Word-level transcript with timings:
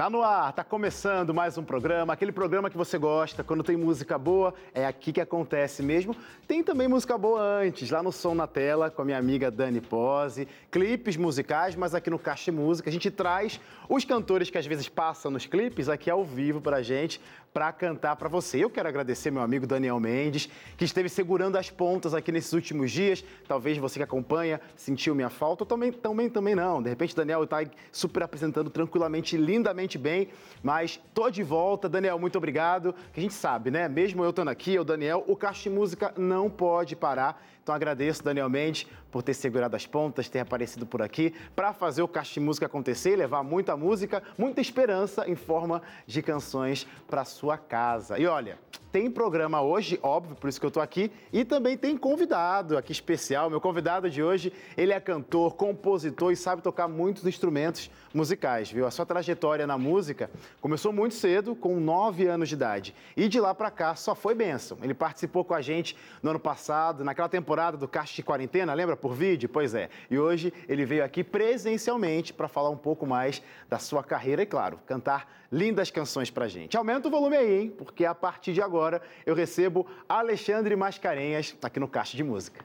Tá 0.00 0.08
no 0.08 0.22
ar, 0.22 0.50
tá 0.54 0.64
começando 0.64 1.34
mais 1.34 1.58
um 1.58 1.62
programa, 1.62 2.14
aquele 2.14 2.32
programa 2.32 2.70
que 2.70 2.76
você 2.78 2.96
gosta, 2.96 3.44
quando 3.44 3.62
tem 3.62 3.76
música 3.76 4.16
boa, 4.16 4.54
é 4.72 4.86
aqui 4.86 5.12
que 5.12 5.20
acontece 5.20 5.82
mesmo. 5.82 6.16
Tem 6.48 6.64
também 6.64 6.88
música 6.88 7.18
boa 7.18 7.42
antes, 7.42 7.90
lá 7.90 8.02
no 8.02 8.10
Som 8.10 8.34
na 8.34 8.46
Tela, 8.46 8.90
com 8.90 9.02
a 9.02 9.04
minha 9.04 9.18
amiga 9.18 9.50
Dani 9.50 9.82
Pose, 9.82 10.48
clipes 10.70 11.18
musicais, 11.18 11.76
mas 11.76 11.94
aqui 11.94 12.08
no 12.08 12.18
Caixa 12.18 12.50
Música 12.50 12.88
a 12.88 12.92
gente 12.94 13.10
traz 13.10 13.60
os 13.90 14.02
cantores 14.02 14.48
que 14.48 14.56
às 14.56 14.64
vezes 14.64 14.88
passam 14.88 15.30
nos 15.30 15.44
clipes 15.44 15.86
aqui 15.86 16.08
ao 16.08 16.24
vivo 16.24 16.62
pra 16.62 16.80
gente, 16.80 17.20
para 17.52 17.72
cantar 17.72 18.16
para 18.16 18.28
você. 18.28 18.62
Eu 18.62 18.70
quero 18.70 18.88
agradecer 18.88 19.30
meu 19.30 19.42
amigo 19.42 19.66
Daniel 19.66 19.98
Mendes, 19.98 20.48
que 20.76 20.84
esteve 20.84 21.08
segurando 21.08 21.56
as 21.56 21.68
pontas 21.68 22.14
aqui 22.14 22.30
nesses 22.30 22.52
últimos 22.52 22.90
dias. 22.90 23.24
Talvez 23.46 23.76
você 23.76 23.98
que 23.98 24.04
acompanha 24.04 24.60
sentiu 24.76 25.14
minha 25.14 25.30
falta, 25.30 25.66
também, 25.66 25.92
também, 25.92 26.30
também 26.30 26.54
não. 26.54 26.82
De 26.82 26.88
repente, 26.88 27.14
Daniel 27.14 27.44
está 27.44 27.58
super 27.90 28.22
apresentando 28.22 28.70
tranquilamente, 28.70 29.36
lindamente 29.36 29.89
bem, 29.98 30.28
mas 30.62 31.00
tô 31.14 31.30
de 31.30 31.42
volta. 31.42 31.88
Daniel, 31.88 32.18
muito 32.18 32.36
obrigado. 32.36 32.94
Que 33.12 33.20
a 33.20 33.22
gente 33.22 33.34
sabe, 33.34 33.70
né? 33.70 33.88
Mesmo 33.88 34.24
eu 34.24 34.30
estando 34.30 34.48
aqui, 34.48 34.78
o 34.78 34.84
Daniel, 34.84 35.24
o 35.26 35.36
Caixa 35.36 35.64
de 35.64 35.70
Música 35.70 36.12
não 36.16 36.50
pode 36.50 36.96
parar. 36.96 37.42
Então 37.62 37.74
agradeço, 37.74 38.24
Daniel 38.24 38.48
Mendes, 38.48 38.86
por 39.10 39.22
ter 39.22 39.34
segurado 39.34 39.76
as 39.76 39.86
pontas, 39.86 40.28
ter 40.28 40.40
aparecido 40.40 40.86
por 40.86 41.02
aqui 41.02 41.34
para 41.54 41.72
fazer 41.72 42.02
o 42.02 42.08
Caixa 42.08 42.34
de 42.34 42.40
Música 42.40 42.66
acontecer, 42.66 43.16
levar 43.16 43.42
muita 43.42 43.76
música, 43.76 44.22
muita 44.38 44.60
esperança 44.60 45.28
em 45.28 45.34
forma 45.34 45.82
de 46.06 46.22
canções 46.22 46.86
para 47.08 47.24
sua 47.24 47.58
casa. 47.58 48.18
E 48.18 48.26
olha, 48.26 48.58
tem 48.92 49.10
programa 49.10 49.62
hoje, 49.62 49.98
óbvio, 50.02 50.34
por 50.34 50.48
isso 50.48 50.58
que 50.58 50.66
eu 50.66 50.68
estou 50.68 50.82
aqui, 50.82 51.12
e 51.32 51.44
também 51.44 51.76
tem 51.76 51.96
convidado 51.96 52.76
aqui 52.78 52.92
especial. 52.92 53.50
Meu 53.50 53.60
convidado 53.60 54.08
de 54.08 54.22
hoje, 54.22 54.52
ele 54.76 54.92
é 54.92 54.98
cantor, 54.98 55.54
compositor 55.54 56.32
e 56.32 56.36
sabe 56.36 56.62
tocar 56.62 56.88
muitos 56.88 57.24
instrumentos 57.26 57.90
musicais, 58.12 58.70
viu? 58.70 58.86
A 58.86 58.90
sua 58.90 59.06
trajetória 59.06 59.66
na 59.66 59.78
música 59.78 60.30
começou 60.60 60.92
muito 60.92 61.14
cedo, 61.14 61.54
com 61.54 61.78
9 61.78 62.26
anos 62.26 62.48
de 62.48 62.54
idade, 62.54 62.94
e 63.16 63.28
de 63.28 63.38
lá 63.38 63.54
para 63.54 63.70
cá 63.70 63.94
só 63.94 64.14
foi 64.14 64.34
bênção. 64.34 64.78
Ele 64.82 64.94
participou 64.94 65.44
com 65.44 65.54
a 65.54 65.60
gente 65.60 65.96
no 66.22 66.30
ano 66.30 66.40
passado, 66.40 67.04
naquela 67.04 67.28
temporada 67.28 67.49
do 67.78 67.88
Caixa 67.88 68.14
de 68.14 68.22
Quarentena, 68.22 68.72
lembra? 68.72 68.96
Por 68.96 69.12
vídeo? 69.12 69.48
Pois 69.48 69.74
é. 69.74 69.88
E 70.10 70.18
hoje 70.18 70.52
ele 70.68 70.84
veio 70.84 71.04
aqui 71.04 71.24
presencialmente 71.24 72.32
para 72.32 72.48
falar 72.48 72.70
um 72.70 72.76
pouco 72.76 73.06
mais 73.06 73.42
da 73.68 73.78
sua 73.78 74.04
carreira 74.04 74.42
e, 74.42 74.46
claro, 74.46 74.78
cantar 74.86 75.30
lindas 75.50 75.90
canções 75.90 76.30
pra 76.30 76.46
gente. 76.46 76.76
Aumenta 76.76 77.08
o 77.08 77.10
volume 77.10 77.36
aí, 77.36 77.60
hein? 77.62 77.74
Porque 77.76 78.04
a 78.04 78.14
partir 78.14 78.52
de 78.52 78.62
agora 78.62 79.02
eu 79.26 79.34
recebo 79.34 79.86
Alexandre 80.08 80.76
Mascarenhas 80.76 81.56
aqui 81.62 81.80
no 81.80 81.88
Caixa 81.88 82.16
de 82.16 82.22
Música. 82.22 82.64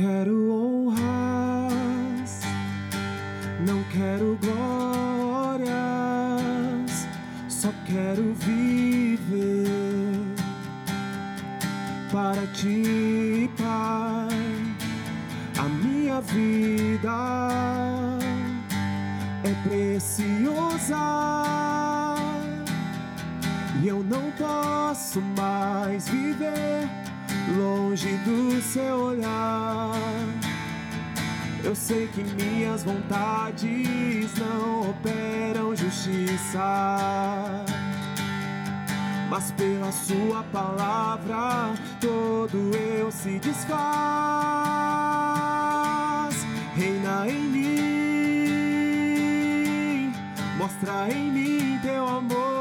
Quero 0.00 0.50
honras, 0.50 2.40
não 3.66 3.82
quero 3.92 4.38
glórias, 4.40 5.68
só 7.48 7.68
quero 7.84 8.32
viver 8.34 9.66
para 12.10 12.46
ti, 12.54 13.50
Pai. 13.58 14.28
A 15.58 15.68
minha 15.68 16.22
vida 16.22 17.12
é 19.44 19.52
preciosa 19.68 20.96
e 23.82 23.88
eu 23.88 24.02
não 24.02 24.30
posso 24.38 25.20
mais 25.36 26.08
viver 26.08 26.99
longe 27.50 28.16
do 28.18 28.60
seu 28.62 28.96
olhar. 28.96 29.92
Eu 31.62 31.74
sei 31.74 32.08
que 32.08 32.22
minhas 32.22 32.82
vontades 32.82 34.34
não 34.38 34.90
operam 34.90 35.76
justiça, 35.76 37.64
mas 39.28 39.52
pela 39.52 39.92
Sua 39.92 40.42
palavra 40.44 41.74
todo 42.00 42.74
eu 42.74 43.10
se 43.12 43.38
desfaz. 43.38 43.70
Reina 46.74 47.28
em 47.28 47.42
mim, 47.42 48.90
mostra 50.56 51.08
em 51.12 51.30
mim 51.30 51.78
teu 51.82 52.08
amor, 52.08 52.59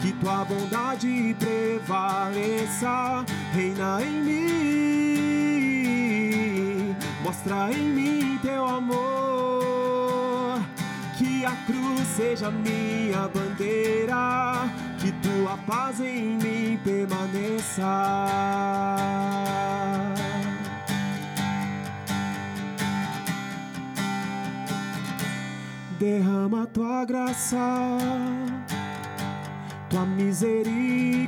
que 0.00 0.12
tua 0.12 0.44
bondade 0.44 1.34
prevaleça, 1.38 3.24
reina 3.52 4.00
em 4.02 4.22
mim, 4.22 5.76
mostra 7.22 7.72
em 7.72 7.82
mim 7.82 8.38
teu 8.42 8.64
amor, 8.64 10.60
que 11.18 11.44
a 11.44 11.56
cruz 11.66 12.06
seja 12.16 12.50
minha 12.50 13.28
bandeira, 13.28 14.68
que 14.98 15.10
tua 15.12 15.56
paz 15.66 16.00
em 16.00 16.36
mim 16.38 16.78
permaneça. 16.84 17.84
derrama 26.00 26.66
tua 26.66 27.04
graça, 27.04 27.58
tua 29.90 30.06
misericórdia 30.06 31.26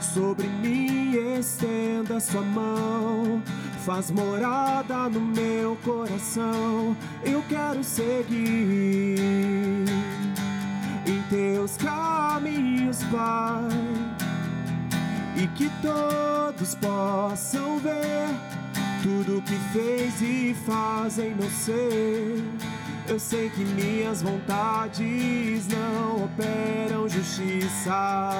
sobre 0.00 0.46
mim, 0.46 1.16
estenda 1.38 2.20
sua 2.20 2.42
mão, 2.42 3.42
faz 3.84 4.10
morada 4.12 5.08
no 5.08 5.20
meu 5.20 5.76
coração. 5.84 6.96
Eu 7.24 7.42
quero 7.48 7.82
seguir 7.82 9.18
em 11.06 11.22
teus 11.28 11.76
caminhos, 11.76 13.02
Pai, 13.10 13.68
e 15.36 15.48
que 15.48 15.68
todos 15.82 16.76
possam 16.76 17.78
ver 17.80 18.28
tudo 19.02 19.42
que 19.42 19.56
fez 19.72 20.22
e 20.22 20.54
faz 20.64 21.18
em 21.18 21.34
meu 21.34 21.50
ser. 21.50 22.69
Eu 23.10 23.18
sei 23.18 23.50
que 23.50 23.64
minhas 23.64 24.22
vontades 24.22 25.66
não 25.66 26.26
operam 26.26 27.08
justiça, 27.08 28.30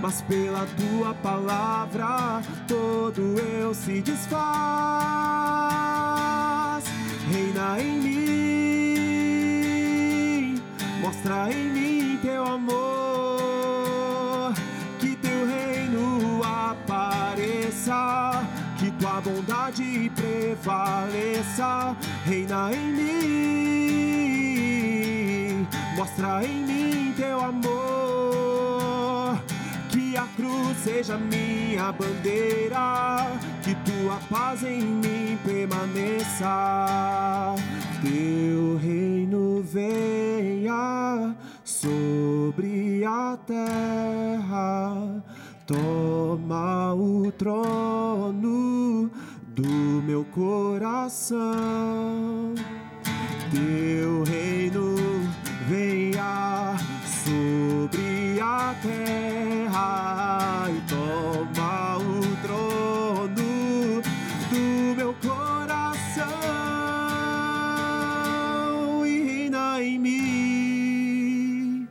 mas 0.00 0.22
pela 0.22 0.64
tua 0.64 1.12
palavra 1.14 2.40
todo 2.68 3.36
eu 3.40 3.74
se 3.74 4.00
desfaz. 4.00 4.44
Reina 7.28 7.80
em 7.80 8.00
mim, 10.54 10.62
mostra 11.00 11.50
em 11.52 11.70
mim 11.72 12.20
teu 12.22 12.44
amor, 12.44 13.03
tua 19.64 19.64
bondade 19.64 20.12
prevaleça, 20.14 21.96
reina 22.24 22.70
em 22.72 22.92
mim, 24.12 25.66
mostra 25.96 26.44
em 26.44 26.64
mim 26.64 27.12
teu 27.16 27.40
amor, 27.40 29.40
que 29.88 30.16
a 30.16 30.26
cruz 30.36 30.76
seja 30.78 31.16
minha 31.16 31.92
bandeira, 31.92 33.38
que 33.62 33.74
tua 33.76 34.18
paz 34.30 34.62
em 34.62 34.82
mim 34.82 35.38
permaneça, 35.44 37.54
teu 38.02 38.76
reino 38.76 39.62
venha 39.62 41.34
sobre 41.64 43.04
a 43.04 43.38
terra 43.46 45.22
Toma 45.66 46.92
o 46.92 47.32
trono 47.32 49.10
do 49.54 50.02
meu 50.02 50.24
coração. 50.24 51.38
Teu 53.52 54.24
reino 54.24 54.96
venha 55.68 56.74
sobre 57.24 58.40
a 58.40 58.74
terra 58.82 60.66
e 60.70 60.80
toma 60.90 61.98
o 61.98 62.36
trono 62.42 64.02
do 64.50 64.96
meu 64.96 65.14
coração 65.22 66.26
e 69.06 69.22
reina 69.22 69.80
em 69.80 69.98
mim. 70.00 71.88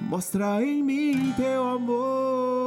Mostra 0.00 0.60
em 0.64 0.82
mim 0.82 1.32
teu 1.36 1.68
amor 1.68 2.65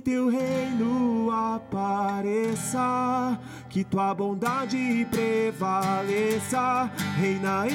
que 0.00 0.12
teu 0.12 0.30
reino 0.30 1.30
apareça, 1.30 3.38
que 3.68 3.84
tua 3.84 4.14
bondade 4.14 5.06
prevaleça, 5.10 6.90
reina 7.18 7.66
em 7.68 7.74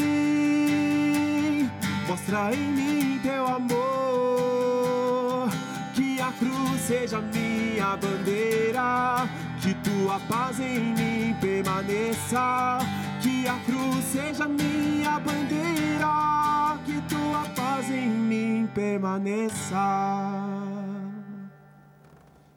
mim, 0.00 1.70
mostra 2.06 2.54
em 2.54 2.58
mim 2.58 3.18
teu 3.22 3.46
amor, 3.46 5.48
que 5.94 6.20
a 6.20 6.30
cruz 6.32 6.80
seja 6.82 7.18
minha 7.20 7.96
bandeira, 7.96 9.26
que 9.62 9.72
tua 9.74 10.20
paz 10.28 10.60
em 10.60 10.80
mim 10.80 11.34
permaneça, 11.40 12.78
que 13.22 13.48
a 13.48 13.58
cruz 13.64 14.04
seja 14.12 14.46
minha 14.46 15.18
bandeira, 15.20 16.76
que 16.84 17.00
tua 17.08 17.46
paz 17.56 17.90
em 17.90 18.08
mim 18.08 18.68
permaneça. 18.74 20.85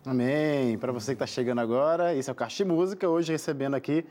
Amém. 0.05 0.77
Para 0.77 0.91
você 0.93 1.07
que 1.07 1.21
está 1.21 1.27
chegando 1.27 1.59
agora, 1.59 2.15
esse 2.15 2.29
é 2.29 2.33
o 2.33 2.35
Caixa 2.35 2.63
de 2.63 2.69
Música, 2.69 3.07
hoje 3.07 3.33
recebendo 3.33 3.75
aqui 3.75 4.05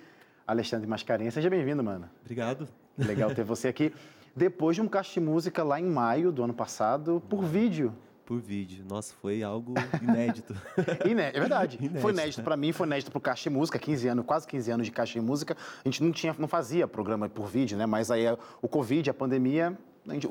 Alexandre 0.46 0.86
Mascarenhas. 0.86 1.32
Seja 1.32 1.48
bem-vindo, 1.48 1.82
mano. 1.82 2.08
Obrigado. 2.20 2.68
Legal 2.96 3.34
ter 3.34 3.42
você 3.42 3.68
aqui. 3.68 3.92
Depois 4.36 4.76
de 4.76 4.82
um 4.82 4.88
Caixa 4.88 5.14
de 5.14 5.20
Música 5.20 5.64
lá 5.64 5.80
em 5.80 5.86
maio 5.86 6.30
do 6.30 6.44
ano 6.44 6.52
passado, 6.52 7.22
por 7.28 7.42
vídeo. 7.42 7.94
Por 8.26 8.38
vídeo. 8.38 8.84
Nossa, 8.86 9.14
foi 9.14 9.42
algo 9.42 9.72
inédito. 10.02 10.54
Iné 11.08 11.30
é 11.30 11.40
verdade. 11.40 11.78
Inédito, 11.80 12.00
foi 12.00 12.12
inédito 12.12 12.40
né? 12.40 12.44
para 12.44 12.56
mim, 12.58 12.72
foi 12.72 12.86
inédito 12.86 13.10
para 13.10 13.18
o 13.18 13.22
Caixa 13.22 13.48
de 13.48 13.56
Música, 13.56 13.78
15 13.78 14.08
anos, 14.08 14.26
quase 14.26 14.46
15 14.46 14.70
anos 14.70 14.86
de 14.86 14.92
Caixa 14.92 15.18
de 15.18 15.24
Música. 15.24 15.56
A 15.82 15.88
gente 15.88 16.04
não 16.04 16.12
tinha, 16.12 16.36
não 16.38 16.46
fazia 16.46 16.86
programa 16.86 17.30
por 17.30 17.46
vídeo, 17.46 17.78
né? 17.78 17.86
Mas 17.86 18.10
aí 18.10 18.26
o 18.60 18.68
Covid, 18.68 19.08
a 19.08 19.14
pandemia, 19.14 19.74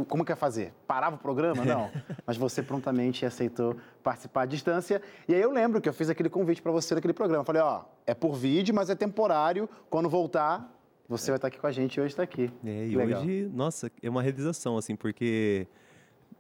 como 0.07 0.25
que 0.25 0.31
ia 0.31 0.35
fazer? 0.35 0.73
Parava 0.87 1.15
o 1.15 1.19
programa? 1.19 1.63
Não. 1.63 1.91
Mas 2.25 2.37
você 2.37 2.61
prontamente 2.63 3.25
aceitou 3.25 3.75
participar 4.03 4.43
à 4.43 4.45
distância. 4.45 5.01
E 5.27 5.33
aí 5.33 5.41
eu 5.41 5.51
lembro 5.51 5.81
que 5.81 5.87
eu 5.87 5.93
fiz 5.93 6.09
aquele 6.09 6.29
convite 6.29 6.61
para 6.61 6.71
você 6.71 6.95
naquele 6.95 7.13
programa. 7.13 7.43
falei, 7.43 7.61
ó, 7.61 7.83
é 8.05 8.13
por 8.13 8.35
vídeo, 8.35 8.73
mas 8.73 8.89
é 8.89 8.95
temporário. 8.95 9.69
Quando 9.89 10.09
voltar, 10.09 10.73
você 11.07 11.31
vai 11.31 11.37
estar 11.37 11.47
aqui 11.47 11.59
com 11.59 11.67
a 11.67 11.71
gente 11.71 11.95
e 11.95 12.01
hoje 12.01 12.13
está 12.13 12.23
aqui. 12.23 12.51
É, 12.65 12.87
e 12.87 12.95
Legal. 12.95 13.21
hoje, 13.21 13.49
nossa, 13.53 13.91
é 14.01 14.09
uma 14.09 14.21
realização, 14.21 14.77
assim, 14.77 14.95
porque 14.95 15.67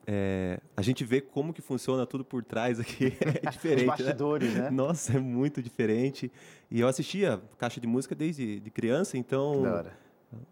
é, 0.05 0.59
a 0.75 0.81
gente 0.81 1.03
vê 1.03 1.19
como 1.19 1.53
que 1.53 1.61
funciona 1.61 2.05
tudo 2.05 2.23
por 2.23 2.43
trás 2.43 2.79
aqui. 2.79 3.13
É 3.43 3.49
diferente. 3.51 3.81
Os 3.81 3.99
né? 3.99 4.05
bastidores, 4.05 4.53
né? 4.53 4.61
né? 4.63 4.69
Nossa, 4.69 5.17
é 5.17 5.19
muito 5.19 5.61
diferente. 5.61 6.31
E 6.71 6.79
eu 6.79 6.87
assistia 6.87 7.41
caixa 7.57 7.79
de 7.79 7.87
música 7.87 8.15
desde 8.15 8.59
de 8.59 8.69
criança, 8.71 9.17
então. 9.17 9.61
Da 9.61 9.73
hora 9.73 10.06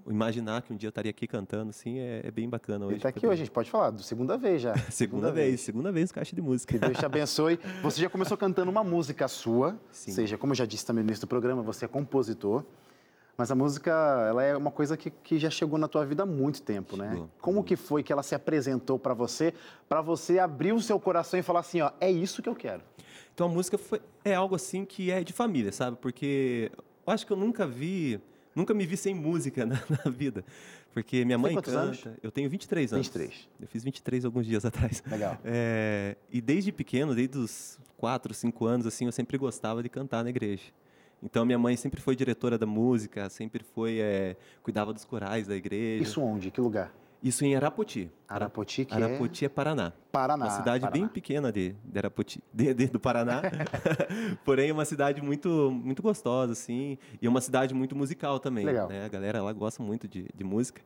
imaginar 0.07 0.62
que 0.62 0.72
um 0.72 0.75
dia 0.75 0.88
eu 0.88 0.89
estaria 0.89 1.10
aqui 1.10 1.27
cantando, 1.27 1.69
assim, 1.69 2.00
é, 2.00 2.22
é 2.24 2.31
bem 2.31 2.50
bacana 2.50 2.86
hoje. 2.86 2.94
Ele 2.94 3.00
está 3.00 3.10
aqui 3.10 3.25
hoje, 3.25 3.33
a 3.33 3.45
gente 3.45 3.51
pode 3.51 3.69
falar, 3.69 3.89
do 3.89 4.01
segunda 4.01 4.38
vez 4.38 4.62
já. 4.62 4.74
segunda, 4.89 4.92
segunda 4.92 5.31
vez, 5.31 5.48
vez, 5.48 5.62
segunda 5.62 5.92
vez 5.92 6.12
caixa 6.12 6.36
de 6.36 6.42
música. 6.42 6.74
Que 6.74 6.80
Deus 6.80 6.98
te 6.98 7.06
abençoe. 7.06 7.60
Você 7.81 8.01
já 8.01 8.10
começou 8.10 8.38
cantando 8.38 8.72
uma 8.72 8.83
música 8.83 9.27
sua, 9.27 9.77
Sim. 9.92 10.12
seja, 10.12 10.38
como 10.38 10.54
eu 10.54 10.57
já 10.57 10.66
disse 10.66 10.86
também 10.86 11.04
no 11.04 11.10
início 11.10 11.25
do 11.25 11.30
programa, 11.30 11.62
você 11.62 11.86
é 11.86 11.88
compositor. 11.88 12.63
Mas 13.38 13.51
a 13.51 13.56
música, 13.56 13.92
ela 14.30 14.44
é 14.44 14.56
uma 14.56 14.72
coisa 14.72 14.95
que, 14.95 15.10
que 15.10 15.38
já 15.38 15.50
chegou 15.50 15.78
na 15.78 15.89
tua 15.89 16.06
vida 16.06 16.24
há 16.24 16.25
muito 16.25 16.62
tempo, 16.62 16.95
né? 16.95 17.10
Chegou. 17.10 17.30
Como 17.42 17.63
que 17.63 17.75
foi 17.75 18.01
que 18.01 18.13
ela 18.13 18.24
se 18.24 18.33
apresentou 18.33 18.98
para 18.98 19.13
você, 19.13 19.54
para 19.89 20.01
você 20.01 20.39
abrir 20.39 20.71
o 20.71 20.81
seu 20.81 20.98
coração 20.98 21.38
e 21.38 21.44
falar 21.44 21.60
assim, 21.60 21.81
ó, 21.81 21.92
é 22.00 22.10
isso 22.10 22.42
que 22.42 22.48
eu 22.48 22.56
quero? 22.56 22.81
Então 23.33 23.48
a 23.48 23.50
música 23.50 23.78
foi, 23.78 24.01
é 24.24 24.33
algo 24.33 24.56
assim 24.56 24.86
que 24.86 25.12
é 25.12 25.21
de 25.21 25.33
família, 25.33 25.74
sabe? 25.74 25.98
Porque 26.00 26.71
eu 27.06 27.12
acho 27.13 27.28
que 27.28 27.33
eu 27.33 27.38
nunca 27.38 27.68
vi 27.68 28.21
Nunca 28.56 28.74
me 28.74 28.86
vi 28.86 28.96
sem 28.96 29.13
música 29.13 29.66
na, 29.68 29.75
na 29.75 30.10
vida. 30.10 30.46
Porque 30.94 31.25
minha 31.25 31.38
mãe 31.38 31.54
canta. 31.56 31.72
Anos? 31.72 32.06
Eu 32.24 32.31
tenho 32.31 32.50
23 32.50 32.94
anos. 32.94 33.07
23. 33.07 33.50
Eu 33.60 33.68
fiz 33.68 33.84
23 33.84 34.24
alguns 34.25 34.46
dias 34.46 34.63
atrás. 34.66 35.04
Legal. 35.06 35.38
É, 35.44 36.16
e 36.31 36.40
desde 36.40 36.72
pequeno, 36.72 37.13
desde 37.13 37.38
os 37.38 37.78
4, 37.98 38.34
5 38.34 38.66
anos, 38.66 38.88
assim, 38.88 39.06
eu 39.06 39.12
sempre 39.12 39.38
gostava 39.38 39.84
de 39.84 39.90
cantar 39.90 40.24
na 40.24 40.30
igreja. 40.30 40.63
Então, 41.22 41.46
minha 41.46 41.57
mãe 41.57 41.75
sempre 41.75 42.00
foi 42.00 42.16
diretora 42.16 42.57
da 42.57 42.66
música, 42.66 43.30
sempre 43.30 43.63
foi. 43.63 44.00
É, 44.00 44.38
cuidava 44.63 44.94
dos 44.94 45.04
corais 45.04 45.48
da 45.48 45.56
igreja. 45.56 46.04
Isso 46.04 46.22
onde? 46.22 46.52
Que 46.52 46.62
lugar? 46.62 46.94
Isso 47.25 47.44
em 47.44 47.56
Arapoti. 47.56 48.12
Arapoti, 48.30 48.86
que 48.86 48.94
Arapoti 48.94 49.45
é... 49.45 49.48
é 49.48 49.50
Paraná. 49.50 49.92
Paraná. 50.12 50.45
Uma 50.45 50.51
cidade 50.51 50.81
Paraná. 50.81 50.92
bem 50.92 51.07
pequena 51.07 51.51
de, 51.51 51.75
de 51.83 51.98
Arapoti, 51.98 52.39
de, 52.54 52.72
de, 52.72 52.86
do 52.86 53.00
Paraná. 53.00 53.42
Porém, 54.45 54.69
é 54.69 54.72
uma 54.74 54.86
cidade 54.86 55.24
muito, 55.24 55.72
muito 55.72 56.04
gostosa, 56.04 56.54
assim. 56.54 57.00
E 57.19 57.25
é 57.25 57.30
uma 57.30 57.42
cidade 57.42 57.74
muito 57.74 57.95
musical 57.95 58.39
também. 58.39 58.63
Legal. 58.63 58.88
Né? 58.88 59.06
A 59.06 59.07
galera 59.07 59.42
lá 59.42 59.51
gosta 59.54 59.81
muito 59.81 60.07
de, 60.07 60.27
de 60.36 60.44
música. 60.44 60.83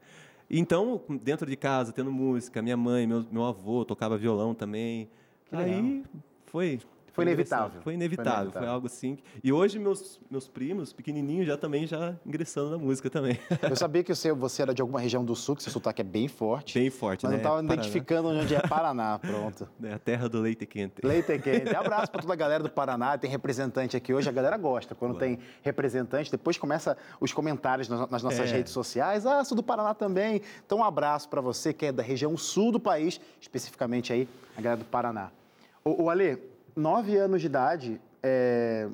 Então, 0.50 1.02
dentro 1.22 1.46
de 1.46 1.58
casa, 1.58 1.92
tendo 1.92 2.10
música, 2.10 2.62
minha 2.62 2.78
mãe, 2.78 3.06
meu, 3.06 3.26
meu 3.30 3.44
avô 3.44 3.84
tocava 3.84 4.18
violão 4.18 4.56
também. 4.56 5.10
Que 5.50 5.58
Aí 5.58 5.82
legal. 5.82 6.04
foi 6.46 6.80
foi 7.24 7.34
inevitável. 7.34 7.82
Foi 7.82 7.94
inevitável, 7.94 8.26
foi 8.26 8.42
inevitável, 8.44 8.52
foi 8.62 8.68
algo 8.68 8.88
assim. 8.88 9.18
E 9.44 9.52
hoje 9.52 9.80
meus, 9.80 10.20
meus 10.30 10.48
primos, 10.48 10.94
pequenininhos, 10.94 11.48
já 11.48 11.58
também 11.58 11.86
já 11.86 12.16
ingressando 12.26 12.72
na 12.72 12.78
música 12.78 13.10
também. 13.10 13.40
Eu 13.62 13.76
sabia 13.78 14.04
que 14.04 14.14
você, 14.14 14.32
você 14.32 14.62
era 14.62 14.74
de 14.74 14.82
alguma 14.82 15.00
região 15.00 15.24
do 15.24 15.36
sul, 15.36 15.56
que 15.56 15.64
seu 15.64 15.72
sotaque 15.72 16.02
é 16.02 16.04
bem 16.04 16.28
forte. 16.28 16.80
Bem 16.80 16.90
forte, 16.90 17.26
mas 17.26 17.32
né? 17.32 17.38
não 17.38 17.44
estava 17.44 17.74
identificando 17.74 18.30
onde 18.30 18.56
é 18.56 18.62
Paraná, 18.68 19.20
pronto. 19.20 19.68
É 19.82 19.94
a 19.94 20.00
terra 20.00 20.30
do 20.30 20.40
leite 20.40 20.66
quente. 20.66 20.96
Leite 21.04 21.40
quente. 21.40 21.74
Abraço 21.76 22.12
para 22.12 22.22
toda 22.22 22.34
a 22.34 22.36
galera 22.36 22.62
do 22.62 22.70
Paraná, 22.70 23.18
tem 23.18 23.30
representante 23.30 23.98
aqui 23.98 24.14
hoje, 24.14 24.30
a 24.30 24.32
galera 24.32 24.58
gosta. 24.58 24.94
Quando 24.94 25.12
Boa. 25.12 25.22
tem 25.22 25.40
representante, 25.64 26.30
depois 26.30 26.58
começa 26.58 26.98
os 27.20 27.34
comentários 27.34 27.88
nas 27.90 28.22
nossas 28.22 28.52
é. 28.52 28.58
redes 28.58 28.72
sociais. 28.72 29.26
Ah, 29.26 29.44
sou 29.44 29.56
do 29.56 29.64
Paraná 29.64 29.94
também. 29.94 30.42
Então 30.66 30.80
um 30.80 30.84
abraço 30.84 31.28
para 31.30 31.42
você 31.42 31.74
que 31.74 31.88
é 31.88 31.92
da 31.92 32.04
região 32.04 32.38
sul 32.38 32.72
do 32.72 32.80
país, 32.80 33.20
especificamente 33.40 34.14
aí, 34.14 34.28
a 34.56 34.62
galera 34.62 34.78
do 34.78 34.86
Paraná. 34.86 35.32
O, 35.84 36.04
o 36.04 36.10
Ale, 36.10 36.38
nove 36.76 37.18
anos 37.18 37.42
de 37.42 37.48
idade, 37.48 38.02
é, 38.22 38.88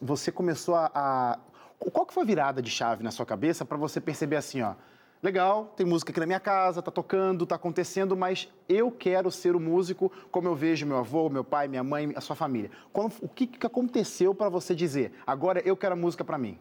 você 0.00 0.30
começou 0.30 0.74
a, 0.74 0.90
a, 0.94 1.38
Qual 1.78 2.06
que 2.06 2.12
foi 2.12 2.22
a 2.22 2.26
virada 2.26 2.62
de 2.62 2.70
chave 2.70 3.02
na 3.02 3.10
sua 3.10 3.26
cabeça 3.26 3.64
para 3.64 3.76
você 3.76 4.00
perceber 4.00 4.36
assim, 4.36 4.62
ó... 4.62 4.74
Legal, 5.22 5.72
tem 5.74 5.84
música 5.86 6.12
aqui 6.12 6.20
na 6.20 6.26
minha 6.26 6.38
casa, 6.38 6.82
tá 6.82 6.90
tocando, 6.90 7.46
tá 7.46 7.56
acontecendo, 7.56 8.14
mas 8.14 8.48
eu 8.68 8.92
quero 8.92 9.30
ser 9.30 9.56
o 9.56 9.60
músico 9.60 10.12
como 10.30 10.46
eu 10.46 10.54
vejo 10.54 10.86
meu 10.86 10.98
avô, 10.98 11.28
meu 11.30 11.42
pai, 11.42 11.66
minha 11.66 11.82
mãe, 11.82 12.12
a 12.14 12.20
sua 12.20 12.36
família. 12.36 12.70
O 12.92 13.28
que, 13.28 13.46
que 13.46 13.66
aconteceu 13.66 14.34
para 14.34 14.50
você 14.50 14.74
dizer, 14.74 15.12
agora 15.26 15.60
eu 15.64 15.74
quero 15.74 15.94
a 15.94 15.96
música 15.96 16.22
para 16.22 16.36
mim? 16.36 16.58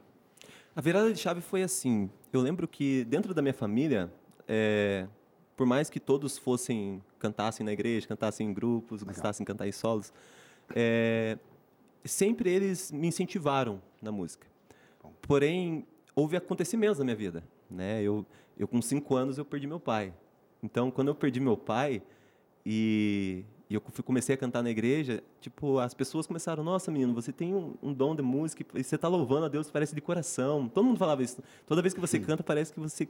A 0.76 0.82
virada 0.82 1.12
de 1.14 1.20
chave 1.20 1.42
foi 1.42 1.64
assim. 1.64 2.10
Eu 2.34 2.42
lembro 2.42 2.68
que 2.68 3.04
dentro 3.06 3.34
da 3.34 3.42
minha 3.42 3.54
família, 3.54 4.12
é, 4.48 5.06
por 5.56 5.68
mais 5.68 5.90
que 5.90 6.00
todos 6.00 6.38
fossem 6.38 7.04
cantassem 7.20 7.66
na 7.66 7.72
igreja, 7.72 8.08
cantassem 8.08 8.50
em 8.50 8.54
grupos, 8.54 9.02
Legal. 9.02 9.14
gostassem 9.14 9.44
de 9.44 9.48
cantar 9.48 9.68
em 9.68 9.72
solos, 9.72 10.12
é, 10.74 11.38
sempre 12.04 12.50
eles 12.50 12.92
me 12.92 13.08
incentivaram 13.08 13.82
na 14.02 14.12
música. 14.12 14.48
Porém, 15.22 15.86
houve 16.16 16.38
acontecimentos 16.38 17.00
na 17.00 17.06
minha 17.06 17.16
vida. 17.16 17.44
Né? 17.70 18.02
Eu, 18.02 18.26
eu, 18.58 18.68
com 18.68 18.82
cinco 18.82 19.16
anos, 19.16 19.38
eu 19.38 19.46
perdi 19.46 19.68
meu 19.68 19.80
pai. 19.80 20.14
Então, 20.64 20.90
quando 20.90 21.10
eu 21.10 21.16
perdi 21.16 21.40
meu 21.40 21.58
pai 21.58 22.02
e, 22.66 23.44
e 23.70 23.76
eu 23.76 23.82
comecei 23.82 24.36
a 24.36 24.38
cantar 24.38 24.64
na 24.64 24.70
igreja, 24.70 25.24
tipo, 25.42 25.80
as 25.80 25.94
pessoas 25.94 26.26
começaram, 26.26 26.64
nossa, 26.64 26.92
menino, 26.92 27.14
você 27.14 27.32
tem 27.32 27.54
um, 27.54 27.74
um 27.82 27.94
dom 27.94 28.16
de 28.16 28.22
música 28.22 28.66
e 28.74 28.84
você 28.84 28.96
está 28.96 29.08
louvando 29.08 29.46
a 29.46 29.50
Deus, 29.50 29.70
parece 29.70 29.94
de 29.94 30.02
coração. 30.02 30.70
Todo 30.70 30.86
mundo 30.86 30.98
falava 30.98 31.22
isso. 31.22 31.42
Toda 31.68 31.82
vez 31.82 31.94
que 31.94 32.00
você 32.00 32.20
canta, 32.20 32.44
parece 32.44 32.74
que 32.74 32.80
você 32.80 33.08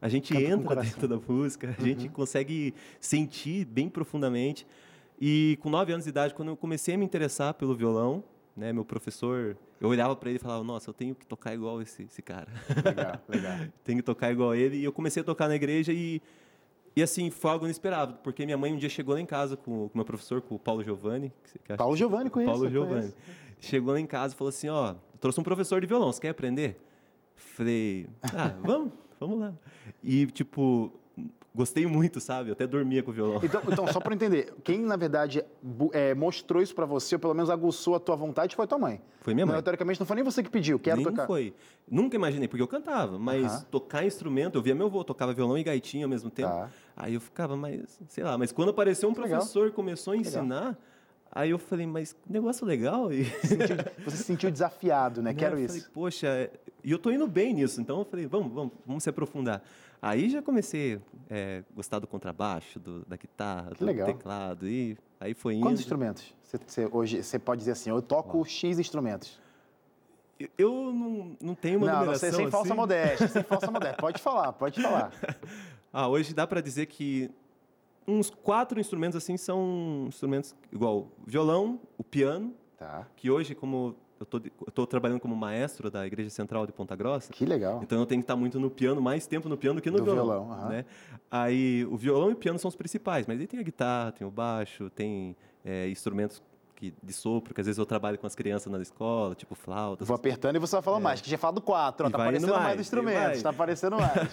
a 0.00 0.08
gente 0.08 0.34
Canta 0.34 0.44
entra 0.44 0.82
dentro 0.82 1.08
da 1.08 1.16
música, 1.16 1.74
a 1.78 1.80
uhum. 1.80 1.86
gente 1.86 2.08
consegue 2.10 2.74
sentir 3.00 3.64
bem 3.64 3.88
profundamente. 3.88 4.66
E 5.20 5.58
com 5.60 5.70
nove 5.70 5.92
anos 5.92 6.04
de 6.04 6.10
idade, 6.10 6.34
quando 6.34 6.48
eu 6.48 6.56
comecei 6.56 6.94
a 6.94 6.98
me 6.98 7.04
interessar 7.04 7.54
pelo 7.54 7.74
violão, 7.74 8.22
né, 8.56 8.72
meu 8.72 8.84
professor, 8.84 9.56
eu 9.80 9.88
olhava 9.88 10.14
para 10.14 10.30
ele 10.30 10.36
e 10.36 10.40
falava, 10.40 10.62
nossa, 10.62 10.90
eu 10.90 10.94
tenho 10.94 11.14
que 11.14 11.26
tocar 11.26 11.54
igual 11.54 11.82
esse, 11.82 12.04
esse 12.04 12.22
cara. 12.22 12.48
Legal, 12.84 13.20
legal. 13.28 13.58
tenho 13.84 13.98
que 13.98 14.04
tocar 14.04 14.30
igual 14.30 14.54
ele. 14.54 14.76
E 14.76 14.84
eu 14.84 14.92
comecei 14.92 15.22
a 15.22 15.24
tocar 15.24 15.48
na 15.48 15.56
igreja 15.56 15.92
e, 15.92 16.22
e 16.94 17.02
assim, 17.02 17.30
foi 17.30 17.50
algo 17.50 17.64
inesperado, 17.64 18.14
porque 18.22 18.44
minha 18.44 18.56
mãe 18.56 18.72
um 18.72 18.76
dia 18.76 18.88
chegou 18.88 19.14
lá 19.14 19.20
em 19.20 19.26
casa 19.26 19.56
com 19.56 19.86
o 19.86 19.90
meu 19.94 20.04
professor, 20.04 20.40
com 20.40 20.54
o 20.54 20.58
Paulo 20.58 20.82
Giovanni. 20.82 21.32
Que 21.66 21.76
Paulo 21.76 21.96
Giovanni, 21.96 22.30
conheço. 22.30 22.52
Paulo 22.52 22.70
Giovanni. 22.70 23.12
Chegou 23.60 23.94
lá 23.94 24.00
em 24.00 24.06
casa 24.06 24.34
e 24.34 24.36
falou 24.36 24.50
assim, 24.50 24.68
ó, 24.68 24.94
trouxe 25.20 25.40
um 25.40 25.44
professor 25.44 25.80
de 25.80 25.86
violão, 25.86 26.12
você 26.12 26.20
quer 26.20 26.30
aprender? 26.30 26.76
Falei, 27.34 28.06
ah, 28.22 28.54
vamos, 28.62 28.92
vamos 29.18 29.40
lá. 29.40 29.54
E, 30.02 30.26
tipo, 30.26 30.92
gostei 31.54 31.86
muito, 31.86 32.20
sabe? 32.20 32.48
Eu 32.50 32.52
até 32.54 32.66
dormia 32.66 33.02
com 33.02 33.10
o 33.10 33.14
violão. 33.14 33.40
Então, 33.42 33.62
então 33.70 33.86
só 33.86 34.00
para 34.00 34.14
entender, 34.14 34.52
quem 34.64 34.80
na 34.80 34.96
verdade 34.96 35.44
é, 35.92 36.14
mostrou 36.14 36.60
isso 36.60 36.74
para 36.74 36.84
você, 36.84 37.14
ou 37.14 37.18
pelo 37.18 37.34
menos 37.34 37.48
aguçou 37.48 37.94
a 37.94 38.00
tua 38.00 38.16
vontade, 38.16 38.56
foi 38.56 38.66
tua 38.66 38.78
mãe. 38.78 39.00
Foi 39.20 39.34
minha 39.34 39.46
mãe. 39.46 39.54
Não, 39.54 39.62
teoricamente 39.62 40.00
não 40.00 40.06
foi 40.06 40.16
nem 40.16 40.24
você 40.24 40.42
que 40.42 40.50
pediu, 40.50 40.78
quero 40.78 40.96
nem 40.96 41.06
tocar. 41.06 41.26
foi. 41.26 41.54
Nunca 41.88 42.16
imaginei, 42.16 42.48
porque 42.48 42.62
eu 42.62 42.68
cantava, 42.68 43.18
mas 43.18 43.64
tocar 43.70 44.04
instrumento, 44.04 44.56
eu 44.56 44.62
via 44.62 44.74
meu 44.74 44.86
avô, 44.86 45.04
tocava 45.04 45.32
violão 45.32 45.56
e 45.56 45.62
gaitinho 45.62 46.06
ao 46.06 46.10
mesmo 46.10 46.30
tempo. 46.30 46.48
Tá. 46.48 46.70
Aí 46.96 47.14
eu 47.14 47.20
ficava, 47.20 47.56
mas, 47.56 48.00
sei 48.08 48.24
lá, 48.24 48.36
mas 48.36 48.50
quando 48.50 48.70
apareceu 48.70 49.08
um 49.08 49.14
professor 49.14 49.68
e 49.68 49.70
começou 49.70 50.14
a 50.14 50.16
ensinar, 50.16 50.58
Legal 50.60 50.76
Aí 51.34 51.50
eu 51.50 51.58
falei, 51.58 51.84
mas 51.84 52.12
que 52.12 52.32
negócio 52.32 52.64
legal. 52.64 53.12
E... 53.12 53.24
Sentiu- 53.24 53.76
você 54.04 54.16
se 54.16 54.22
sentiu 54.22 54.50
desafiado, 54.52 55.20
né? 55.20 55.32
Né, 55.32 55.36
Quero 55.36 55.58
eu 55.58 55.64
isso. 55.64 55.78
Falei, 55.78 55.90
Poxa, 55.92 56.28
é- 56.28 56.50
e 56.84 56.92
eu 56.92 56.98
tô 56.98 57.10
indo 57.10 57.26
bem 57.26 57.52
nisso, 57.52 57.80
então 57.80 57.98
eu 57.98 58.04
falei, 58.04 58.26
vamos, 58.26 58.52
vamos, 58.52 58.72
vamos 58.86 59.02
se 59.02 59.10
aprofundar. 59.10 59.60
Aí 60.06 60.28
já 60.28 60.42
comecei 60.42 61.00
a 61.30 61.64
gostar 61.74 61.98
do 61.98 62.06
contrabaixo, 62.06 62.78
do- 62.78 63.04
da 63.06 63.16
guitarra, 63.16 63.70
do 63.70 63.86
legal. 63.86 64.06
teclado, 64.06 64.68
e 64.68 64.98
aí 65.18 65.32
foi 65.32 65.54
indo. 65.54 65.62
Quantos 65.62 65.80
instrumentos? 65.80 66.34
Você, 66.42 66.58
você- 66.66 66.88
hoje 66.92 67.22
você 67.22 67.38
pode 67.38 67.60
dizer 67.60 67.72
assim, 67.72 67.88
eu 67.88 68.02
toco 68.02 68.44
X 68.44 68.78
instrumentos. 68.78 69.40
Eu- 70.38 70.48
Eu 70.58 70.72
não, 70.92 71.36
não 71.40 71.54
tenho 71.54 71.78
uma 71.78 71.86
não, 71.86 71.92
não 71.94 72.00
numeração 72.00 72.28
sei, 72.30 72.38
sem 72.38 72.50
falsa 72.50 72.68
assim. 72.68 72.76
modéstia, 72.80 73.28
sem 73.28 73.42
falsa 73.44 73.70
modéstia. 73.70 73.96
Pode 73.98 74.20
falar, 74.20 74.52
pode 74.52 74.82
falar. 74.82 75.10
Ah, 75.96 76.08
hoje 76.08 76.34
dá 76.34 76.44
para 76.44 76.60
dizer 76.60 76.86
que 76.86 77.30
uns 78.06 78.28
quatro 78.28 78.80
instrumentos 78.80 79.16
assim 79.16 79.36
são 79.36 80.06
instrumentos 80.08 80.52
igual 80.72 80.98
o 80.98 81.08
violão, 81.24 81.80
o 81.96 82.02
piano, 82.02 82.52
Tá. 82.76 83.06
que 83.14 83.30
hoje 83.30 83.54
como 83.54 83.94
eu 84.30 84.72
tô 84.72 84.86
trabalhando 84.86 85.20
como 85.20 85.34
maestro 85.36 85.90
da 85.90 86.06
Igreja 86.06 86.30
Central 86.30 86.66
de 86.66 86.72
Ponta 86.72 86.94
Grossa, 86.96 87.32
Que 87.32 87.44
legal. 87.44 87.80
então 87.82 87.98
eu 87.98 88.06
tenho 88.06 88.20
que 88.20 88.24
estar 88.24 88.36
muito 88.36 88.58
no 88.60 88.70
piano, 88.70 89.00
mais 89.00 89.26
tempo 89.26 89.48
no 89.48 89.56
piano 89.56 89.80
do 89.80 89.82
que 89.82 89.90
no 89.90 89.98
Do 89.98 90.04
violão. 90.04 90.46
violão, 90.46 90.68
né? 90.68 90.84
Aí 91.30 91.84
o 91.90 91.96
violão 91.96 92.30
e 92.30 92.32
o 92.32 92.36
piano 92.36 92.58
são 92.58 92.68
os 92.68 92.76
principais, 92.76 93.26
mas 93.26 93.40
aí 93.40 93.46
tem 93.46 93.60
a 93.60 93.62
guitarra, 93.62 94.12
tem 94.12 94.26
o 94.26 94.30
baixo, 94.30 94.90
tem 94.90 95.36
é, 95.64 95.88
instrumentos 95.88 96.42
que, 96.76 96.92
de 97.02 97.12
sopro, 97.12 97.54
que 97.54 97.60
às 97.60 97.66
vezes 97.68 97.78
eu 97.78 97.86
trabalho 97.86 98.18
com 98.18 98.26
as 98.26 98.34
crianças 98.34 98.70
na 98.70 98.80
escola, 98.82 99.34
tipo 99.36 99.54
flauta. 99.54 100.04
Vou 100.04 100.14
apertando 100.16 100.56
e 100.56 100.58
você 100.58 100.74
vai 100.74 100.82
falando 100.82 101.02
mais, 101.02 101.20
que 101.20 101.30
já 101.30 101.38
falado 101.38 101.60
quatro, 101.60 102.04
ó, 102.04 102.08
É. 102.08 102.10
E 102.10 102.12
tá 102.12 102.18
aparecendo 102.22 102.50
mais, 102.50 102.62
mais, 102.64 102.80
instrumentos, 102.80 103.42
tá 103.42 103.50
aparecendo 103.50 103.96
mais. 103.96 104.28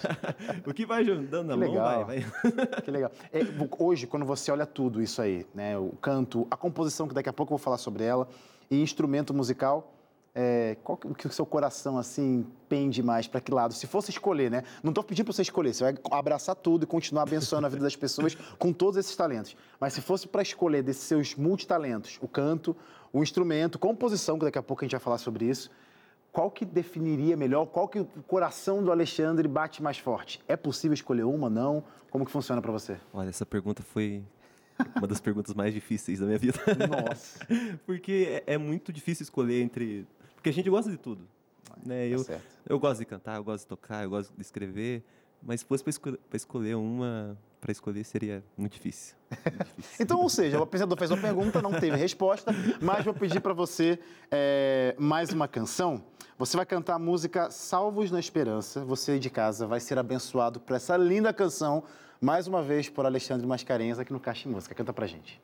o 0.65 0.73
que 0.73 0.83
vai 0.85 1.03
dando 1.05 1.43
na 1.49 1.53
Que 1.53 1.59
mão, 1.59 1.69
legal. 1.69 2.05
vai, 2.05 2.19
vai. 2.21 2.81
que 2.83 2.89
legal. 2.91 3.11
É, 3.31 3.39
hoje, 3.79 4.07
quando 4.07 4.25
você 4.25 4.51
olha 4.51 4.65
tudo 4.65 5.01
isso 5.03 5.21
aí, 5.21 5.45
né, 5.53 5.77
o 5.77 5.89
canto, 6.01 6.47
a 6.49 6.57
composição, 6.57 7.07
que 7.07 7.13
daqui 7.13 7.29
a 7.29 7.33
pouco 7.33 7.53
eu 7.53 7.57
vou 7.57 7.63
falar 7.63 7.77
sobre 7.77 8.03
ela, 8.03 8.27
e 8.71 8.81
instrumento 8.81 9.33
musical, 9.33 9.93
é, 10.33 10.77
qual 10.81 10.97
que, 10.97 11.27
o 11.27 11.31
seu 11.31 11.45
coração, 11.45 11.97
assim, 11.97 12.47
pende 12.69 13.03
mais 13.03 13.27
para 13.27 13.41
que 13.41 13.51
lado? 13.51 13.73
Se 13.73 13.85
fosse 13.85 14.11
escolher, 14.11 14.49
né? 14.49 14.63
Não 14.81 14.91
estou 14.91 15.03
pedindo 15.03 15.25
para 15.25 15.33
você 15.33 15.41
escolher, 15.41 15.73
você 15.73 15.83
vai 15.83 15.95
abraçar 16.09 16.55
tudo 16.55 16.83
e 16.83 16.87
continuar 16.87 17.23
abençoando 17.23 17.65
a 17.65 17.69
vida 17.69 17.83
das 17.83 17.97
pessoas 17.97 18.35
com 18.57 18.71
todos 18.71 18.97
esses 18.97 19.13
talentos. 19.13 19.57
Mas 19.77 19.91
se 19.93 19.99
fosse 19.99 20.27
para 20.27 20.41
escolher 20.41 20.83
desses 20.83 21.03
seus 21.03 21.35
multitalentos, 21.35 22.17
o 22.21 22.29
canto, 22.29 22.75
o 23.11 23.21
instrumento, 23.21 23.77
composição, 23.77 24.39
que 24.39 24.45
daqui 24.45 24.57
a 24.57 24.63
pouco 24.63 24.83
a 24.83 24.85
gente 24.85 24.93
vai 24.93 25.01
falar 25.01 25.17
sobre 25.17 25.45
isso, 25.45 25.69
qual 26.31 26.49
que 26.49 26.63
definiria 26.63 27.35
melhor, 27.35 27.65
qual 27.65 27.89
que 27.89 27.99
o 27.99 28.05
coração 28.25 28.81
do 28.81 28.89
Alexandre 28.89 29.49
bate 29.49 29.83
mais 29.83 29.97
forte? 29.97 30.41
É 30.47 30.55
possível 30.55 30.93
escolher 30.93 31.23
uma, 31.23 31.49
não? 31.49 31.83
Como 32.09 32.25
que 32.25 32.31
funciona 32.31 32.61
para 32.61 32.71
você? 32.71 32.97
Olha, 33.13 33.27
essa 33.27 33.45
pergunta 33.45 33.83
foi 33.83 34.23
uma 34.95 35.07
das 35.07 35.19
perguntas 35.19 35.53
mais 35.53 35.73
difíceis 35.73 36.19
da 36.19 36.25
minha 36.25 36.37
vida. 36.37 36.59
Nossa. 36.89 37.39
Porque 37.85 38.41
é, 38.45 38.53
é 38.53 38.57
muito 38.57 38.91
difícil 38.91 39.23
escolher 39.23 39.61
entre. 39.61 40.07
Porque 40.35 40.49
a 40.49 40.53
gente 40.53 40.69
gosta 40.69 40.89
de 40.89 40.97
tudo. 40.97 41.27
Né? 41.85 42.01
Tá 42.01 42.05
Eu, 42.07 42.19
certo. 42.19 42.43
eu 42.67 42.79
gosto 42.79 42.99
de 42.99 43.05
cantar, 43.05 43.37
eu 43.37 43.43
gosto 43.43 43.63
de 43.63 43.67
tocar, 43.67 44.03
eu 44.03 44.09
gosto 44.09 44.33
de 44.35 44.41
escrever. 44.41 45.03
Mas 45.41 45.61
se 45.61 45.65
fosse 45.65 45.83
para 45.83 46.37
escolher 46.37 46.75
uma, 46.75 47.35
para 47.59 47.71
escolher 47.71 48.03
seria 48.03 48.43
muito 48.55 48.73
difícil. 48.73 49.15
Muito 49.29 49.65
difícil. 49.77 49.95
Então, 50.03 50.19
ou 50.19 50.29
seja, 50.29 50.59
o 50.59 50.63
apresentador 50.63 50.97
fez 50.97 51.09
uma 51.09 51.17
pergunta, 51.19 51.61
não 51.61 51.73
teve 51.79 51.95
resposta, 51.97 52.51
mas 52.79 53.03
vou 53.03 53.13
pedir 53.13 53.39
para 53.39 53.53
você 53.53 53.99
é, 54.29 54.95
mais 54.99 55.31
uma 55.31 55.47
canção. 55.47 56.03
Você 56.41 56.57
vai 56.57 56.65
cantar 56.65 56.95
a 56.95 56.99
música 56.99 57.51
Salvos 57.51 58.09
na 58.09 58.19
Esperança. 58.19 58.83
Você 58.83 59.19
de 59.19 59.29
casa 59.29 59.67
vai 59.67 59.79
ser 59.79 59.99
abençoado 59.99 60.59
por 60.59 60.75
essa 60.75 60.97
linda 60.97 61.31
canção, 61.31 61.83
mais 62.19 62.47
uma 62.47 62.63
vez 62.63 62.89
por 62.89 63.05
Alexandre 63.05 63.45
Mascarenhas 63.45 63.99
aqui 63.99 64.11
no 64.11 64.19
Caixa 64.19 64.49
em 64.49 64.51
Música. 64.51 64.73
Canta 64.73 64.91
pra 64.91 65.05
gente. 65.05 65.39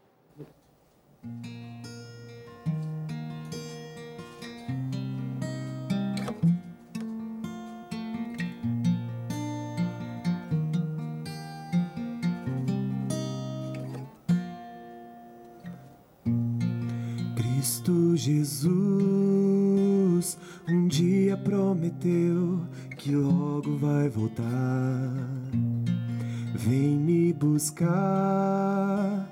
Cristo 17.36 18.16
Jesus 18.16 19.16
um 20.69 20.88
dia 20.88 21.38
prometeu 21.38 22.59
que 22.97 23.15
logo 23.15 23.77
vai 23.77 24.09
voltar. 24.09 25.13
Vem 26.53 26.97
me 26.97 27.31
buscar, 27.31 29.29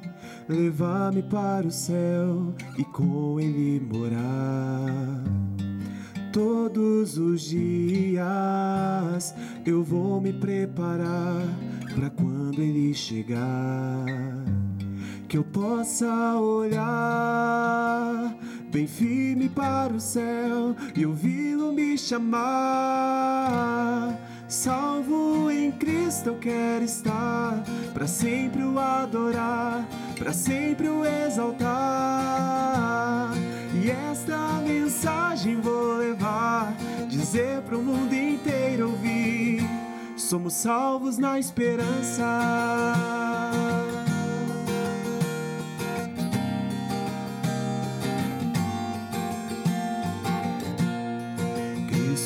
levar-me 0.48 1.22
para 1.24 1.68
o 1.68 1.72
céu 1.72 2.54
e 2.78 2.86
com 2.86 3.38
ele 3.40 3.82
morar. 3.82 5.24
Todos 6.32 7.18
os 7.18 7.42
dias 7.42 8.24
eu 9.66 9.84
vou 9.84 10.22
me 10.22 10.32
preparar 10.32 11.42
para 11.94 12.10
quando 12.10 12.62
ele 12.62 12.94
chegar 12.94 14.06
que 15.28 15.38
eu 15.38 15.44
possa 15.44 16.36
olhar 16.38 18.36
bem 18.76 18.88
firme 18.88 19.48
para 19.48 19.94
o 19.94 20.02
céu 20.02 20.76
e 20.94 21.06
ouvi-lo 21.06 21.72
me 21.72 21.98
chamar. 21.98 22.44
Salvo 24.50 25.50
em 25.50 25.72
Cristo 25.72 26.32
eu 26.32 26.38
quero 26.38 26.84
estar, 26.84 27.64
para 27.94 28.06
sempre 28.06 28.64
o 28.64 28.78
adorar, 28.78 29.88
para 30.20 30.34
sempre 30.34 30.90
o 30.90 31.06
exaltar. 31.06 31.70
E 33.82 33.90
esta 33.90 34.62
mensagem 34.68 35.62
vou 35.62 35.96
levar, 35.96 36.76
dizer 37.08 37.62
para 37.62 37.78
o 37.78 37.82
mundo 37.82 38.14
inteiro 38.14 38.90
ouvir: 38.90 39.62
somos 40.18 40.52
salvos 40.54 41.18
na 41.18 41.40
esperança. 41.40 42.26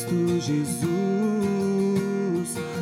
Cristo 0.09 0.41
Jesus 0.41 0.89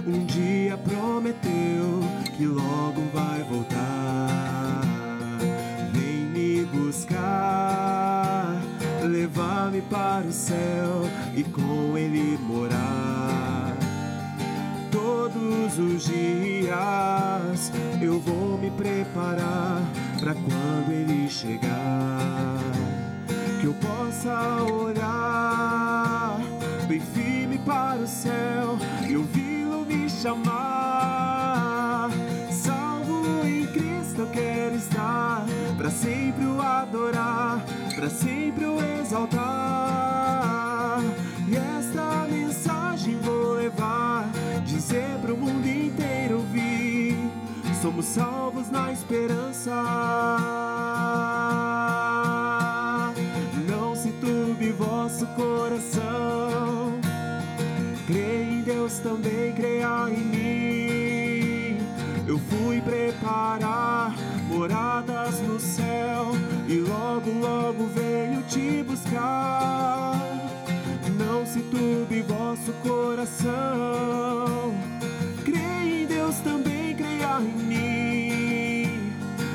um 0.08 0.26
dia 0.26 0.78
prometeu 0.78 2.00
que 2.38 2.46
logo 2.46 3.02
vai 3.14 3.44
voltar. 3.44 4.82
Vem 5.92 6.24
me 6.28 6.64
buscar, 6.66 8.56
levar-me 9.04 9.82
para 9.82 10.26
o 10.26 10.32
céu 10.32 11.02
e 11.36 11.44
com 11.44 11.98
ele 11.98 12.38
morar. 12.38 13.76
Todos 14.90 15.78
os 15.78 16.06
dias 16.06 17.74
eu 18.02 18.22
vou 18.22 18.58
me 18.58 18.72
preparar 18.72 19.82
para 20.18 20.34
quando 20.34 20.94
ele 20.94 21.28
chegar 21.28 22.62
que 23.60 23.66
eu 23.66 23.74
possa 23.74 24.64
olhar 24.64 25.87
céu 28.28 28.78
e 29.08 29.16
ouvi-lo 29.16 29.86
me 29.86 30.10
chamar. 30.10 32.10
Salvo 32.52 33.24
em 33.46 33.66
Cristo 33.68 34.22
eu 34.22 34.28
quero 34.28 34.76
estar, 34.76 35.46
para 35.78 35.90
sempre 35.90 36.46
o 36.46 36.62
adorar, 36.62 37.64
para 37.96 38.10
sempre 38.10 38.66
o 38.66 38.78
exaltar. 39.00 41.00
E 41.48 41.56
esta 41.56 42.28
mensagem 42.30 43.18
vou 43.20 43.54
levar, 43.54 44.30
dizer 44.66 45.18
para 45.22 45.34
o 45.34 45.38
mundo 45.38 45.66
inteiro 45.66 46.40
ouvir: 46.40 47.16
somos 47.82 48.06
salvos 48.06 48.70
na 48.70 48.92
esperança. 48.92 49.72
Não 53.70 53.96
se 53.96 54.12
turbe 54.14 54.72
vosso 54.72 55.26
coração. 55.28 55.97
Também, 59.08 59.54
creia 59.54 60.10
em 60.10 60.18
mim. 60.18 61.78
Eu 62.28 62.38
fui 62.38 62.82
preparar 62.82 64.14
moradas 64.50 65.40
no 65.42 65.58
céu 65.58 66.32
e 66.68 66.80
logo, 66.80 67.32
logo 67.40 67.86
venho 67.96 68.44
te 68.44 68.84
buscar. 68.84 70.14
Não 71.18 71.46
se 71.46 71.62
turbe 71.62 72.22
vosso 72.22 72.74
coração. 72.84 74.76
Creia 75.46 76.04
em 76.04 76.06
Deus 76.06 76.36
também, 76.40 76.94
creia 76.94 77.40
em 77.40 77.64
mim. 77.64 79.14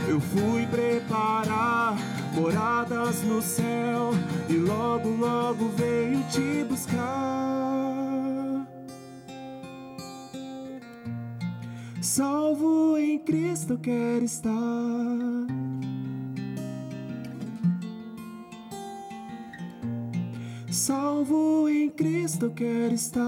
Eu 0.08 0.18
fui 0.18 0.66
preparar 0.66 1.94
moradas 2.32 3.22
no 3.22 3.42
céu 3.42 4.14
e 4.48 4.54
logo, 4.54 5.10
logo 5.10 5.68
venho 5.76 6.22
te 6.30 6.64
buscar. 6.64 7.51
salvo 12.14 12.98
em 12.98 13.18
Cristo 13.18 13.78
quero 13.78 14.22
estar. 14.22 14.52
Salvo 20.70 21.70
em 21.70 21.88
Cristo 21.88 22.50
quero 22.50 22.94
estar. 22.94 23.22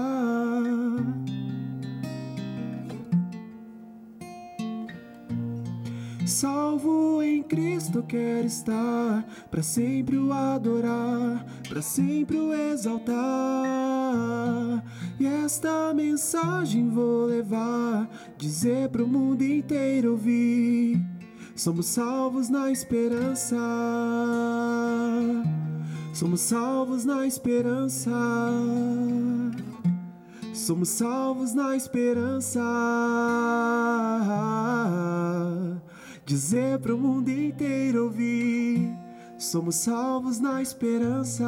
Salvo 6.25 7.21
em 7.21 7.43
Cristo 7.43 8.01
quero 8.01 8.47
estar, 8.47 9.23
para 9.51 9.61
sempre 9.61 10.17
o 10.17 10.33
adorar, 10.33 11.45
para 11.69 11.83
sempre 11.83 12.35
o 12.35 12.51
exaltar. 12.51 13.13
E 15.19 15.27
esta 15.27 15.93
mensagem 15.93 16.89
vou 16.89 17.27
levar, 17.27 18.09
dizer 18.39 18.89
pro 18.89 19.07
mundo 19.07 19.43
inteiro 19.43 20.13
ouvir. 20.13 20.99
Somos 21.55 21.85
salvos 21.85 22.49
na 22.49 22.71
esperança. 22.71 23.55
Somos 26.11 26.41
salvos 26.41 27.05
na 27.05 27.27
esperança. 27.27 28.11
Somos 30.55 30.89
salvos 30.89 31.53
na 31.53 31.75
esperança 31.75 32.61
dizer 36.25 36.79
para 36.79 36.93
o 36.93 36.97
mundo 36.97 37.29
inteiro 37.29 38.05
ouvir: 38.05 38.91
somos 39.37 39.75
salvos 39.75 40.39
na 40.39 40.61
esperança. 40.61 41.45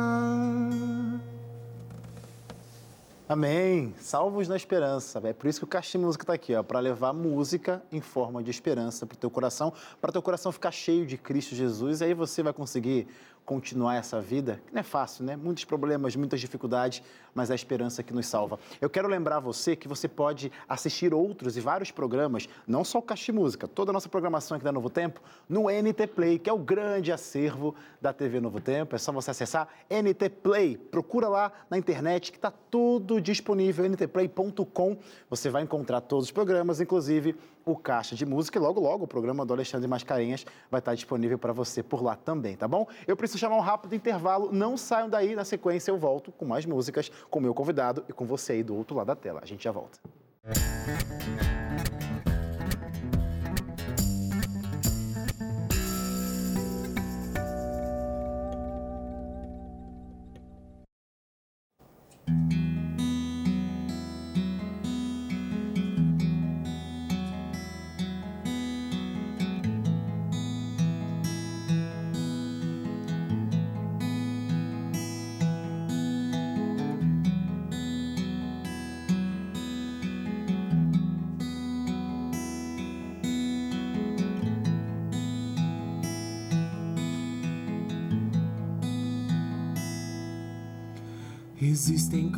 Amém. 3.30 3.94
Salvos 4.00 4.48
na 4.48 4.56
esperança. 4.56 5.20
É 5.26 5.34
por 5.34 5.48
isso 5.48 5.60
que 5.60 5.66
o 5.66 5.68
Caixa 5.68 6.00
Música 6.00 6.24
está 6.24 6.34
aqui, 6.34 6.56
ó, 6.56 6.64
para 6.64 6.80
levar 6.80 7.12
música 7.12 7.84
em 7.92 8.00
forma 8.00 8.42
de 8.42 8.50
esperança 8.50 9.06
para 9.06 9.16
o 9.16 9.18
teu 9.18 9.30
coração, 9.30 9.74
para 10.00 10.14
teu 10.14 10.22
coração 10.22 10.50
ficar 10.50 10.72
cheio 10.72 11.06
de 11.06 11.18
Cristo 11.18 11.54
Jesus. 11.54 12.00
E 12.00 12.06
aí 12.06 12.14
você 12.14 12.42
vai 12.42 12.54
conseguir 12.54 13.06
continuar 13.48 13.96
essa 13.96 14.20
vida, 14.20 14.60
que 14.68 14.74
não 14.74 14.82
é 14.82 14.84
fácil, 14.84 15.24
né? 15.24 15.38
Muitos 15.38 15.64
problemas, 15.64 16.14
muitas 16.18 16.42
dificuldades, 16.42 17.02
mas 17.34 17.50
é 17.50 17.54
a 17.54 17.56
esperança 17.56 18.04
que 18.04 18.14
nos 18.14 18.28
salva. 18.28 18.60
Eu 18.82 18.90
quero 18.90 19.08
lembrar 19.08 19.40
você 19.40 19.74
que 19.74 19.88
você 19.88 20.06
pode 20.06 20.52
assistir 20.68 21.14
outros 21.14 21.56
e 21.56 21.62
vários 21.62 21.90
programas, 21.90 22.50
não 22.68 22.84
só 22.84 23.00
o 23.00 23.02
Caixa 23.02 23.32
Música, 23.32 23.66
toda 23.66 23.90
a 23.90 23.94
nossa 23.94 24.10
programação 24.10 24.58
aqui 24.58 24.66
da 24.66 24.72
Novo 24.74 24.90
Tempo, 24.90 25.22
no 25.48 25.70
NT 25.70 26.08
Play, 26.08 26.38
que 26.38 26.50
é 26.50 26.54
o 26.54 26.58
grande 26.58 27.10
acervo 27.10 27.74
da 28.02 28.12
TV 28.12 28.42
Novo 28.42 28.60
Tempo. 28.60 28.94
É 28.94 29.00
só 29.00 29.14
você 29.14 29.32
acessar 29.32 29.70
NT 29.90 30.28
Play, 30.44 30.76
procura 30.76 31.30
lá 31.30 31.54
na 31.70 31.78
internet 31.78 32.34
que 32.34 32.38
está 32.38 32.52
tudo 32.52 33.22
disponível, 33.22 33.90
ntplay.com. 33.90 34.98
Você 35.30 35.50
vai 35.50 35.64
encontrar 35.64 36.02
todos 36.02 36.26
os 36.26 36.32
programas, 36.32 36.82
inclusive 36.82 37.34
o 37.72 37.78
Caixa 37.78 38.16
de 38.16 38.26
Música 38.26 38.58
e 38.58 38.62
logo, 38.62 38.80
logo 38.80 39.04
o 39.06 39.08
programa 39.08 39.46
do 39.46 39.54
Alexandre 39.54 39.88
Mascarenhas 39.88 40.46
vai 40.70 40.80
estar 40.80 40.96
disponível 40.96 41.38
para 41.38 41.54
você 41.54 41.84
por 41.84 42.04
lá 42.04 42.16
também, 42.16 42.56
tá 42.56 42.68
bom? 42.68 42.88
Eu 43.06 43.16
preciso 43.16 43.40
chamar 43.40 43.58
um 43.58 43.62
rápido 43.62 43.96
intervalo, 43.96 44.52
não 44.52 44.78
saiam 44.78 45.10
daí, 45.10 45.36
na 45.36 45.46
sequência 45.46 45.92
eu 45.92 45.98
volto 45.98 46.32
com 46.32 46.46
mais 46.46 46.66
músicas, 46.66 47.12
com 47.30 47.40
meu 47.40 47.54
convidado 47.54 48.04
e 48.08 48.14
com 48.14 48.26
você 48.26 48.54
aí 48.54 48.64
do 48.64 48.76
outro 48.76 48.96
lado 48.96 49.08
da 49.08 49.16
tela. 49.16 49.40
A 49.44 49.46
gente 49.46 49.64
já 49.64 49.72
volta. 49.72 50.00
Música 50.46 51.97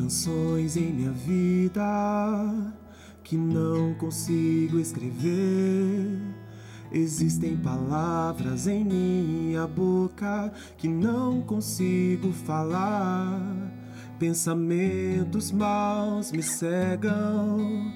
canções 0.10 0.76
em 0.76 0.91
minha 0.91 1.12
vida 1.12 1.84
que 3.24 3.38
não 3.38 3.93
consigo 3.93 4.80
escrever. 4.80 6.19
Existem 6.91 7.56
palavras 7.56 8.65
em 8.65 8.84
minha 8.84 9.67
boca 9.67 10.52
que 10.80 10.88
não 10.88 11.43
consigo 11.43 12.32
falar. 12.32 13.39
Pensamentos 14.17 15.52
maus 15.52 16.32
me 16.32 16.41
cegam 16.41 17.93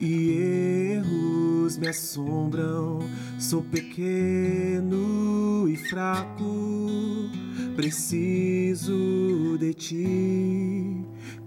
e 0.00 0.96
erros 0.96 1.78
me 1.78 1.86
assombram. 1.86 2.98
Sou 3.38 3.62
pequeno 3.62 5.68
e 5.68 5.76
fraco, 5.76 7.30
preciso 7.76 9.56
de 9.60 9.74
ti. 9.74 10.81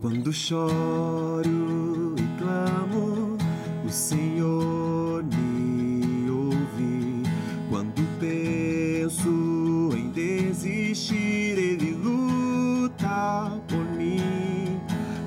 Quando 0.06 0.32
choro 0.32 2.14
e 2.16 2.38
clamo, 2.38 3.40
o 3.84 3.90
Senhor 3.90 5.24
me 5.24 6.30
ouve. 6.30 7.24
Quando 7.72 8.04
penso 8.20 9.90
em 9.98 10.12
desistir, 10.12 11.58
Ele 11.58 11.94
luta 11.94 13.60
por 13.68 13.84
mim. 13.98 14.80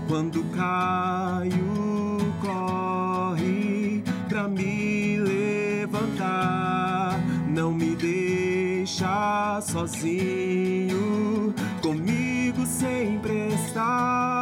Quando 0.06 0.44
caio, 0.56 1.78
sozinho, 9.60 11.52
comigo 11.82 12.64
sempre 12.64 13.48
está. 13.48 14.37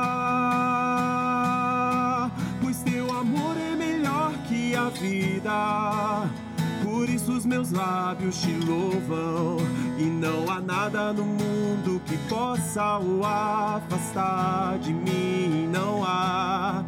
Meus 7.56 7.70
lábios 7.70 8.42
te 8.42 8.52
louvam. 8.66 9.56
E 9.98 10.04
não 10.04 10.50
há 10.50 10.60
nada 10.60 11.10
no 11.12 11.24
mundo 11.24 12.02
que 12.04 12.16
possa 12.28 12.98
o 12.98 13.24
afastar 13.24 14.78
de 14.78 14.92
mim. 14.92 15.66
Não 15.72 16.04
há. 16.04 16.84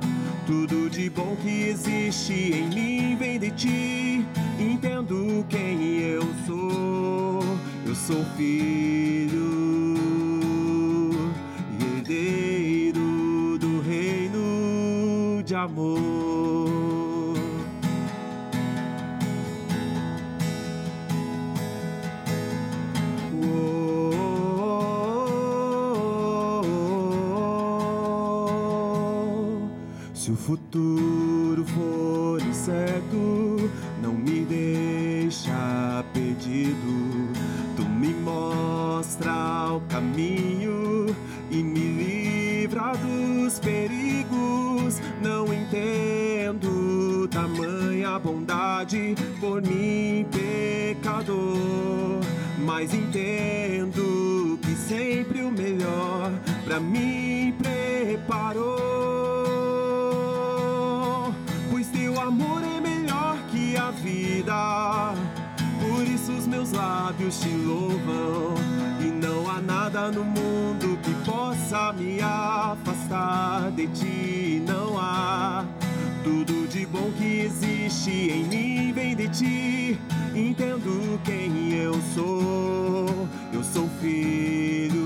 Tudo 0.47 0.91
de 0.91 1.09
bom 1.09 1.37
que 1.43 1.69
existe 1.69 2.33
em 2.33 2.69
mim 2.69 3.17
vem 3.17 3.39
de 3.39 3.51
ti. 3.51 4.27
Entendo 4.59 5.47
quem 5.49 6.01
eu 6.01 6.23
sou 6.47 7.41
eu 7.87 7.95
sou 7.95 8.23
filho 8.37 9.49
e 11.79 11.97
herdeiro 11.97 13.59
do 13.59 13.81
reino 13.81 15.43
de 15.43 15.55
amor. 15.55 16.38
Caminho 39.89 41.15
e 41.51 41.63
me 41.63 41.81
livra 41.81 42.93
dos 42.95 43.59
perigos. 43.59 45.01
Não 45.23 45.53
entendo 45.53 47.29
tamanha 47.29 48.19
bondade 48.19 49.15
por 49.41 49.63
mim, 49.63 50.27
pecador, 50.31 52.21
mas 52.59 52.93
entendo 52.95 54.59
que 54.63 54.75
sempre 54.75 55.43
o 55.43 55.51
melhor 55.51 56.31
para 56.65 56.81
mim 56.81 57.55
preparou. 57.59 58.79
Pois 61.71 61.89
teu 61.89 62.21
amor 62.21 62.63
é 62.63 62.81
melhor 62.81 63.37
que 63.51 63.77
a 63.77 63.91
vida 63.91 65.15
os 66.39 66.47
meus 66.47 66.73
lábios 66.73 67.41
te 67.41 67.49
louvam. 67.49 68.58
Possa 71.69 71.93
me 71.93 72.19
afastar 72.21 73.71
de 73.73 73.87
ti. 73.89 74.63
Não 74.67 74.99
há. 74.99 75.67
Tudo 76.25 76.67
de 76.67 76.87
bom 76.87 77.11
que 77.19 77.41
existe 77.41 78.11
em 78.11 78.45
mim 78.45 78.93
vem 78.93 79.15
de 79.15 79.29
ti. 79.29 79.99
Entendo 80.35 81.21
quem 81.25 81.75
eu 81.75 81.93
sou. 82.15 83.29
Eu 83.53 83.63
sou 83.63 83.89
filho 84.01 84.98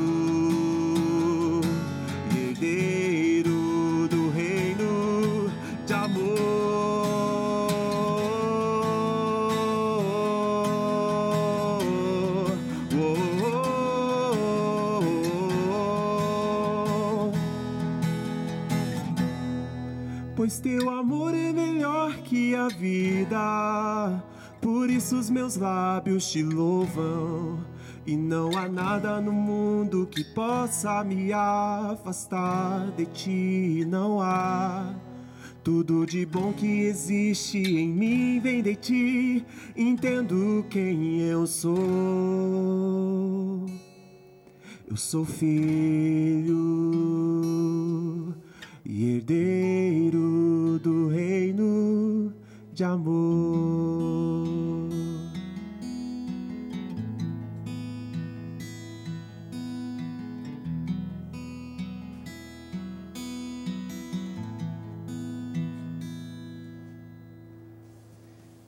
Pois 20.52 20.60
teu 20.60 20.90
amor 20.90 21.34
é 21.34 21.50
melhor 21.50 22.14
que 22.18 22.54
a 22.54 22.68
vida. 22.68 24.22
Por 24.60 24.90
isso 24.90 25.16
os 25.16 25.30
meus 25.30 25.56
lábios 25.56 26.30
te 26.30 26.42
louvam. 26.42 27.64
E 28.06 28.14
não 28.14 28.50
há 28.58 28.68
nada 28.68 29.18
no 29.18 29.32
mundo 29.32 30.06
que 30.10 30.22
possa 30.22 31.02
me 31.02 31.32
afastar 31.32 32.90
de 32.90 33.06
ti. 33.06 33.86
Não 33.88 34.20
há. 34.20 34.94
Tudo 35.64 36.04
de 36.04 36.26
bom 36.26 36.52
que 36.52 36.82
existe 36.82 37.56
em 37.56 37.88
mim 37.88 38.38
vem 38.38 38.60
de 38.62 38.76
ti. 38.76 39.46
Entendo 39.74 40.66
quem 40.68 41.22
eu 41.22 41.46
sou. 41.46 41.72
Eu 44.86 44.98
sou 44.98 45.24
filho 45.24 46.52
e 48.84 49.16
herdeiro 49.16 50.78
do 50.80 51.08
reino 51.08 52.32
de 52.72 52.84
amor. 52.84 54.52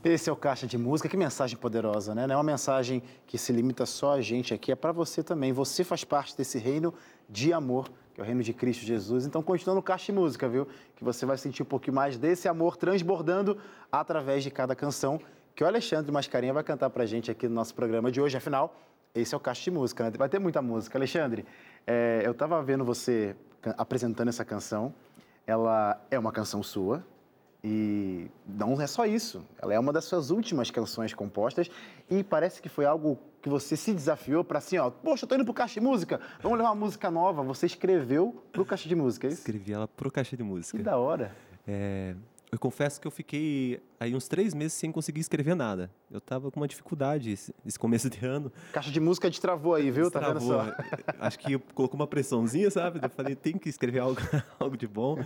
Esse 0.04 0.28
é 0.28 0.32
o 0.32 0.36
Caixa 0.36 0.66
de 0.66 0.76
Música. 0.76 1.08
Que 1.08 1.16
mensagem 1.16 1.56
poderosa, 1.56 2.14
né? 2.14 2.26
Não 2.26 2.34
é 2.34 2.36
uma 2.36 2.44
mensagem 2.44 3.02
que 3.26 3.38
se 3.38 3.50
limita 3.52 3.86
só 3.86 4.12
a 4.12 4.20
gente 4.20 4.52
aqui, 4.52 4.70
é 4.70 4.76
para 4.76 4.92
você 4.92 5.22
também. 5.22 5.50
Você 5.50 5.82
faz 5.82 6.04
parte 6.04 6.36
desse 6.36 6.58
reino 6.58 6.92
de 7.28 7.54
amor, 7.54 7.90
que 8.14 8.20
é 8.20 8.24
o 8.24 8.26
reino 8.26 8.42
de 8.42 8.54
Cristo 8.54 8.84
Jesus. 8.84 9.26
Então, 9.26 9.42
continua 9.42 9.74
no 9.74 9.82
Caixa 9.82 10.06
de 10.06 10.12
Música, 10.12 10.48
viu? 10.48 10.66
Que 10.94 11.02
você 11.02 11.26
vai 11.26 11.36
sentir 11.36 11.62
um 11.62 11.66
pouquinho 11.66 11.94
mais 11.94 12.16
desse 12.16 12.48
amor 12.48 12.76
transbordando 12.76 13.58
através 13.90 14.44
de 14.44 14.50
cada 14.50 14.74
canção 14.74 15.20
que 15.54 15.64
o 15.64 15.66
Alexandre 15.66 16.10
Mascarinha 16.10 16.52
vai 16.52 16.62
cantar 16.62 16.90
para 16.90 17.02
a 17.02 17.06
gente 17.06 17.30
aqui 17.30 17.48
no 17.48 17.54
nosso 17.54 17.74
programa 17.74 18.10
de 18.10 18.20
hoje. 18.20 18.36
Afinal, 18.36 18.74
esse 19.14 19.34
é 19.34 19.36
o 19.36 19.40
Caixa 19.40 19.64
de 19.64 19.70
Música, 19.72 20.04
né? 20.04 20.12
Vai 20.16 20.28
ter 20.28 20.38
muita 20.38 20.62
música. 20.62 20.96
Alexandre, 20.96 21.44
é, 21.86 22.22
eu 22.24 22.32
estava 22.32 22.62
vendo 22.62 22.84
você 22.84 23.36
apresentando 23.76 24.28
essa 24.28 24.44
canção. 24.44 24.94
Ela 25.46 26.00
é 26.10 26.18
uma 26.18 26.32
canção 26.32 26.62
sua, 26.62 27.04
e 27.66 28.30
não 28.46 28.78
é 28.78 28.86
só 28.86 29.06
isso, 29.06 29.42
ela 29.58 29.72
é 29.72 29.78
uma 29.78 29.90
das 29.90 30.04
suas 30.04 30.30
últimas 30.30 30.70
canções 30.70 31.14
compostas 31.14 31.70
e 32.10 32.22
parece 32.22 32.60
que 32.60 32.68
foi 32.68 32.84
algo 32.84 33.18
que 33.44 33.48
você 33.50 33.76
se 33.76 33.92
desafiou 33.92 34.42
para 34.42 34.56
assim, 34.56 34.78
ó, 34.78 34.88
poxa, 34.88 35.26
eu 35.26 35.28
tô 35.28 35.34
indo 35.34 35.44
pro 35.44 35.52
Caixa 35.52 35.74
de 35.74 35.80
Música, 35.86 36.18
vamos 36.42 36.56
levar 36.56 36.70
uma 36.70 36.86
música 36.86 37.10
nova. 37.10 37.42
Você 37.42 37.66
escreveu 37.66 38.42
pro 38.50 38.64
Caixa 38.64 38.88
de 38.88 38.94
Música, 38.94 39.26
é 39.26 39.28
isso? 39.28 39.40
Escrevi 39.40 39.70
ela 39.70 39.86
pro 39.86 40.10
Caixa 40.10 40.34
de 40.34 40.42
Música. 40.42 40.78
Que 40.78 40.82
da 40.82 40.96
hora. 40.96 41.30
É, 41.68 42.14
eu 42.50 42.58
confesso 42.58 42.98
que 42.98 43.06
eu 43.06 43.10
fiquei 43.10 43.82
aí 44.00 44.14
uns 44.14 44.26
três 44.28 44.54
meses 44.54 44.72
sem 44.72 44.90
conseguir 44.90 45.20
escrever 45.20 45.54
nada. 45.54 45.90
Eu 46.10 46.22
tava 46.22 46.50
com 46.50 46.58
uma 46.58 46.66
dificuldade 46.66 47.32
esse, 47.32 47.54
esse 47.66 47.78
começo 47.78 48.08
de 48.08 48.24
ano. 48.24 48.50
Caixa 48.72 48.90
de 48.90 48.98
música 48.98 49.28
destravou 49.28 49.74
aí, 49.74 49.90
viu? 49.90 50.10
Tá 50.10 50.20
vendo 50.20 50.40
só? 50.40 50.64
Acho 51.20 51.38
que 51.38 51.58
colocou 51.74 52.00
uma 52.00 52.06
pressãozinha, 52.06 52.70
sabe? 52.70 52.98
Eu 53.02 53.10
falei, 53.10 53.36
tem 53.36 53.58
que 53.58 53.68
escrever 53.68 53.98
algo, 53.98 54.22
algo 54.58 54.74
de 54.74 54.88
bom. 54.88 55.18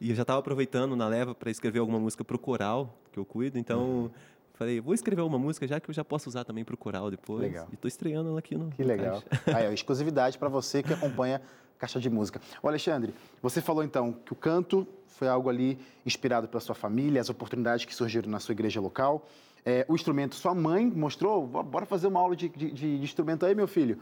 E 0.00 0.08
eu 0.08 0.16
já 0.16 0.24
tava 0.24 0.38
aproveitando 0.38 0.96
na 0.96 1.06
leva 1.06 1.34
para 1.34 1.50
escrever 1.50 1.80
alguma 1.80 1.98
música 1.98 2.24
pro 2.24 2.38
coral, 2.38 2.98
que 3.12 3.18
eu 3.18 3.26
cuido. 3.26 3.58
Então, 3.58 3.80
uhum. 3.80 4.10
Falei, 4.58 4.80
vou 4.80 4.92
escrever 4.92 5.22
uma 5.22 5.38
música 5.38 5.66
já 5.66 5.78
que 5.78 5.88
eu 5.88 5.94
já 5.94 6.04
posso 6.04 6.28
usar 6.28 6.44
também 6.44 6.64
pro 6.64 6.76
coral 6.76 7.10
depois. 7.10 7.42
Legal. 7.42 7.68
E 7.72 7.76
tô 7.76 7.86
estreando 7.86 8.28
ela 8.28 8.40
aqui 8.40 8.56
no 8.56 8.70
Que 8.70 8.82
legal. 8.82 9.22
Aí, 9.46 9.68
ó, 9.68 9.70
exclusividade 9.70 10.36
para 10.36 10.48
você 10.48 10.82
que 10.82 10.92
acompanha 10.92 11.40
Caixa 11.78 12.00
de 12.00 12.10
Música. 12.10 12.40
O 12.60 12.66
Alexandre, 12.66 13.14
você 13.40 13.60
falou 13.62 13.84
então 13.84 14.12
que 14.12 14.32
o 14.32 14.36
canto 14.36 14.86
foi 15.06 15.28
algo 15.28 15.48
ali 15.48 15.78
inspirado 16.04 16.48
pela 16.48 16.60
sua 16.60 16.74
família, 16.74 17.20
as 17.20 17.30
oportunidades 17.30 17.84
que 17.84 17.94
surgiram 17.94 18.28
na 18.28 18.40
sua 18.40 18.52
igreja 18.52 18.80
local. 18.80 19.28
É, 19.64 19.86
o 19.88 19.94
instrumento, 19.94 20.34
sua 20.34 20.54
mãe 20.54 20.86
mostrou, 20.86 21.46
bora 21.46 21.86
fazer 21.86 22.08
uma 22.08 22.18
aula 22.18 22.34
de, 22.34 22.48
de, 22.48 22.72
de 22.72 22.86
instrumento 22.96 23.46
aí, 23.46 23.54
meu 23.54 23.68
filho. 23.68 23.98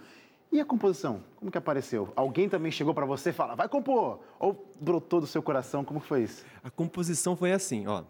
E 0.51 0.61
a 0.61 0.65
composição? 0.65 1.23
Como 1.37 1.51
que 1.51 1.59
apareceu? 1.59 2.13
Alguém 2.17 2.49
também 2.49 2.71
chegou 2.73 2.95
para 2.95 3.05
você 3.05 3.31
e 3.31 3.33
fala, 3.33 3.55
vai 3.55 3.69
compor? 3.69 4.21
Ou 4.39 4.73
brotou 4.81 5.21
do 5.21 5.27
seu 5.27 5.43
coração? 5.43 5.85
Como 5.85 6.01
que 6.01 6.07
foi 6.07 6.23
isso? 6.23 6.45
A 6.63 6.71
composição 6.71 7.37
foi 7.37 7.53
assim, 7.53 7.87
ó. 7.87 8.05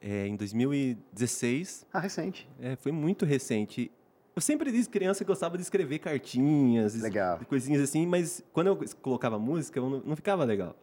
É, 0.00 0.26
em 0.26 0.36
2016. 0.36 1.86
Ah, 1.92 2.00
recente. 2.00 2.48
É, 2.60 2.76
foi 2.76 2.92
muito 2.92 3.24
recente. 3.24 3.90
Eu 4.34 4.40
sempre 4.40 4.72
disse 4.72 4.88
criança 4.88 5.24
gostava 5.24 5.56
de 5.56 5.62
escrever 5.62 5.98
cartinhas, 5.98 6.94
legal. 6.94 7.40
coisinhas 7.48 7.82
assim, 7.82 8.06
mas 8.06 8.42
quando 8.52 8.68
eu 8.68 8.78
colocava 9.02 9.38
música, 9.38 9.78
eu 9.78 9.90
não, 9.90 10.00
não 10.00 10.16
ficava 10.16 10.44
legal 10.44 10.74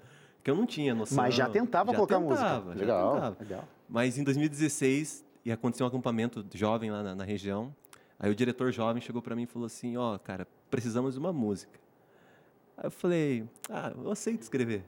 que 0.48 0.52
eu 0.52 0.56
não 0.56 0.66
tinha 0.66 0.96
noção. 0.96 1.18
Mas 1.18 1.36
já 1.36 1.50
tentava 1.50 1.92
já 1.92 1.98
colocar 1.98 2.20
tentava, 2.22 2.66
música. 2.68 2.80
Legal, 2.80 3.14
tentava. 3.16 3.38
legal. 3.38 3.68
Mas 3.90 4.18
em 4.18 4.24
2016, 4.24 5.26
ia 5.44 5.56
acontecer 5.56 5.84
um 5.84 5.88
acampamento 5.88 6.46
jovem 6.54 6.90
lá 6.90 7.04
na, 7.04 7.16
na 7.16 7.26
região. 7.26 7.76
Aí 8.18 8.32
o 8.32 8.36
diretor 8.36 8.72
jovem 8.72 9.02
chegou 9.02 9.22
para 9.22 9.36
mim 9.36 9.44
e 9.44 9.46
falou 9.46 9.66
assim: 9.66 9.98
Ó, 9.98 10.16
oh, 10.16 10.20
cara, 10.20 10.48
precisamos 10.70 11.16
de 11.16 11.20
uma 11.20 11.34
música. 11.34 11.78
Aí 12.78 12.86
eu 12.86 12.92
falei: 12.92 13.44
Ah, 13.70 13.92
eu 13.94 14.10
aceito 14.10 14.42
escrever. 14.42 14.86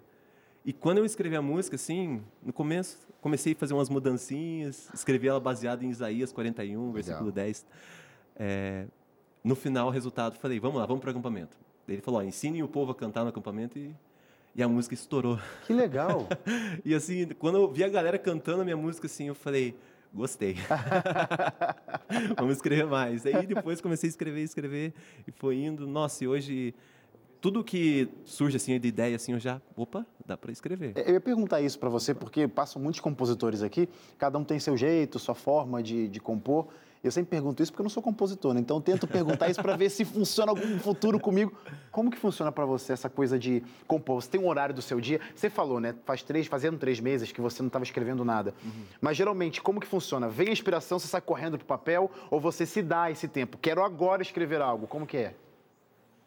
E 0.63 0.72
quando 0.72 1.00
eu 1.00 1.06
escrevi 1.06 1.36
a 1.36 1.42
música, 1.42 1.76
assim, 1.76 2.24
no 2.42 2.54
começo, 2.54 2.98
comecei 3.22 3.54
a 3.54 3.56
fazer 3.56 3.74
umas 3.74 3.90
mudancinhas, 3.90 4.90
escrevi 4.94 5.28
ela 5.28 5.40
baseada 5.40 5.84
em 5.84 5.90
Isaías 5.90 6.32
41, 6.32 6.80
Legal. 6.80 6.94
versículo 6.94 7.32
10. 7.32 7.66
É, 8.36 8.86
no 9.44 9.56
final, 9.56 9.88
o 9.88 9.92
resultado, 9.92 10.38
falei: 10.38 10.60
Vamos 10.60 10.80
lá, 10.80 10.86
vamos 10.86 11.02
para 11.02 11.10
o 11.10 11.12
acampamento. 11.12 11.58
Ele 11.88 12.02
falou: 12.02 12.22
Ensine 12.24 12.62
o 12.62 12.68
povo 12.68 12.92
a 12.92 12.96
cantar 12.96 13.24
no 13.24 13.30
acampamento 13.30 13.78
e 13.78 13.96
e 14.56 14.64
a 14.64 14.68
música 14.68 14.94
estourou. 14.94 15.40
Que 15.66 15.74
legal! 15.74 16.28
e 16.84 16.94
assim, 16.94 17.28
quando 17.38 17.56
eu 17.58 17.72
vi 17.72 17.84
a 17.84 17.90
galera 17.90 18.18
cantando 18.18 18.62
a 18.62 18.66
minha 18.66 18.78
música, 18.78 19.08
assim, 19.08 19.28
eu 19.28 19.36
falei, 19.36 19.76
gostei. 20.14 20.58
Vamos 22.36 22.58
escrever 22.58 22.86
mais. 22.86 23.26
Aí 23.26 23.46
depois 23.46 23.80
comecei 23.80 24.08
a 24.08 24.12
escrever, 24.12 24.42
escrever, 24.42 24.94
e 25.28 25.32
foi 25.32 25.58
indo. 25.58 25.88
Nossa, 25.88 26.24
e 26.24 26.28
hoje 26.28 26.74
tudo 27.41 27.63
que 27.63 28.10
surge 28.25 28.58
assim 28.58 28.80
de 28.80 28.88
ideia 28.88 29.15
assim 29.15 29.34
eu 29.34 29.39
já 29.39 29.62
opa 29.75 30.06
dá 30.25 30.38
para 30.38 30.52
escrever 30.52 30.93
eu 30.95 31.13
ia 31.13 31.21
perguntar 31.21 31.62
isso 31.62 31.80
para 31.80 31.89
você 31.89 32.13
porque 32.13 32.47
passam 32.47 32.82
muitos 32.82 32.99
compositores 32.99 33.62
aqui 33.62 33.88
cada 34.17 34.38
um 34.38 34.43
tem 34.43 34.60
seu 34.60 34.75
jeito 34.75 35.19
sua 35.19 35.36
forma 35.36 35.82
de, 35.82 36.08
de 36.08 36.19
compor 36.19 36.67
eu 37.04 37.12
sempre 37.12 37.30
pergunto 37.30 37.63
isso 37.63 37.71
porque 37.71 37.82
eu 37.82 37.86
não 37.86 37.89
sou 37.89 38.04
compositor, 38.04 38.54
né? 38.54 38.60
então 38.60 38.78
eu 38.78 38.82
tento 38.82 39.08
perguntar 39.08 39.49
isso 39.49 39.62
para 39.62 39.75
ver 39.78 39.89
se 39.89 40.04
funciona 40.04 40.52
algum 40.52 40.78
futuro 40.80 41.17
comigo. 41.19 41.54
Como 41.91 42.12
que 42.12 42.17
funciona 42.17 42.52
para 42.52 42.65
você 42.65 42.91
essa 42.91 43.10
coisa 43.10 43.39
de 43.39 43.63
compor? 43.88 44.21
Você 44.21 44.30
tem 44.30 44.41
um 44.41 44.47
horário 44.47 44.75
do 44.75 44.82
seu 44.82 44.99
dia? 44.99 45.21
Você 45.34 45.49
falou, 45.49 45.80
né? 45.80 45.95
Faz 46.04 46.23
três, 46.23 46.47
fazendo 46.47 46.78
três 46.78 46.99
meses 46.99 47.32
que 47.32 47.39
você 47.39 47.62
não 47.62 47.67
estava 47.67 47.84
escrevendo 47.84 48.25
nada. 48.25 48.54
Uhum. 48.63 48.84
Mas 48.99 49.15
geralmente, 49.15 49.62
como 49.62 49.80
que 49.80 49.88
funciona? 49.88 50.28
Vem 50.28 50.49
a 50.49 50.52
inspiração, 50.52 50.99
você 50.99 51.08
sai 51.08 51.21
correndo 51.21 51.58
para 51.58 51.63
o 51.63 51.67
papel 51.67 52.12
ou 52.30 52.39
você 52.39 52.65
se 52.65 52.82
dá 52.82 53.10
esse 53.10 53.28
tempo? 53.30 53.58
Quero 53.58 53.82
agora 53.82 54.21
escrever 54.21 54.62
algo. 54.62 54.86
Como 54.86 55.08
que 55.08 55.17
é? 55.17 55.36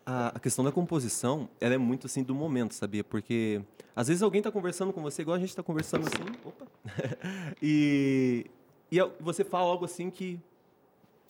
A, 0.05 0.39
questão 0.41 0.65
da 0.65 0.73
composição, 0.73 1.49
ela 1.61 1.75
é 1.75 1.79
muito 1.79 2.07
assim 2.07 2.23
do 2.23 2.35
momento, 2.35 2.75
sabia? 2.75 3.05
Porque 3.05 3.63
às 3.95 4.09
vezes 4.09 4.23
alguém 4.23 4.41
está 4.41 4.51
conversando 4.51 4.93
com 4.93 5.01
você, 5.01 5.23
igual 5.23 5.37
a 5.37 5.41
gente 5.41 5.51
está 5.51 5.63
conversando 5.63 6.07
assim, 6.07 6.23
opa, 6.45 6.67
e, 7.63 8.47
e 8.91 8.99
você 9.21 9.45
fala 9.45 9.71
algo 9.71 9.85
assim 9.85 10.11
que 10.11 10.41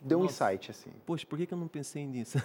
Deu 0.05 0.21
um 0.21 0.25
insight, 0.25 0.71
assim. 0.71 0.91
Poxa, 1.07 1.25
por 1.25 1.39
que, 1.39 1.47
que 1.47 1.55
eu 1.55 1.59
não 1.59 1.69
pensei 1.69 2.05
nisso? 2.05 2.37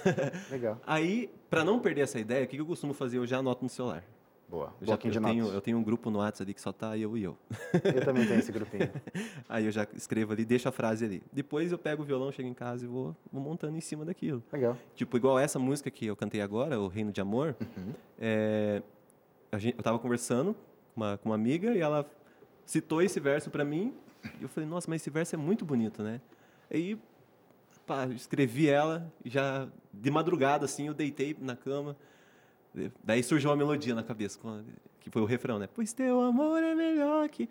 Legal. 0.51 0.79
Aí, 0.85 1.31
para 1.49 1.63
não 1.63 1.79
perder 1.79 2.01
essa 2.01 2.19
ideia, 2.19 2.45
o 2.45 2.47
que, 2.47 2.55
que 2.55 2.61
eu 2.61 2.65
costumo 2.67 2.93
fazer? 2.93 3.17
Eu 3.17 3.25
já 3.25 3.39
anoto 3.39 3.63
no 3.63 3.69
celular. 3.69 4.03
Boa. 4.49 4.73
Eu, 4.79 4.87
já, 4.87 4.93
eu, 4.93 5.21
tenho, 5.21 5.47
eu 5.47 5.61
tenho 5.61 5.77
um 5.77 5.83
grupo 5.83 6.09
no 6.09 6.19
WhatsApp 6.19 6.43
ali 6.43 6.53
que 6.53 6.61
só 6.61 6.71
tá 6.71 6.97
eu 6.97 7.17
e 7.17 7.23
eu. 7.23 7.37
Eu 7.83 8.05
também 8.05 8.25
tenho 8.25 8.39
esse 8.39 8.51
grupinho. 8.51 8.89
Aí 9.49 9.65
eu 9.65 9.71
já 9.71 9.85
escrevo 9.93 10.31
ali, 10.31 10.45
deixo 10.45 10.69
a 10.69 10.71
frase 10.71 11.03
ali. 11.03 11.21
Depois 11.33 11.71
eu 11.71 11.77
pego 11.77 12.01
o 12.01 12.05
violão, 12.05 12.31
chego 12.31 12.47
em 12.47 12.53
casa 12.53 12.85
e 12.85 12.87
vou, 12.87 13.13
vou 13.31 13.41
montando 13.41 13.77
em 13.77 13.81
cima 13.81 14.05
daquilo. 14.05 14.41
Legal. 14.51 14.77
Tipo, 14.95 15.17
igual 15.17 15.37
essa 15.37 15.59
música 15.59 15.91
que 15.91 16.05
eu 16.05 16.15
cantei 16.15 16.39
agora, 16.39 16.79
O 16.79 16.87
Reino 16.87 17.11
de 17.11 17.19
Amor. 17.19 17.57
Uhum. 17.59 17.93
É, 18.17 18.81
gente, 19.57 19.77
eu 19.77 19.83
tava 19.83 19.99
conversando 19.99 20.53
com 20.95 21.01
uma, 21.01 21.17
com 21.17 21.29
uma 21.29 21.35
amiga 21.35 21.73
e 21.75 21.79
ela 21.79 22.09
citou 22.65 23.01
esse 23.01 23.19
verso 23.19 23.49
para 23.49 23.65
mim. 23.65 23.93
E 24.39 24.43
eu 24.43 24.49
falei, 24.49 24.69
nossa, 24.69 24.89
mas 24.89 25.01
esse 25.01 25.09
verso 25.09 25.35
é 25.35 25.37
muito 25.37 25.65
bonito, 25.65 26.01
né? 26.01 26.21
Aí 26.71 26.97
pá, 27.85 28.05
escrevi 28.07 28.69
ela, 28.69 29.11
já 29.25 29.67
de 29.93 30.11
madrugada, 30.11 30.65
assim, 30.65 30.87
eu 30.87 30.93
deitei 30.93 31.35
na 31.39 31.55
cama. 31.55 31.97
Daí 33.03 33.23
surgiu 33.23 33.49
uma 33.49 33.55
melodia 33.55 33.95
na 33.95 34.03
cabeça, 34.03 34.39
que 34.99 35.09
foi 35.09 35.21
o 35.21 35.25
refrão, 35.25 35.59
né? 35.59 35.67
Pois 35.73 35.93
teu 35.93 36.21
amor 36.21 36.61
é 36.61 36.75
melhor 36.75 37.27
que. 37.29 37.49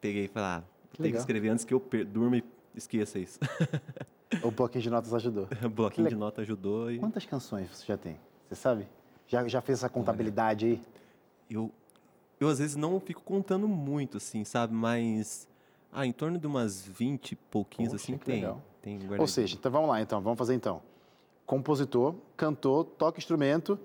Peguei 0.00 0.24
e 0.24 0.28
falei, 0.28 0.48
ah, 0.48 0.64
tem 1.00 1.10
que 1.10 1.18
escrever 1.18 1.48
antes 1.48 1.64
que 1.64 1.72
eu 1.72 1.82
durma 2.06 2.38
e 2.38 2.44
esqueça 2.74 3.18
isso. 3.18 3.38
O 4.42 4.50
bloquinho 4.50 4.82
de 4.82 4.90
notas 4.90 5.14
ajudou. 5.14 5.48
o 5.62 5.68
bloquinho 5.68 6.08
de 6.08 6.16
notas 6.16 6.42
ajudou. 6.42 6.90
E... 6.90 6.98
Quantas 6.98 7.24
canções 7.24 7.68
você 7.70 7.86
já 7.86 7.96
tem? 7.96 8.18
Você 8.48 8.56
sabe? 8.56 8.88
Já, 9.26 9.46
já 9.46 9.60
fez 9.60 9.78
essa 9.78 9.88
contabilidade 9.88 10.66
aí? 10.66 10.82
Eu, 11.48 11.70
eu, 12.40 12.48
às 12.48 12.58
vezes, 12.58 12.76
não 12.76 12.98
fico 13.00 13.22
contando 13.22 13.68
muito, 13.68 14.16
assim, 14.16 14.44
sabe? 14.44 14.74
Mas, 14.74 15.48
ah, 15.92 16.06
em 16.06 16.12
torno 16.12 16.38
de 16.38 16.46
umas 16.46 16.84
20 16.84 17.32
e 17.32 17.36
pouquinhos, 17.36 17.92
Poxa, 17.92 18.04
assim, 18.04 18.18
tem. 18.18 18.36
Legal. 18.36 18.62
Tem 18.82 19.00
Ou 19.18 19.26
seja, 19.26 19.56
então 19.56 19.72
vamos 19.72 19.88
lá, 19.88 20.00
então, 20.00 20.20
vamos 20.20 20.38
fazer 20.38 20.54
então. 20.54 20.82
Compositor, 21.46 22.14
cantor, 22.36 22.84
toca 22.84 23.18
instrumento, 23.18 23.78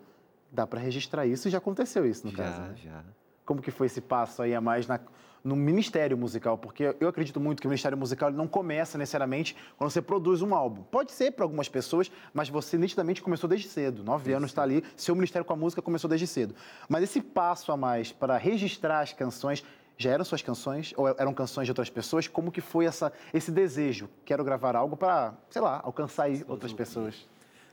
dá 0.52 0.66
para 0.66 0.80
registrar 0.80 1.26
isso 1.26 1.48
e 1.48 1.52
já 1.52 1.58
aconteceu 1.58 2.06
isso 2.06 2.26
no 2.28 2.32
já, 2.32 2.44
caso. 2.44 2.62
Né? 2.62 2.76
Já, 2.84 3.04
Como 3.46 3.62
que 3.62 3.72
foi 3.72 3.88
esse 3.88 4.02
passo 4.02 4.42
aí 4.42 4.54
a 4.54 4.62
mais 4.62 4.88
na 4.88 5.00
no 5.44 5.56
ministério 5.56 6.18
musical, 6.18 6.58
porque 6.58 6.96
eu 7.00 7.08
acredito 7.08 7.40
muito 7.40 7.62
que 7.62 7.68
o 7.68 7.70
ministério 7.70 7.98
musical 7.98 8.32
não 8.32 8.48
começa 8.48 8.98
necessariamente 8.98 9.56
quando 9.78 9.90
você 9.90 10.02
produz 10.02 10.42
um 10.42 10.54
álbum. 10.54 10.84
Pode 10.84 11.12
ser 11.12 11.32
para 11.32 11.46
algumas 11.46 11.70
pessoas, 11.70 12.12
mas 12.34 12.50
você 12.50 12.78
nitidamente 12.78 13.22
começou 13.22 13.50
desde 13.50 13.68
cedo. 13.68 14.04
Nove 14.04 14.34
anos 14.34 14.52
está 14.52 14.64
ali, 14.64 14.84
seu 14.96 15.16
ministério 15.16 15.46
com 15.46 15.54
a 15.54 15.56
música 15.56 15.82
começou 15.82 16.10
desde 16.10 16.28
cedo. 16.28 16.54
Mas 16.88 17.04
esse 17.04 17.22
passo 17.22 17.72
a 17.72 17.78
mais 17.78 18.12
para 18.12 18.38
registrar 18.38 19.02
as 19.02 19.14
canções 19.14 19.64
já 19.98 20.12
eram 20.12 20.24
suas 20.24 20.42
canções 20.42 20.94
ou 20.96 21.10
eram 21.10 21.34
canções 21.34 21.66
de 21.66 21.72
outras 21.72 21.90
pessoas? 21.90 22.26
Como 22.26 22.52
que 22.52 22.62
foi 22.62 22.86
essa, 22.86 23.12
esse 23.34 23.52
desejo? 23.52 24.10
Quero 24.24 24.46
gravar 24.46 24.74
algo 24.74 24.96
para, 24.96 25.34
sei 25.50 25.62
lá, 25.62 25.82
alcançar 25.84 26.30
outras 26.48 26.72
pessoas. 26.72 27.28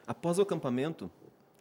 Após 0.05 0.37
o 0.39 0.43
acampamento, 0.43 1.09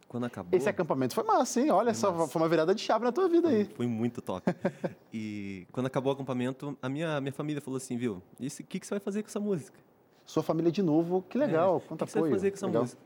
quando 0.08 0.24
acabou... 0.24 0.56
Esse 0.56 0.68
acampamento 0.68 1.14
foi 1.14 1.24
massa, 1.24 1.60
hein? 1.60 1.70
Olha 1.70 1.92
só, 1.92 2.12
massa. 2.12 2.32
foi 2.32 2.42
uma 2.42 2.48
virada 2.48 2.74
de 2.74 2.80
chave 2.80 3.04
na 3.04 3.12
tua 3.12 3.28
vida 3.28 3.48
aí. 3.48 3.64
Foi 3.64 3.86
muito 3.86 4.22
top. 4.22 4.44
e 5.12 5.66
quando 5.72 5.86
acabou 5.86 6.12
o 6.12 6.14
acampamento, 6.14 6.76
a 6.80 6.88
minha, 6.88 7.20
minha 7.20 7.32
família 7.32 7.60
falou 7.60 7.76
assim, 7.76 7.96
viu, 7.96 8.22
o 8.38 8.64
que, 8.64 8.80
que 8.80 8.86
você 8.86 8.94
vai 8.94 9.00
fazer 9.00 9.22
com 9.22 9.28
essa 9.28 9.40
música? 9.40 9.78
Sua 10.24 10.42
família 10.42 10.70
de 10.70 10.82
novo, 10.82 11.22
que 11.28 11.38
legal, 11.38 11.76
é, 11.76 11.88
quanto 11.88 12.04
que 12.04 12.12
que 12.12 12.18
apoio. 12.18 12.24
você 12.24 12.30
vai 12.30 12.30
fazer 12.30 12.50
com 12.50 12.56
essa 12.56 12.66
legal. 12.66 12.82
música? 12.82 13.02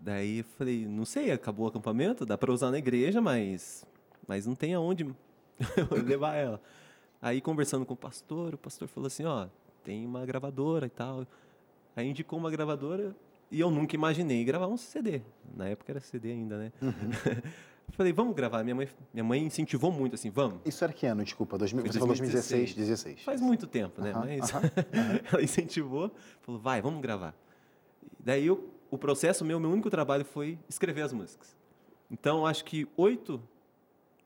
Daí 0.00 0.38
eu 0.38 0.44
falei, 0.44 0.86
não 0.86 1.04
sei, 1.04 1.30
acabou 1.32 1.66
o 1.66 1.68
acampamento, 1.68 2.26
dá 2.26 2.36
para 2.36 2.52
usar 2.52 2.70
na 2.70 2.78
igreja, 2.78 3.20
mas, 3.20 3.84
mas 4.26 4.46
não 4.46 4.54
tem 4.54 4.74
aonde 4.74 5.06
levar 6.04 6.34
ela. 6.34 6.60
Aí 7.20 7.40
conversando 7.40 7.86
com 7.86 7.94
o 7.94 7.96
pastor, 7.96 8.54
o 8.54 8.58
pastor 8.58 8.88
falou 8.88 9.06
assim, 9.06 9.24
ó, 9.24 9.46
tem 9.82 10.04
uma 10.04 10.24
gravadora 10.26 10.86
e 10.86 10.90
tal. 10.90 11.26
Aí 11.94 12.08
indicou 12.08 12.38
uma 12.38 12.50
gravadora 12.50 13.14
e 13.50 13.60
eu 13.60 13.70
nunca 13.70 13.94
imaginei 13.94 14.44
gravar 14.44 14.66
um 14.66 14.76
CD. 14.76 15.22
Na 15.54 15.68
época 15.68 15.92
era 15.92 16.00
CD 16.00 16.32
ainda, 16.32 16.58
né? 16.58 16.72
Uhum. 16.82 16.92
Falei, 17.90 18.12
vamos 18.12 18.34
gravar. 18.34 18.62
Minha 18.64 18.74
mãe, 18.74 18.88
minha 19.14 19.24
mãe 19.24 19.44
incentivou 19.44 19.92
muito, 19.92 20.14
assim, 20.14 20.28
vamos. 20.28 20.60
Isso 20.64 20.82
era 20.82 20.92
que 20.92 21.06
ano, 21.06 21.22
desculpa? 21.22 21.56
2000, 21.56 21.82
Foi 21.82 21.92
você 21.92 21.98
falou 21.98 22.14
2016, 22.14 22.74
2016. 22.74 23.14
16. 23.16 23.24
Faz 23.24 23.40
muito 23.40 23.66
tempo, 23.66 24.02
né? 24.02 24.10
Aham, 24.10 24.26
Mas 24.26 24.54
aham, 24.54 24.70
ela 25.32 25.42
incentivou, 25.42 26.10
falou, 26.42 26.60
vai, 26.60 26.82
vamos 26.82 27.00
gravar. 27.00 27.34
Daí 28.18 28.46
eu, 28.46 28.68
o 28.90 28.98
processo 28.98 29.44
meu, 29.44 29.60
meu 29.60 29.70
único 29.70 29.88
trabalho 29.88 30.24
foi 30.24 30.58
escrever 30.68 31.02
as 31.02 31.12
músicas. 31.12 31.56
Então 32.10 32.44
acho 32.44 32.64
que 32.64 32.88
oito 32.96 33.40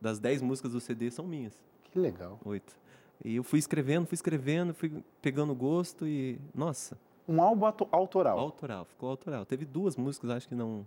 das 0.00 0.18
dez 0.18 0.40
músicas 0.40 0.72
do 0.72 0.80
CD 0.80 1.10
são 1.10 1.26
minhas. 1.26 1.54
Que 1.92 1.98
legal. 1.98 2.40
Oito. 2.44 2.74
E 3.22 3.36
eu 3.36 3.44
fui 3.44 3.58
escrevendo, 3.58 4.06
fui 4.06 4.14
escrevendo, 4.14 4.72
fui 4.72 5.04
pegando 5.20 5.54
gosto 5.54 6.06
e, 6.06 6.40
nossa, 6.54 6.98
Um 7.30 7.40
álbum 7.40 7.66
auto- 7.66 7.88
autoral. 7.92 8.38
autoral, 8.38 8.84
ficou 8.84 9.08
autoral. 9.10 9.44
Teve 9.46 9.64
duas 9.64 9.96
músicas, 9.96 10.30
acho 10.30 10.48
que 10.48 10.54
não, 10.54 10.86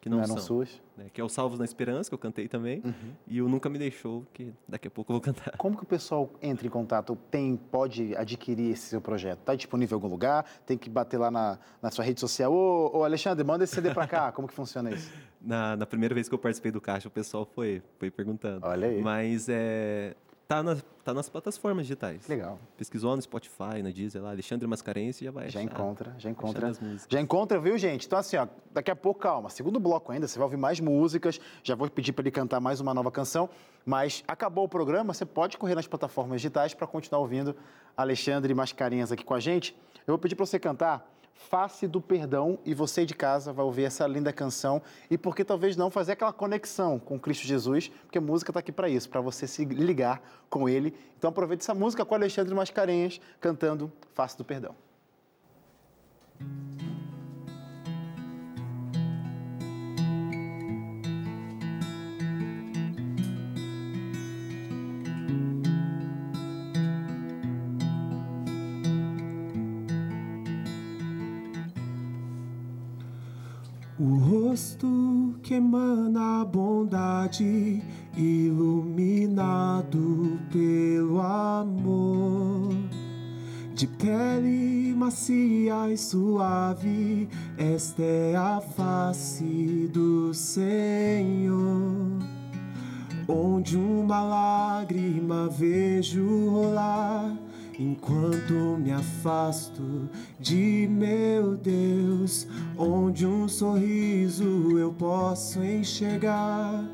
que 0.00 0.08
não 0.08 0.16
não, 0.18 0.24
eram 0.24 0.36
são. 0.36 0.44
suas. 0.46 0.82
né? 0.96 1.06
Que 1.12 1.20
é 1.20 1.24
o 1.24 1.28
Salvos 1.28 1.58
na 1.58 1.64
Esperança, 1.64 2.10
que 2.10 2.14
eu 2.14 2.18
cantei 2.18 2.48
também, 2.48 2.82
e 3.26 3.40
o 3.40 3.48
Nunca 3.48 3.68
Me 3.70 3.78
Deixou, 3.78 4.24
que 4.34 4.52
daqui 4.68 4.88
a 4.88 4.90
pouco 4.90 5.12
eu 5.12 5.14
vou 5.14 5.20
cantar. 5.20 5.56
Como 5.56 5.76
que 5.76 5.82
o 5.82 5.86
pessoal 5.86 6.28
entra 6.42 6.66
em 6.66 6.70
contato, 6.70 7.16
tem, 7.30 7.56
pode 7.56 8.14
adquirir 8.16 8.72
esse 8.72 8.88
seu 8.88 9.00
projeto? 9.00 9.38
Está 9.40 9.54
disponível 9.54 9.96
em 9.96 9.98
algum 10.02 10.08
lugar? 10.12 10.44
Tem 10.66 10.76
que 10.76 10.90
bater 10.90 11.16
lá 11.18 11.30
na, 11.30 11.58
na 11.80 11.90
sua 11.90 12.04
rede 12.04 12.18
social? 12.20 12.52
Ô, 12.52 12.98
ô, 12.98 13.04
Alexandre, 13.04 13.44
manda 13.44 13.62
esse 13.64 13.74
CD 13.74 13.94
para 13.94 14.06
cá. 14.06 14.32
Como 14.32 14.48
que 14.48 14.54
funciona 14.54 14.90
isso? 14.90 15.10
Na, 15.46 15.76
na 15.76 15.84
primeira 15.84 16.14
vez 16.14 16.26
que 16.26 16.34
eu 16.34 16.38
participei 16.38 16.72
do 16.72 16.80
Caixa, 16.80 17.06
o 17.06 17.10
pessoal 17.10 17.44
foi, 17.44 17.82
foi 17.98 18.10
perguntando. 18.10 18.66
Olha 18.66 18.88
aí. 18.88 19.02
Mas 19.02 19.46
é, 19.50 20.16
tá, 20.46 20.62
na, 20.62 20.76
tá 21.02 21.14
nas 21.14 21.28
plataformas 21.28 21.86
digitais. 21.86 22.26
Legal. 22.28 22.58
Pesquisou 22.76 23.14
no 23.16 23.22
Spotify, 23.22 23.82
na 23.82 23.90
Deezer 23.90 24.22
lá, 24.22 24.30
Alexandre 24.30 24.66
Mascarense, 24.66 25.24
já 25.24 25.30
vai 25.30 25.50
Já 25.50 25.60
achar. 25.60 25.62
encontra, 25.62 26.14
já 26.18 26.30
encontra. 26.30 26.72
Já 27.08 27.20
encontra, 27.20 27.58
viu, 27.58 27.76
gente? 27.78 28.06
Então, 28.06 28.18
assim, 28.18 28.36
ó, 28.36 28.46
daqui 28.72 28.90
a 28.90 28.96
pouco, 28.96 29.20
calma. 29.20 29.50
Segundo 29.50 29.80
bloco 29.80 30.12
ainda, 30.12 30.26
você 30.28 30.38
vai 30.38 30.44
ouvir 30.44 30.56
mais 30.56 30.80
músicas. 30.80 31.40
Já 31.62 31.74
vou 31.74 31.88
pedir 31.90 32.12
para 32.12 32.22
ele 32.22 32.30
cantar 32.30 32.60
mais 32.60 32.80
uma 32.80 32.92
nova 32.94 33.10
canção. 33.10 33.48
Mas 33.84 34.24
acabou 34.26 34.64
o 34.64 34.68
programa, 34.68 35.12
você 35.12 35.26
pode 35.26 35.58
correr 35.58 35.74
nas 35.74 35.86
plataformas 35.86 36.40
digitais 36.40 36.72
para 36.74 36.86
continuar 36.86 37.20
ouvindo 37.20 37.54
Alexandre 37.96 38.54
Mascarenhas 38.54 39.12
aqui 39.12 39.24
com 39.24 39.34
a 39.34 39.40
gente. 39.40 39.76
Eu 40.06 40.12
vou 40.12 40.18
pedir 40.18 40.34
para 40.34 40.46
você 40.46 40.58
cantar 40.58 41.13
Face 41.34 41.86
do 41.86 42.00
Perdão 42.00 42.58
e 42.64 42.72
você 42.72 43.04
de 43.04 43.14
casa 43.14 43.52
vai 43.52 43.64
ouvir 43.64 43.84
essa 43.84 44.06
linda 44.06 44.32
canção 44.32 44.80
e 45.10 45.18
por 45.18 45.34
que 45.34 45.44
talvez 45.44 45.76
não 45.76 45.90
fazer 45.90 46.12
aquela 46.12 46.32
conexão 46.32 46.98
com 46.98 47.18
Cristo 47.18 47.46
Jesus, 47.46 47.88
porque 47.88 48.18
a 48.18 48.20
música 48.20 48.50
está 48.50 48.60
aqui 48.60 48.72
para 48.72 48.88
isso, 48.88 49.08
para 49.10 49.20
você 49.20 49.46
se 49.46 49.64
ligar 49.64 50.22
com 50.48 50.68
Ele. 50.68 50.94
Então 51.18 51.28
aproveite 51.28 51.62
essa 51.62 51.74
música 51.74 52.04
com 52.04 52.14
Alexandre 52.14 52.54
Mascarenhas 52.54 53.20
cantando 53.40 53.92
Face 54.14 54.38
do 54.38 54.44
Perdão. 54.44 54.74
O 74.06 74.16
rosto 74.16 75.34
que 75.42 75.54
emana 75.54 76.42
a 76.42 76.44
bondade, 76.44 77.82
iluminado 78.14 79.58
pelo 80.52 81.22
amor. 81.22 82.74
De 83.74 83.86
pele 83.86 84.94
macia 84.94 85.90
e 85.90 85.96
suave, 85.96 87.30
esta 87.56 88.02
é 88.02 88.36
a 88.36 88.60
face 88.60 89.88
do 89.90 90.34
Senhor. 90.34 92.18
Onde 93.26 93.78
uma 93.78 94.22
lágrima 94.22 95.48
vejo 95.48 96.50
rolar, 96.50 97.34
enquanto 97.78 98.78
me 98.78 98.92
afasto 98.92 100.08
de 100.38 100.88
meu 100.90 101.56
Deus. 101.56 102.46
Onde 102.76 103.26
um 103.26 103.48
sorriso 103.48 104.78
eu 104.78 104.92
posso 104.92 105.62
enxergar 105.62 106.84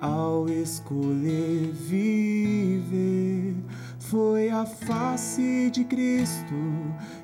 ao 0.00 0.48
escolher 0.48 1.70
viver. 1.72 3.54
Foi 3.98 4.50
a 4.50 4.66
face 4.66 5.70
de 5.70 5.84
Cristo 5.84 6.54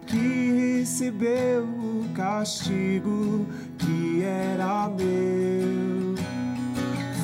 que 0.07 0.77
recebeu 0.79 1.65
o 1.65 2.07
castigo 2.15 3.47
que 3.77 4.23
era 4.23 4.89
meu. 4.89 6.15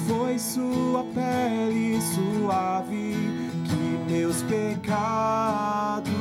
Foi 0.06 0.38
sua 0.38 1.04
pele 1.14 1.98
suave 2.00 3.33
meus 4.08 4.42
pecados 4.42 6.12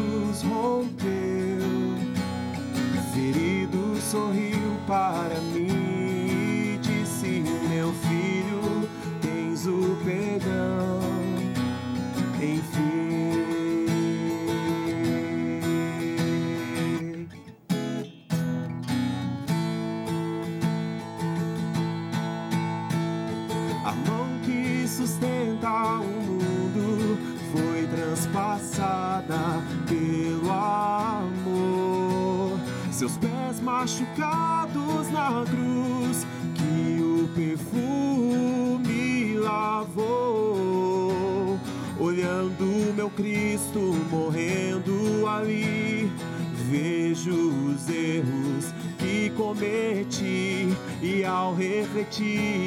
rompeu. 0.44 1.64
Ferido 3.14 3.96
sorriu 4.02 4.78
para 4.88 5.40
mim 5.54 6.76
e 6.76 6.80
disse: 6.82 7.44
Meu 7.70 7.94
filho, 7.94 8.90
tens 9.22 9.68
o 9.68 9.98
perdão. 10.04 10.93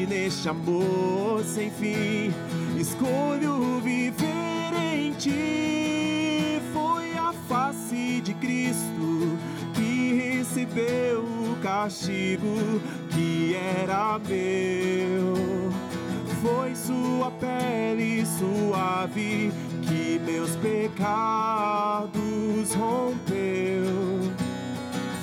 Neste 0.08 0.48
amor 0.48 1.44
sem 1.44 1.70
fim, 1.70 2.32
escolho 2.78 3.80
viver 3.80 4.72
em 4.94 5.12
ti. 5.12 6.60
Foi 6.72 7.12
a 7.18 7.34
face 7.46 8.22
de 8.22 8.32
Cristo 8.34 9.36
que 9.74 10.14
recebeu 10.14 11.20
o 11.22 11.56
castigo 11.62 12.80
que 13.10 13.54
era 13.54 14.18
meu. 14.26 15.34
Foi 16.40 16.74
sua 16.74 17.30
pele 17.32 18.24
suave 18.24 19.52
que 19.82 20.18
meus 20.24 20.56
pecados 20.56 22.14
rompeu. 22.74 24.32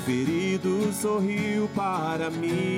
Ferido 0.05 0.93
sorriu 0.93 1.67
para 1.73 2.29
mim 2.29 2.72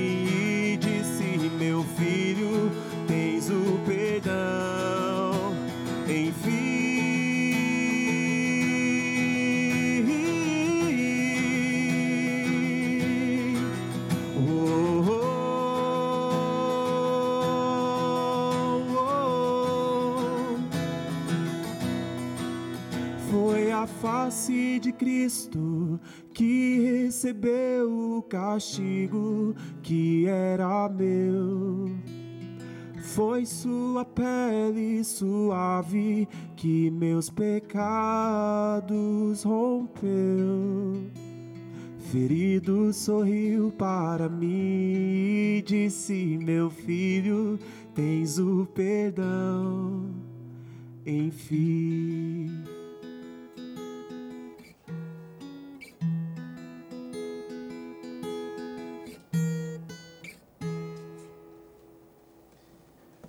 face 23.88 24.80
de 24.80 24.91
Cristo 24.91 26.00
que 26.34 26.80
recebeu 26.80 28.17
o 28.17 28.21
castigo 28.24 29.56
que 29.82 30.28
era 30.28 30.89
meu. 30.89 31.91
Foi 33.02 33.45
sua 33.45 34.04
pele 34.04 35.04
suave 35.04 36.28
que 36.56 36.89
meus 36.91 37.30
pecados 37.30 37.74
rompeu. 39.43 41.12
Ferido 42.12 42.91
sorriu 42.93 43.71
para 43.71 44.28
mim 44.28 45.58
e 45.58 45.63
disse: 45.65 46.38
Meu 46.41 46.69
filho, 46.69 47.60
tens 47.93 48.38
o 48.38 48.65
perdão. 48.74 50.10
Enfim. 51.06 52.74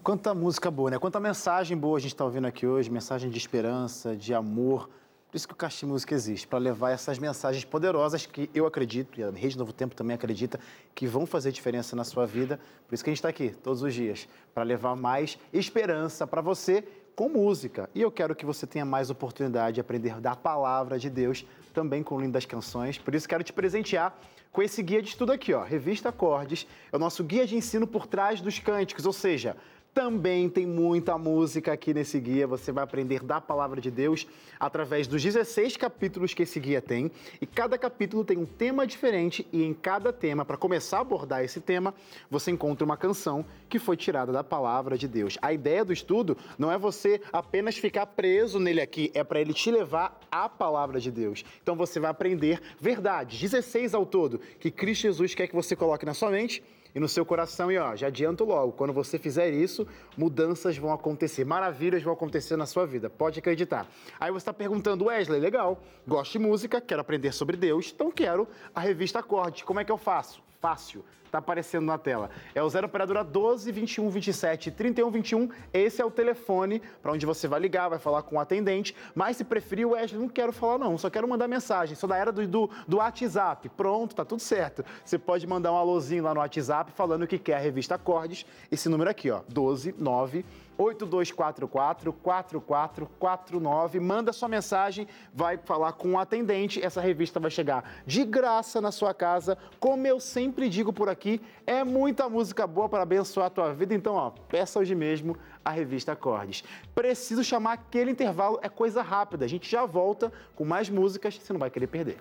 Quanta 0.06 0.32
música 0.32 0.70
boa, 0.70 0.88
né? 0.88 1.00
Quanta 1.00 1.18
mensagem 1.18 1.76
boa 1.76 1.98
a 1.98 2.00
gente 2.00 2.12
está 2.12 2.24
ouvindo 2.24 2.46
aqui 2.46 2.64
hoje, 2.64 2.88
mensagem 2.88 3.28
de 3.28 3.36
esperança, 3.36 4.14
de 4.14 4.32
amor. 4.32 4.88
Por 5.28 5.36
isso 5.36 5.48
que 5.48 5.52
o 5.52 5.56
Caixa 5.56 5.84
Música 5.84 6.14
existe, 6.14 6.46
para 6.46 6.60
levar 6.60 6.92
essas 6.92 7.18
mensagens 7.18 7.64
poderosas 7.64 8.24
que 8.24 8.48
eu 8.54 8.66
acredito, 8.66 9.18
e 9.18 9.24
a 9.24 9.30
Rede 9.32 9.58
Novo 9.58 9.72
Tempo 9.72 9.96
também 9.96 10.14
acredita, 10.14 10.60
que 10.94 11.08
vão 11.08 11.26
fazer 11.26 11.50
diferença 11.50 11.96
na 11.96 12.04
sua 12.04 12.24
vida. 12.24 12.60
Por 12.86 12.94
isso 12.94 13.02
que 13.02 13.10
a 13.10 13.12
gente 13.12 13.18
está 13.18 13.30
aqui 13.30 13.50
todos 13.50 13.82
os 13.82 13.92
dias, 13.92 14.28
para 14.54 14.62
levar 14.62 14.94
mais 14.94 15.36
esperança 15.52 16.24
para 16.24 16.40
você 16.40 16.84
com 17.16 17.28
música. 17.28 17.90
E 17.92 18.00
eu 18.00 18.12
quero 18.12 18.36
que 18.36 18.46
você 18.46 18.64
tenha 18.64 18.84
mais 18.84 19.10
oportunidade 19.10 19.74
de 19.74 19.80
aprender 19.80 20.20
da 20.20 20.36
palavra 20.36 21.00
de 21.00 21.10
Deus, 21.10 21.44
também 21.74 22.04
com 22.04 22.20
lindas 22.20 22.44
canções. 22.44 22.96
Por 22.96 23.12
isso 23.12 23.28
quero 23.28 23.42
te 23.42 23.52
presentear 23.52 24.16
com 24.52 24.62
esse 24.62 24.82
guia 24.82 25.02
de 25.02 25.08
estudo 25.08 25.32
aqui, 25.32 25.52
ó, 25.52 25.62
Revista 25.62 26.10
Acordes. 26.10 26.66
É 26.92 26.96
o 26.96 26.98
nosso 26.98 27.24
guia 27.24 27.46
de 27.46 27.56
ensino 27.56 27.86
por 27.86 28.06
trás 28.06 28.40
dos 28.40 28.58
cânticos, 28.58 29.04
ou 29.04 29.12
seja, 29.12 29.56
também 29.96 30.46
tem 30.50 30.66
muita 30.66 31.16
música 31.16 31.72
aqui 31.72 31.94
nesse 31.94 32.20
guia. 32.20 32.46
Você 32.46 32.70
vai 32.70 32.84
aprender 32.84 33.22
da 33.22 33.40
palavra 33.40 33.80
de 33.80 33.90
Deus 33.90 34.26
através 34.60 35.06
dos 35.06 35.22
16 35.22 35.78
capítulos 35.78 36.34
que 36.34 36.42
esse 36.42 36.60
guia 36.60 36.82
tem. 36.82 37.10
E 37.40 37.46
cada 37.46 37.78
capítulo 37.78 38.22
tem 38.22 38.36
um 38.36 38.44
tema 38.44 38.86
diferente. 38.86 39.48
E 39.50 39.64
em 39.64 39.72
cada 39.72 40.12
tema, 40.12 40.44
para 40.44 40.58
começar 40.58 40.98
a 40.98 41.00
abordar 41.00 41.42
esse 41.42 41.62
tema, 41.62 41.94
você 42.30 42.50
encontra 42.50 42.84
uma 42.84 42.98
canção 42.98 43.42
que 43.70 43.78
foi 43.78 43.96
tirada 43.96 44.30
da 44.30 44.44
palavra 44.44 44.98
de 44.98 45.08
Deus. 45.08 45.38
A 45.40 45.50
ideia 45.54 45.82
do 45.82 45.94
estudo 45.94 46.36
não 46.58 46.70
é 46.70 46.76
você 46.76 47.18
apenas 47.32 47.78
ficar 47.78 48.04
preso 48.04 48.60
nele 48.60 48.82
aqui, 48.82 49.10
é 49.14 49.24
para 49.24 49.40
ele 49.40 49.54
te 49.54 49.70
levar 49.70 50.20
à 50.30 50.46
palavra 50.46 51.00
de 51.00 51.10
Deus. 51.10 51.42
Então 51.62 51.74
você 51.74 51.98
vai 51.98 52.10
aprender 52.10 52.60
verdades, 52.78 53.40
16 53.40 53.94
ao 53.94 54.04
todo, 54.04 54.42
que 54.60 54.70
Cristo 54.70 55.04
Jesus 55.04 55.34
quer 55.34 55.46
que 55.46 55.54
você 55.54 55.74
coloque 55.74 56.04
na 56.04 56.12
sua 56.12 56.30
mente 56.30 56.62
e 56.96 56.98
no 56.98 57.06
seu 57.06 57.26
coração. 57.26 57.70
E 57.70 57.76
ó, 57.76 57.94
já 57.94 58.06
adianto 58.06 58.42
logo, 58.42 58.72
quando 58.72 58.92
você 58.92 59.18
fizer 59.18 59.50
isso, 59.50 59.86
mudanças 60.16 60.78
vão 60.78 60.90
acontecer, 60.90 61.44
maravilhas 61.44 62.02
vão 62.02 62.14
acontecer 62.14 62.56
na 62.56 62.64
sua 62.64 62.86
vida, 62.86 63.10
pode 63.10 63.38
acreditar. 63.38 63.86
Aí 64.18 64.30
você 64.30 64.38
está 64.38 64.52
perguntando, 64.54 65.04
Wesley, 65.04 65.38
legal, 65.38 65.78
gosto 66.08 66.32
de 66.32 66.38
música, 66.38 66.80
quero 66.80 67.02
aprender 67.02 67.32
sobre 67.32 67.54
Deus, 67.54 67.92
então 67.94 68.10
quero 68.10 68.48
a 68.74 68.80
revista 68.80 69.18
Acorde. 69.18 69.62
Como 69.62 69.78
é 69.78 69.84
que 69.84 69.92
eu 69.92 69.98
faço? 69.98 70.42
Fácil 70.58 71.04
está 71.36 71.38
aparecendo 71.38 71.86
na 71.86 71.98
tela. 71.98 72.30
É 72.54 72.62
o 72.62 72.68
0 72.68 72.86
operadora 72.86 73.22
12 73.22 73.70
21 73.70 74.08
27 74.10 74.70
31 74.70 75.10
21. 75.10 75.48
Esse 75.72 76.00
é 76.00 76.04
o 76.04 76.10
telefone 76.10 76.80
para 77.02 77.12
onde 77.12 77.26
você 77.26 77.46
vai 77.46 77.60
ligar, 77.60 77.88
vai 77.88 77.98
falar 77.98 78.22
com 78.22 78.36
o 78.36 78.40
atendente. 78.40 78.96
Mas 79.14 79.36
se 79.36 79.44
preferir, 79.44 79.86
Wesley, 79.86 80.20
não 80.20 80.28
quero 80.28 80.52
falar 80.52 80.78
não, 80.78 80.96
só 80.96 81.10
quero 81.10 81.28
mandar 81.28 81.46
mensagem. 81.48 81.94
Sou 81.94 82.08
da 82.08 82.16
era 82.16 82.32
do, 82.32 82.46
do, 82.46 82.70
do 82.88 82.96
WhatsApp. 82.96 83.68
Pronto, 83.70 84.14
tá 84.14 84.24
tudo 84.24 84.40
certo. 84.40 84.84
Você 85.04 85.18
pode 85.18 85.46
mandar 85.46 85.72
um 85.72 85.76
alôzinho 85.76 86.24
lá 86.24 86.32
no 86.32 86.40
WhatsApp 86.40 86.92
falando 86.92 87.26
que 87.26 87.38
quer 87.38 87.56
a 87.56 87.60
revista 87.60 87.94
Acordes. 87.94 88.46
Esse 88.70 88.88
número 88.88 89.10
aqui, 89.10 89.30
ó, 89.30 89.42
12 89.48 89.94
9 89.98 90.44
8244 90.78 92.12
4449. 92.12 94.00
Manda 94.00 94.32
sua 94.32 94.48
mensagem, 94.48 95.06
vai 95.32 95.56
falar 95.56 95.92
com 95.92 96.12
o 96.12 96.18
atendente. 96.18 96.84
Essa 96.84 97.00
revista 97.00 97.40
vai 97.40 97.50
chegar 97.50 98.02
de 98.06 98.24
graça 98.24 98.80
na 98.80 98.92
sua 98.92 99.14
casa. 99.14 99.56
Como 99.78 100.06
eu 100.06 100.20
sempre 100.20 100.68
digo 100.68 100.92
por 100.92 101.08
aqui, 101.08 101.40
é 101.66 101.84
muita 101.84 102.28
música 102.28 102.66
boa 102.66 102.88
para 102.88 103.02
abençoar 103.02 103.46
a 103.46 103.50
tua 103.50 103.72
vida. 103.72 103.94
Então, 103.94 104.14
ó, 104.14 104.30
peça 104.30 104.78
hoje 104.78 104.94
mesmo 104.94 105.36
a 105.64 105.70
revista 105.70 106.12
Acordes. 106.12 106.62
Preciso 106.94 107.42
chamar 107.42 107.72
aquele 107.74 108.10
intervalo, 108.10 108.58
é 108.62 108.68
coisa 108.68 109.02
rápida. 109.02 109.44
A 109.44 109.48
gente 109.48 109.70
já 109.70 109.84
volta 109.84 110.32
com 110.54 110.64
mais 110.64 110.88
músicas, 110.88 111.36
você 111.36 111.52
não 111.52 111.60
vai 111.60 111.70
querer 111.70 111.86
perder. 111.86 112.18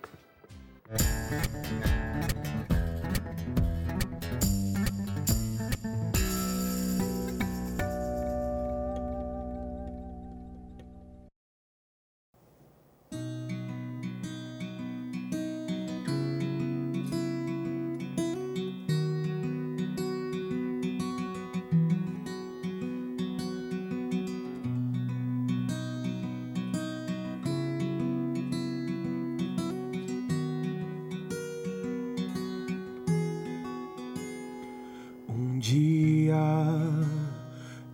Música 0.90 2.05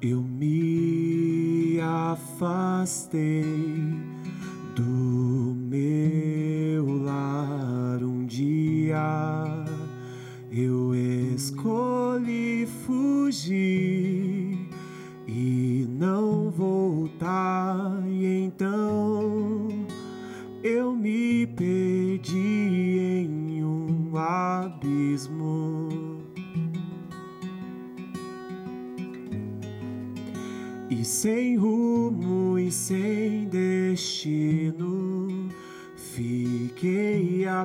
Eu 0.03 0.19
me 0.23 1.79
afastei. 1.79 3.43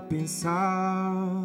Pensar. 0.01 1.45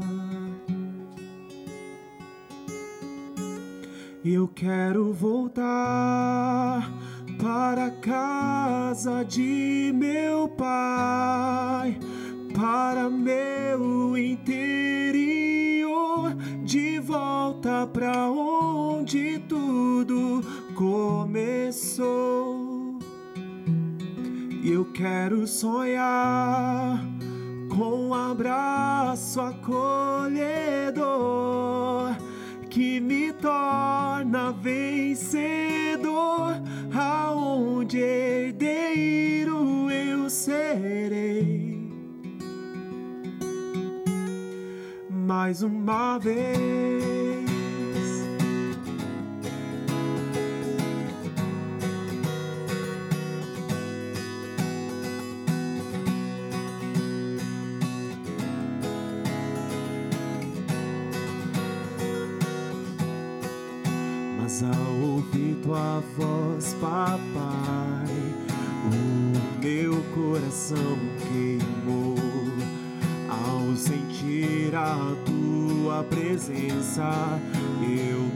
Eu 4.23 4.47
quero 4.47 5.13
voltar 5.13 6.91
para 7.41 7.85
a 7.85 7.91
casa 7.91 9.23
de 9.23 9.91
meu 9.95 10.47
pai, 10.49 11.97
para 12.53 13.09
meu 13.09 14.17
interior, 14.17 14.55
de 16.63 16.99
volta 16.99 17.87
para 17.87 18.29
onde 18.29 19.39
tudo 19.47 20.41
começou. 20.81 22.57
Eu 24.63 24.85
quero 24.85 25.45
sonhar 25.45 26.99
com 27.69 28.07
um 28.07 28.13
abraço 28.15 29.39
acolhedor 29.39 30.89
que 32.67 32.99
me 32.99 33.31
torna 33.33 34.51
vencedor, 34.53 35.39
aonde 36.91 37.99
herdeiro 37.99 39.91
eu 39.91 40.27
serei. 40.31 41.79
Mais 45.11 45.61
uma 45.61 46.17
vez. 46.17 47.50
Tua 65.71 66.03
voz, 66.17 66.75
papai. 66.81 68.05
O 68.85 69.61
meu 69.63 70.03
coração 70.13 70.97
queimou 71.19 72.17
ao 73.29 73.73
sentir 73.77 74.75
a 74.75 75.15
tua 75.25 76.03
presença. 76.03 77.39
Eu 77.81 78.30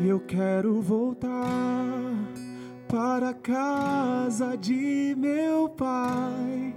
Eu 0.00 0.20
quero 0.20 0.80
voltar 0.80 2.12
para 2.88 3.32
casa 3.34 4.56
de 4.56 5.14
meu 5.16 5.68
pai, 5.68 6.74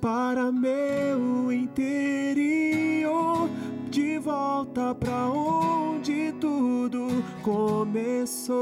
para 0.00 0.50
meu 0.50 1.52
interior, 1.52 3.48
de 3.90 4.18
volta 4.18 4.94
para 4.94 5.28
onde 5.28 6.32
tudo 6.40 7.08
começou. 7.42 8.56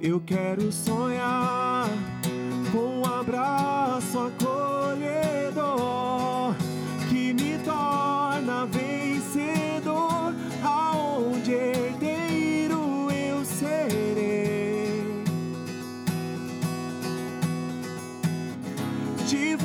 Eu 0.00 0.20
quero 0.20 0.70
sonhar 0.70 1.88
com 2.72 3.00
um 3.00 3.04
abraço 3.04 4.18
acolhedor 4.18 4.45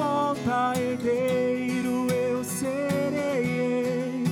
Volta, 0.02 0.74
herdeiro 0.82 2.08
eu 2.12 2.43
serei. 2.43 4.24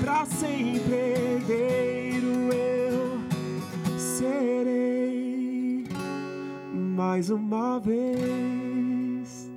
Pra 0.00 0.24
sempre, 0.24 0.94
herdeiro 0.94 2.52
eu 2.54 3.18
serei. 3.98 5.84
Mais 6.70 7.28
uma 7.28 7.80
vez. 7.80 9.50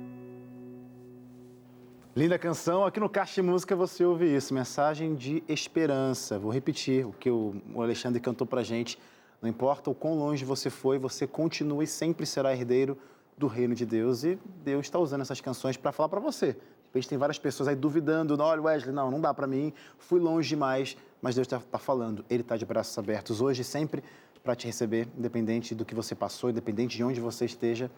Linda 2.16 2.36
canção. 2.36 2.84
Aqui 2.84 2.98
no 2.98 3.08
Caixa 3.08 3.40
de 3.40 3.42
Música 3.48 3.76
você 3.76 4.04
ouve 4.04 4.34
isso, 4.34 4.52
mensagem 4.52 5.14
de 5.14 5.44
esperança. 5.46 6.36
Vou 6.36 6.50
repetir 6.50 7.06
o 7.06 7.12
que 7.12 7.30
o 7.30 7.54
Alexandre 7.76 8.18
cantou 8.18 8.44
pra 8.44 8.64
gente. 8.64 8.98
Não 9.40 9.48
importa 9.48 9.90
o 9.90 9.94
quão 9.94 10.18
longe 10.18 10.44
você 10.44 10.68
foi, 10.68 10.98
você 10.98 11.26
continua 11.26 11.84
e 11.84 11.86
sempre 11.86 12.26
será 12.26 12.52
herdeiro 12.52 12.98
do 13.36 13.46
reino 13.46 13.74
de 13.74 13.86
Deus. 13.86 14.24
E 14.24 14.38
Deus 14.64 14.86
está 14.86 14.98
usando 14.98 15.20
essas 15.20 15.40
canções 15.40 15.76
para 15.76 15.92
falar 15.92 16.08
para 16.08 16.20
você. 16.20 16.56
De 16.94 17.08
tem 17.08 17.18
várias 17.18 17.38
pessoas 17.38 17.68
aí 17.68 17.76
duvidando. 17.76 18.36
Não, 18.36 18.44
olha, 18.44 18.60
Wesley, 18.60 18.92
não, 18.92 19.10
não 19.10 19.20
dá 19.20 19.32
para 19.32 19.46
mim. 19.46 19.72
Fui 19.98 20.18
longe 20.18 20.48
demais. 20.48 20.96
Mas 21.22 21.34
Deus 21.34 21.46
está 21.46 21.60
tá 21.60 21.78
falando. 21.78 22.24
Ele 22.28 22.42
está 22.42 22.56
de 22.56 22.64
braços 22.64 22.96
abertos 22.98 23.40
hoje 23.40 23.62
sempre 23.62 24.02
para 24.42 24.56
te 24.56 24.66
receber, 24.66 25.08
independente 25.16 25.74
do 25.74 25.84
que 25.84 25.94
você 25.94 26.14
passou, 26.14 26.50
independente 26.50 26.96
de 26.96 27.04
onde 27.04 27.20
você 27.20 27.44
esteja. 27.44 27.90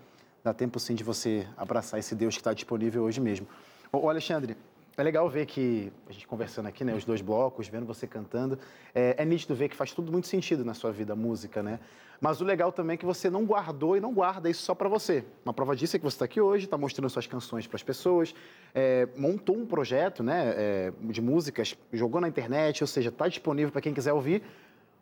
Dá 0.42 0.52
tempo 0.52 0.80
sim 0.80 0.94
de 0.94 1.04
você 1.04 1.46
abraçar 1.56 2.00
esse 2.00 2.14
Deus 2.14 2.34
que 2.34 2.40
está 2.40 2.52
disponível 2.52 3.04
hoje 3.04 3.20
mesmo. 3.20 3.46
Ô, 3.92 4.08
Alexandre, 4.08 4.56
é 5.00 5.04
legal 5.04 5.28
ver 5.28 5.46
que, 5.46 5.92
a 6.08 6.12
gente 6.12 6.26
conversando 6.26 6.66
aqui, 6.66 6.84
né, 6.84 6.94
os 6.94 7.04
dois 7.04 7.20
blocos, 7.20 7.68
vendo 7.68 7.86
você 7.86 8.06
cantando, 8.06 8.58
é, 8.94 9.14
é 9.18 9.24
nítido 9.24 9.54
ver 9.54 9.68
que 9.68 9.76
faz 9.76 9.92
tudo 9.92 10.12
muito 10.12 10.26
sentido 10.26 10.64
na 10.64 10.74
sua 10.74 10.92
vida, 10.92 11.12
a 11.12 11.16
música, 11.16 11.62
né? 11.62 11.80
Mas 12.20 12.40
o 12.42 12.44
legal 12.44 12.70
também 12.70 12.94
é 12.94 12.96
que 12.98 13.06
você 13.06 13.30
não 13.30 13.46
guardou 13.46 13.96
e 13.96 14.00
não 14.00 14.12
guarda 14.12 14.50
isso 14.50 14.62
só 14.62 14.74
para 14.74 14.90
você. 14.90 15.24
Uma 15.42 15.54
prova 15.54 15.74
disso 15.74 15.96
é 15.96 15.98
que 15.98 16.04
você 16.04 16.16
está 16.16 16.26
aqui 16.26 16.38
hoje, 16.38 16.66
está 16.66 16.76
mostrando 16.76 17.08
suas 17.08 17.26
canções 17.26 17.66
para 17.66 17.76
as 17.76 17.82
pessoas, 17.82 18.34
é, 18.74 19.08
montou 19.16 19.56
um 19.56 19.64
projeto 19.64 20.22
né, 20.22 20.52
é, 20.54 20.92
de 21.00 21.22
músicas, 21.22 21.74
jogou 21.90 22.20
na 22.20 22.28
internet, 22.28 22.82
ou 22.82 22.86
seja, 22.86 23.08
está 23.08 23.26
disponível 23.26 23.72
para 23.72 23.80
quem 23.80 23.94
quiser 23.94 24.12
ouvir, 24.12 24.42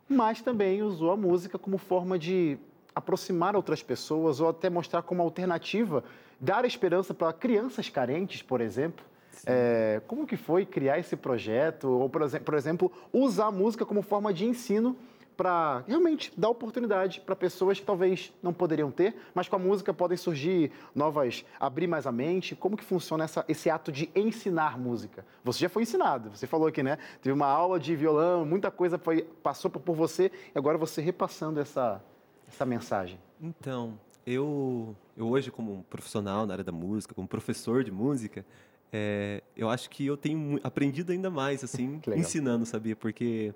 mas 0.07 0.41
também 0.41 0.81
usou 0.81 1.11
a 1.11 1.17
música 1.17 1.59
como 1.59 1.77
forma 1.77 2.17
de 2.17 2.57
aproximar 2.95 3.53
outras 3.53 3.83
pessoas 3.83 4.39
ou 4.39 4.49
até 4.49 4.69
mostrar 4.69 5.01
como 5.01 5.21
alternativa, 5.21 6.05
dar 6.39 6.63
esperança 6.63 7.13
para 7.13 7.33
crianças 7.33 7.89
carentes, 7.89 8.41
por 8.41 8.61
exemplo. 8.61 9.08
É, 9.45 10.01
como 10.07 10.25
que 10.27 10.35
foi 10.37 10.65
criar 10.65 10.99
esse 10.99 11.15
projeto? 11.15 11.87
Ou, 11.87 12.09
por, 12.09 12.21
por 12.41 12.53
exemplo, 12.53 12.91
usar 13.13 13.47
a 13.47 13.51
música 13.51 13.85
como 13.85 14.01
forma 14.01 14.33
de 14.33 14.45
ensino 14.45 14.95
para 15.37 15.85
realmente 15.87 16.33
dar 16.35 16.49
oportunidade 16.49 17.21
para 17.21 17.33
pessoas 17.33 17.79
que 17.79 17.85
talvez 17.85 18.33
não 18.43 18.51
poderiam 18.51 18.91
ter, 18.91 19.15
mas 19.33 19.47
com 19.47 19.55
a 19.55 19.59
música 19.59 19.93
podem 19.93 20.17
surgir 20.17 20.69
novas, 20.93 21.45
abrir 21.57 21.87
mais 21.87 22.05
a 22.05 22.11
mente. 22.11 22.57
Como 22.57 22.75
que 22.75 22.83
funciona 22.83 23.23
essa- 23.23 23.45
esse 23.47 23.69
ato 23.69 23.89
de 23.89 24.09
ensinar 24.13 24.77
música? 24.77 25.25
Você 25.45 25.59
já 25.59 25.69
foi 25.69 25.83
ensinado, 25.83 26.29
você 26.35 26.45
falou 26.45 26.67
aqui, 26.67 26.83
né? 26.83 26.97
Teve 27.21 27.31
uma 27.33 27.47
aula 27.47 27.79
de 27.79 27.95
violão, 27.95 28.45
muita 28.45 28.69
coisa 28.69 28.97
foi, 28.97 29.21
passou 29.41 29.71
por 29.71 29.95
você 29.95 30.29
e 30.53 30.57
agora 30.57 30.77
você 30.77 31.01
repassando 31.01 31.61
essa, 31.61 32.03
essa 32.45 32.65
mensagem. 32.65 33.17
Então, 33.41 33.97
eu, 34.27 34.93
eu 35.15 35.25
hoje, 35.29 35.49
como 35.49 35.85
profissional 35.89 36.45
na 36.45 36.53
área 36.55 36.65
da 36.65 36.73
música, 36.73 37.15
como 37.15 37.29
professor 37.29 37.81
de 37.81 37.91
música, 37.93 38.45
é, 38.91 39.41
eu 39.55 39.69
acho 39.69 39.89
que 39.89 40.05
eu 40.05 40.17
tenho 40.17 40.59
aprendido 40.63 41.11
ainda 41.11 41.29
mais, 41.29 41.63
assim, 41.63 42.01
ensinando, 42.15 42.65
sabia? 42.65 42.95
Porque 42.95 43.53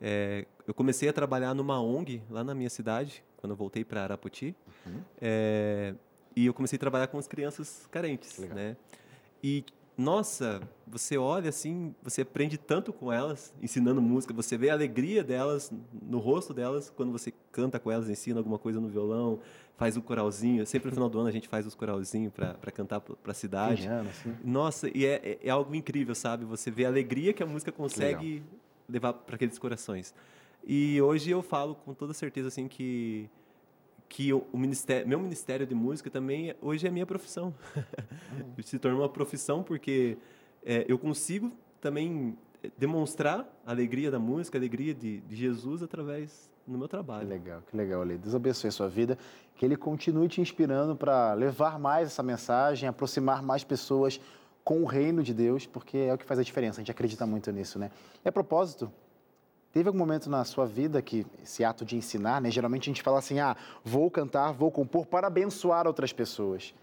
é, 0.00 0.46
eu 0.66 0.72
comecei 0.74 1.08
a 1.08 1.12
trabalhar 1.12 1.54
numa 1.54 1.80
ONG 1.80 2.22
lá 2.30 2.42
na 2.44 2.54
minha 2.54 2.70
cidade, 2.70 3.22
quando 3.36 3.52
eu 3.52 3.56
voltei 3.56 3.84
para 3.84 4.02
Arapoti, 4.02 4.54
Uhum. 4.86 5.00
é, 5.20 5.94
e 6.34 6.46
eu 6.46 6.54
comecei 6.54 6.76
a 6.76 6.80
trabalhar 6.80 7.06
com 7.08 7.18
as 7.18 7.26
crianças 7.28 7.86
carentes, 7.90 8.38
Legal. 8.38 8.56
né? 8.56 8.76
E 9.42 9.64
nossa, 10.00 10.62
você 10.86 11.18
olha 11.18 11.50
assim, 11.50 11.94
você 12.02 12.22
aprende 12.22 12.56
tanto 12.56 12.92
com 12.92 13.12
elas, 13.12 13.54
ensinando 13.62 14.00
música, 14.00 14.32
você 14.32 14.56
vê 14.56 14.70
a 14.70 14.72
alegria 14.72 15.22
delas 15.22 15.70
no 16.02 16.18
rosto 16.18 16.54
delas 16.54 16.90
quando 16.96 17.12
você 17.12 17.32
canta 17.52 17.78
com 17.78 17.90
elas, 17.90 18.08
ensina 18.08 18.40
alguma 18.40 18.58
coisa 18.58 18.80
no 18.80 18.88
violão, 18.88 19.40
faz 19.76 19.96
um 19.96 20.00
coralzinho. 20.00 20.64
Sempre 20.66 20.88
no 20.88 20.94
final 20.94 21.08
do 21.10 21.18
ano 21.18 21.28
a 21.28 21.32
gente 21.32 21.48
faz 21.48 21.66
os 21.66 21.74
coralzinhos 21.74 22.32
para 22.32 22.70
cantar 22.72 23.00
para 23.00 23.30
a 23.30 23.34
cidade. 23.34 23.86
Assim. 23.86 24.36
Nossa, 24.42 24.90
e 24.96 25.04
é, 25.04 25.20
é- 25.22 25.38
é 25.44 25.50
algo 25.50 25.74
incrível, 25.74 26.14
sabe? 26.14 26.44
Você 26.46 26.70
vê 26.70 26.86
a 26.86 26.88
alegria 26.88 27.32
que 27.34 27.42
a 27.42 27.46
música 27.46 27.70
consegue 27.70 28.42
levar 28.88 29.12
para 29.12 29.34
aqueles 29.36 29.58
corações. 29.58 30.14
E 30.66 31.00
hoje 31.00 31.30
eu 31.30 31.42
falo 31.42 31.74
com 31.74 31.92
toda 31.94 32.12
certeza 32.14 32.48
assim 32.48 32.68
que 32.68 33.28
que 34.10 34.32
o, 34.32 34.44
ministério, 34.52 35.06
meu 35.08 35.20
ministério 35.20 35.64
de 35.64 35.74
música 35.74 36.10
também 36.10 36.50
é- 36.50 36.56
hoje 36.60 36.84
é 36.84 36.90
minha 36.90 37.06
profissão. 37.06 37.54
Se 38.62 38.76
tornou 38.76 39.02
uma 39.02 39.08
profissão 39.08 39.62
porque 39.62 40.18
é, 40.66 40.84
eu 40.88 40.98
consigo 40.98 41.52
também 41.80 42.36
é, 42.62 42.70
demonstrar 42.76 43.48
a 43.64 43.70
alegria 43.70 44.10
da 44.10 44.18
música, 44.18 44.58
a 44.58 44.60
alegria 44.60 44.92
de, 44.92 45.20
de 45.20 45.36
Jesus 45.36 45.80
através 45.80 46.50
do 46.66 46.72
meu 46.76 46.88
Que 46.88 46.90
trabalho. 46.90 47.28
legal, 47.28 47.62
que 47.70 47.76
legal, 47.76 48.02
Ale. 48.02 48.18
Deus 48.18 48.34
abençoe 48.34 48.68
a 48.68 48.72
sua 48.72 48.88
vida, 48.88 49.16
que 49.54 49.64
Ele 49.64 49.76
continue 49.76 50.26
te 50.28 50.40
inspirando 50.40 50.96
para 50.96 51.32
levar 51.34 51.78
mais 51.78 52.08
essa 52.08 52.22
mensagem, 52.22 52.88
aproximar 52.88 53.42
mais 53.44 53.62
pessoas 53.62 54.20
com 54.64 54.82
o 54.82 54.86
reino 54.86 55.22
de 55.22 55.32
Deus, 55.32 55.66
porque 55.66 55.96
é 55.96 56.12
o 56.12 56.18
que 56.18 56.24
faz 56.24 56.38
a 56.40 56.42
diferença, 56.42 56.80
a 56.80 56.82
gente 56.82 56.90
acredita 56.90 57.24
muito 57.26 57.50
nisso, 57.52 57.78
né? 57.78 57.90
E 58.24 58.28
a 58.28 58.32
propósito, 58.32 58.92
Teve 59.72 59.88
algum 59.88 59.98
momento 59.98 60.28
na 60.28 60.44
sua 60.44 60.66
vida 60.66 61.00
que 61.00 61.24
esse 61.42 61.62
ato 61.62 61.84
de 61.84 61.96
ensinar, 61.96 62.40
né? 62.40 62.50
Geralmente 62.50 62.84
a 62.84 62.90
gente 62.92 63.02
fala 63.02 63.18
assim: 63.18 63.38
ah, 63.38 63.56
vou 63.84 64.10
cantar, 64.10 64.52
vou 64.52 64.70
compor 64.70 65.06
para 65.06 65.28
abençoar 65.28 65.86
outras 65.86 66.12
pessoas. 66.12 66.74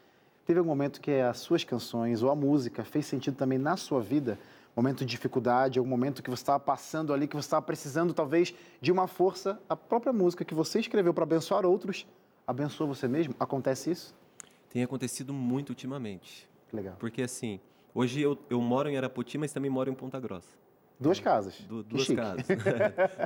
Teve 0.45 0.59
algum 0.59 0.69
momento 0.69 1.01
que 1.01 1.11
as 1.11 1.39
suas 1.39 1.65
canções 1.65 2.23
ou 2.23 2.31
a 2.31 2.35
música 2.35 2.85
fez 2.85 3.05
sentido 3.05 3.35
também 3.35 3.57
na 3.57 3.75
sua 3.75 3.99
vida? 3.99 4.39
Momento 4.73 4.99
de 4.99 5.07
dificuldade, 5.07 5.79
algum 5.79 5.89
momento 5.89 6.23
que 6.23 6.29
você 6.29 6.43
estava 6.43 6.59
passando 6.59 7.11
ali, 7.11 7.27
que 7.27 7.35
você 7.35 7.47
estava 7.47 7.65
precisando 7.65 8.13
talvez 8.13 8.53
de 8.79 8.91
uma 8.91 9.07
força, 9.07 9.59
a 9.67 9.75
própria 9.75 10.13
música 10.13 10.45
que 10.45 10.53
você 10.53 10.79
escreveu 10.79 11.13
para 11.13 11.23
abençoar 11.23 11.65
outros, 11.65 12.07
abençoa 12.45 12.87
você 12.87 13.07
mesmo? 13.07 13.35
Acontece 13.39 13.91
isso? 13.91 14.15
Tem 14.69 14.83
acontecido 14.83 15.33
muito 15.33 15.69
ultimamente. 15.69 16.47
Legal. 16.71 16.95
Porque 16.99 17.23
assim, 17.23 17.59
hoje 17.93 18.21
eu, 18.21 18.37
eu 18.49 18.61
moro 18.61 18.87
em 18.87 18.95
Arapoti, 18.95 19.37
mas 19.37 19.51
também 19.51 19.69
moro 19.69 19.89
em 19.89 19.95
Ponta 19.95 20.19
Grossa. 20.19 20.66
Duas 20.99 21.19
casas. 21.19 21.59
Du, 21.67 21.83
duas 21.83 22.07
casas. 22.07 22.45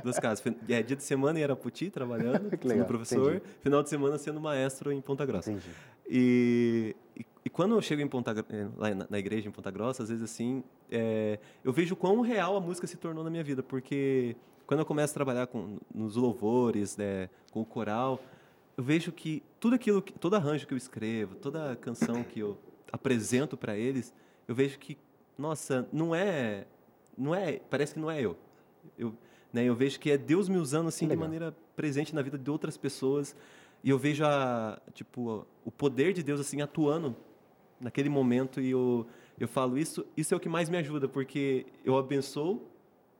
duas 0.02 0.18
casas. 0.18 0.44
É, 0.68 0.82
dia 0.82 0.96
de 0.96 1.02
semana 1.02 1.40
em 1.40 1.42
Arapoti, 1.42 1.90
trabalhando, 1.90 2.50
sendo 2.62 2.84
professor. 2.84 3.36
Entendi. 3.36 3.54
Final 3.62 3.82
de 3.82 3.88
semana 3.88 4.18
sendo 4.18 4.40
maestro 4.40 4.92
em 4.92 5.00
Ponta 5.00 5.24
Grossa. 5.24 5.50
Entendi. 5.50 5.70
E, 6.08 6.94
e, 7.16 7.24
e, 7.46 7.50
quando 7.50 7.74
eu 7.74 7.80
chego 7.80 8.02
em 8.02 8.08
Ponta, 8.08 8.32
eh, 8.50 8.68
lá 8.76 8.94
na, 8.94 9.06
na, 9.08 9.18
igreja 9.18 9.48
em 9.48 9.52
Ponta 9.52 9.70
Grossa, 9.70 10.02
às 10.02 10.10
vezes 10.10 10.22
assim, 10.22 10.62
é, 10.90 11.38
eu 11.64 11.72
vejo 11.72 11.96
quão 11.96 12.20
real 12.20 12.56
a 12.56 12.60
música 12.60 12.86
se 12.86 12.96
tornou 12.96 13.24
na 13.24 13.30
minha 13.30 13.42
vida, 13.42 13.62
porque 13.62 14.36
quando 14.66 14.80
eu 14.80 14.86
começo 14.86 15.12
a 15.12 15.14
trabalhar 15.14 15.46
com, 15.46 15.78
nos 15.94 16.16
louvores, 16.16 16.96
né, 16.96 17.30
com 17.50 17.62
o 17.62 17.64
coral, 17.64 18.20
eu 18.76 18.84
vejo 18.84 19.12
que 19.12 19.42
tudo 19.58 19.74
aquilo, 19.74 20.02
que, 20.02 20.12
todo 20.12 20.34
arranjo 20.34 20.66
que 20.66 20.74
eu 20.74 20.78
escrevo, 20.78 21.34
toda 21.36 21.76
canção 21.76 22.22
que 22.22 22.40
eu 22.40 22.58
apresento 22.92 23.56
para 23.56 23.76
eles, 23.76 24.12
eu 24.46 24.54
vejo 24.54 24.78
que, 24.78 24.98
nossa, 25.38 25.88
não 25.92 26.14
é 26.14 26.66
não 27.16 27.34
é, 27.34 27.60
parece 27.70 27.94
que 27.94 28.00
não 28.00 28.10
é 28.10 28.20
eu. 28.20 28.36
Eu, 28.98 29.14
né, 29.52 29.64
eu 29.64 29.74
vejo 29.74 29.98
que 30.00 30.10
é 30.10 30.18
Deus 30.18 30.48
me 30.48 30.56
usando 30.56 30.88
assim 30.88 31.06
de 31.06 31.16
maneira 31.16 31.54
presente 31.76 32.14
na 32.14 32.22
vida 32.22 32.38
de 32.38 32.50
outras 32.50 32.76
pessoas 32.76 33.36
e 33.84 33.90
eu 33.90 33.98
vejo 33.98 34.24
a, 34.24 34.80
tipo, 34.94 35.46
o 35.64 35.70
poder 35.70 36.12
de 36.12 36.22
Deus 36.22 36.40
assim 36.40 36.60
atuando 36.60 37.16
naquele 37.80 38.08
momento 38.08 38.60
e 38.60 38.70
eu 38.70 39.06
eu 39.38 39.48
falo 39.48 39.76
isso, 39.76 40.06
isso 40.16 40.32
é 40.32 40.36
o 40.36 40.40
que 40.40 40.48
mais 40.48 40.68
me 40.68 40.76
ajuda, 40.76 41.08
porque 41.08 41.66
eu 41.84 41.96
abençoo, 41.98 42.62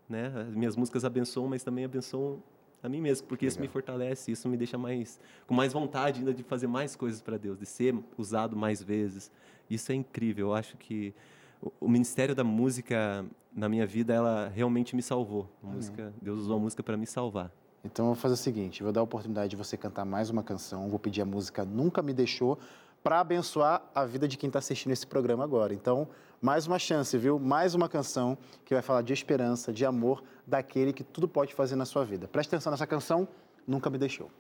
né? 0.09 0.33
As 0.49 0.55
minhas 0.55 0.77
músicas 0.77 1.05
abençoam, 1.05 1.49
mas 1.49 1.65
também 1.65 1.85
abençoam 1.85 2.41
a 2.83 2.89
mim 2.89 3.01
mesmo, 3.01 3.27
porque 3.27 3.47
Legal. 3.47 3.53
isso 3.53 3.61
me 3.61 3.67
fortalece, 3.67 4.31
isso 4.31 4.49
me 4.49 4.57
deixa 4.57 4.79
mais 4.79 5.19
com 5.47 5.55
mais 5.55 5.73
vontade 5.73 6.21
ainda 6.21 6.33
de 6.33 6.43
fazer 6.43 6.67
mais 6.67 6.95
coisas 6.95 7.21
para 7.21 7.37
Deus, 7.37 7.59
de 7.59 7.67
ser 7.67 7.95
usado 8.17 8.57
mais 8.57 8.83
vezes. 8.83 9.33
Isso 9.71 9.91
é 9.91 9.95
incrível. 9.95 10.49
Eu 10.49 10.55
acho 10.55 10.77
que 10.77 11.15
o 11.81 11.89
ministério 11.89 12.35
da 12.35 12.45
música 12.45 13.25
na 13.55 13.69
minha 13.69 13.87
vida 13.87 14.13
ela 14.13 14.49
realmente 14.49 14.97
me 14.97 15.03
salvou. 15.03 15.49
A 15.63 15.67
música, 15.67 16.13
Deus 16.21 16.41
usou 16.41 16.57
a 16.57 16.61
música 16.61 16.83
para 16.83 16.97
me 16.97 17.07
salvar. 17.07 17.51
Então 17.85 18.07
eu 18.07 18.15
vou 18.15 18.21
fazer 18.21 18.35
o 18.35 18.37
seguinte, 18.37 18.83
vou 18.83 18.93
dar 18.93 19.01
a 19.01 19.05
oportunidade 19.05 19.51
de 19.51 19.57
você 19.57 19.77
cantar 19.77 20.05
mais 20.05 20.31
uma 20.31 20.43
canção, 20.43 20.89
vou 20.89 20.99
pedir 20.99 21.21
a 21.21 21.25
música 21.25 21.65
Nunca 21.65 22.01
Me 22.01 22.13
Deixou 22.13 22.59
para 23.03 23.19
abençoar 23.19 23.83
a 23.93 24.05
vida 24.05 24.29
de 24.29 24.37
quem 24.37 24.47
está 24.47 24.61
assistindo 24.61 24.93
esse 24.93 25.07
programa 25.07 25.43
agora. 25.43 25.75
Então, 25.75 26.09
mais 26.41 26.67
uma 26.67 26.79
chance, 26.79 27.17
viu? 27.19 27.39
Mais 27.39 27.75
uma 27.75 27.89
canção 27.89 28.39
que 28.65 28.73
vai 28.73 28.83
falar 28.83 29.03
de 29.03 29.13
esperança, 29.13 29.73
de 29.73 29.85
amor 29.85 30.23
daquele 30.47 30.93
que 30.93 31.03
tudo 31.03 31.27
pode 31.27 31.55
fazer 31.55 31.75
na 31.75 31.85
sua 31.85 32.05
vida. 32.05 32.29
Preste 32.29 32.55
atenção 32.55 32.71
nessa 32.71 32.87
canção, 32.87 33.27
Nunca 33.67 33.91
Me 33.91 33.99
Deixou. 33.99 34.31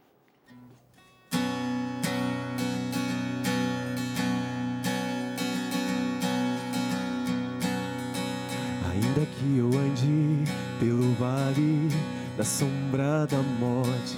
Ainda 9.22 9.34
que 9.38 9.56
eu 9.56 9.66
ande 9.66 10.44
pelo 10.80 11.12
vale 11.14 11.88
da 12.36 12.42
sombra 12.42 13.24
da 13.24 13.38
morte, 13.60 14.16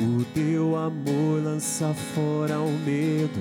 o 0.00 0.24
teu 0.32 0.74
amor 0.74 1.42
lança 1.44 1.92
fora 2.14 2.58
o 2.58 2.72
medo. 2.78 3.38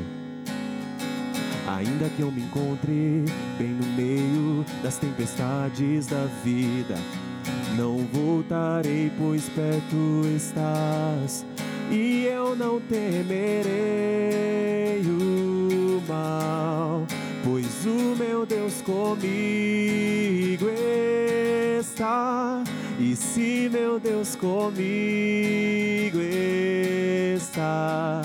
Ainda 1.66 2.10
que 2.10 2.22
eu 2.22 2.30
me 2.30 2.42
encontre 2.42 3.24
bem 3.58 3.70
no 3.70 3.86
meio 3.96 4.66
das 4.84 4.98
tempestades 4.98 6.08
da 6.08 6.26
vida, 6.44 6.96
não 7.78 8.00
voltarei, 8.12 9.10
pois 9.18 9.48
perto 9.48 10.24
estás, 10.36 11.46
e 11.90 12.26
eu 12.26 12.54
não 12.54 12.82
temerei 12.82 13.72
o 15.06 16.02
mal 16.06 17.06
pois 17.46 17.86
o 17.86 18.16
meu 18.18 18.44
Deus 18.44 18.82
comigo 18.82 20.66
está. 21.80 22.64
E 23.00 23.16
se 23.16 23.70
meu 23.72 24.00
Deus 24.00 24.36
comigo 24.36 26.18
está, 27.36 28.24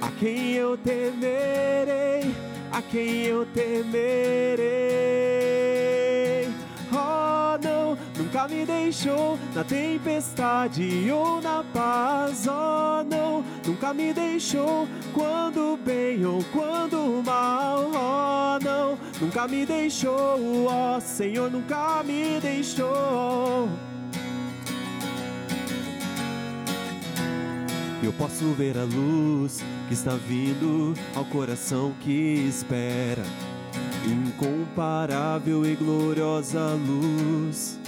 a 0.00 0.08
quem 0.20 0.52
eu 0.52 0.78
temerei, 0.78 2.32
a 2.70 2.80
quem 2.80 3.24
eu 3.24 3.44
temerei. 3.46 4.60
Oh, 6.92 7.58
não, 7.60 7.98
nunca 8.16 8.46
me 8.46 8.64
deixou 8.64 9.36
na 9.52 9.64
tempestade 9.64 11.10
ou 11.10 11.40
na 11.40 11.64
paz. 11.72 12.46
Oh, 12.46 13.02
não, 13.02 13.42
nunca 13.66 13.92
me 13.92 14.12
deixou 14.12 14.86
quando 15.12 15.76
bem 15.84 16.24
ou 16.24 16.44
quando 16.52 17.20
mal. 17.24 17.90
Oh, 17.92 18.39
nunca 19.20 19.46
me 19.46 19.66
deixou. 19.66 20.66
Ó 20.66 21.00
Senhor, 21.00 21.50
nunca 21.50 22.02
me 22.02 22.40
deixou. 22.40 23.68
Eu 28.02 28.12
posso 28.14 28.52
ver 28.54 28.78
a 28.78 28.84
luz 28.84 29.62
que 29.88 29.94
está 29.94 30.14
vindo 30.14 30.94
ao 31.14 31.24
coração 31.26 31.92
que 32.00 32.46
espera. 32.48 33.22
Incomparável 34.06 35.66
e 35.66 35.74
gloriosa 35.74 36.74
luz. 36.74 37.78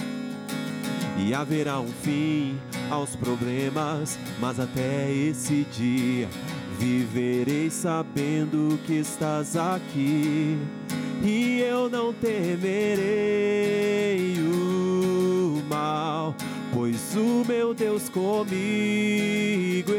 E 1.17 1.33
haverá 1.33 1.79
um 1.79 1.87
fim 1.87 2.59
aos 2.89 3.15
problemas, 3.15 4.17
mas 4.39 4.59
até 4.59 5.11
esse 5.11 5.65
dia 5.71 6.27
Viverei 6.79 7.69
sabendo 7.69 8.79
que 8.85 8.93
estás 8.95 9.55
aqui 9.55 10.57
e 11.23 11.61
eu 11.61 11.89
não 11.89 12.11
temerei 12.13 13.01
o 14.39 15.63
mal, 15.69 16.35
pois 16.73 17.15
o 17.15 17.45
meu 17.47 17.73
Deus 17.73 18.09
comigo 18.09 19.93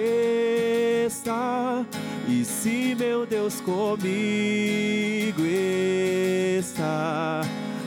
está. 1.07 1.85
E 2.29 2.45
se 2.45 2.95
meu 2.95 3.25
Deus 3.27 3.61
comigo 3.61 5.43
está, 6.59 7.41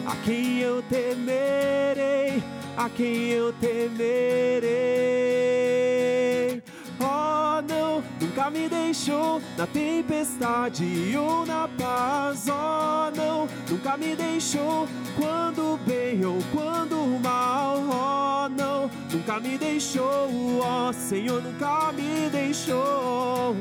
a 0.06 0.16
quem 0.24 0.60
eu 0.60 0.82
temerei, 0.84 2.44
a 2.76 2.90
quem 2.90 3.30
eu 3.30 3.54
temerei 3.54 5.37
nunca 8.20 8.50
me 8.50 8.68
deixou 8.68 9.42
na 9.58 9.68
tempestade 9.68 11.16
ou 11.18 11.46
na 11.46 11.68
paz. 11.68 12.48
Oh, 12.48 13.16
não, 13.16 13.48
nunca 13.70 13.98
me 13.98 14.16
deixou 14.16 14.88
quando 15.16 15.80
bem 15.86 16.24
ou 16.26 16.40
quando 16.52 16.96
mal. 17.22 17.78
Oh, 17.78 18.50
não, 18.50 18.90
nunca 19.12 19.40
me 19.40 19.58
deixou. 19.58 20.30
Oh, 20.30 20.94
Senhor, 20.94 21.42
nunca 21.42 21.92
me 21.92 22.30
deixou. 22.30 23.56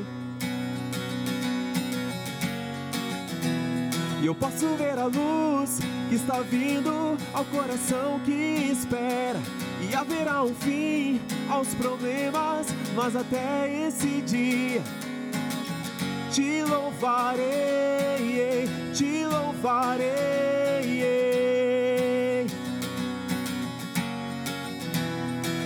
E 4.21 4.25
eu 4.25 4.33
posso 4.33 4.67
ver 4.75 4.97
a 4.97 5.05
luz 5.05 5.79
que 6.09 6.15
está 6.15 6.41
vindo 6.41 7.17
ao 7.33 7.45
coração 7.45 8.19
que 8.25 8.31
espera 8.71 9.39
e 9.89 9.95
haverá 9.95 10.43
um 10.43 10.53
fim 10.53 11.21
aos 11.49 11.73
problemas, 11.75 12.67
mas 12.95 13.15
até 13.15 13.87
esse 13.87 14.21
dia 14.21 14.81
te 16.31 16.63
louvarei, 16.63 18.67
te 18.93 19.25
louvarei. 19.25 20.07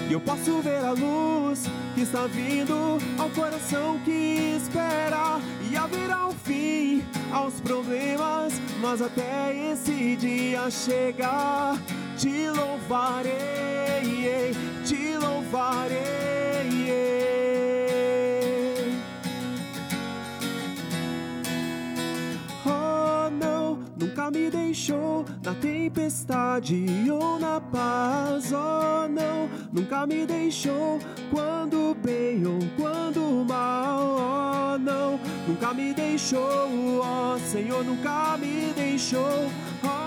E 0.10 0.14
eu 0.14 0.20
posso 0.20 0.62
ver 0.62 0.84
a 0.84 0.92
luz 0.92 1.64
que 1.96 2.02
está 2.02 2.28
vindo 2.28 2.98
ao 3.18 3.30
coração 3.30 3.98
que 4.04 4.58
espera 4.58 5.40
e 5.70 5.78
haverá 5.78 6.28
um 6.28 6.34
fim 6.34 7.02
aos 7.32 7.62
problemas, 7.62 8.54
mas 8.82 9.02
até 9.02 9.56
esse 9.72 10.18
dia 10.18 10.70
chegar 10.70 11.78
te 12.18 12.50
louvarei, 12.50 13.71
te 14.84 15.18
louvarei. 15.18 16.02
Oh, 22.66 23.30
não, 23.30 23.80
nunca 23.98 24.32
me 24.32 24.50
deixou 24.50 25.26
na 25.44 25.54
tempestade 25.54 26.86
ou 27.12 27.40
na 27.40 27.60
paz, 27.60 28.52
oh 28.52 29.08
não, 29.08 29.50
nunca 29.72 30.06
me 30.08 30.26
deixou 30.26 31.00
quando 31.30 31.96
bem 32.04 32.46
ou 32.46 32.60
quando 32.78 33.46
mal, 33.48 34.76
oh 34.76 34.78
não, 34.78 35.20
nunca 35.48 35.74
me 35.74 35.94
deixou, 35.94 36.70
oh, 37.04 37.40
Senhor, 37.40 37.84
nunca 37.84 38.38
me 38.38 38.74
deixou, 38.74 39.50
oh 39.84 40.01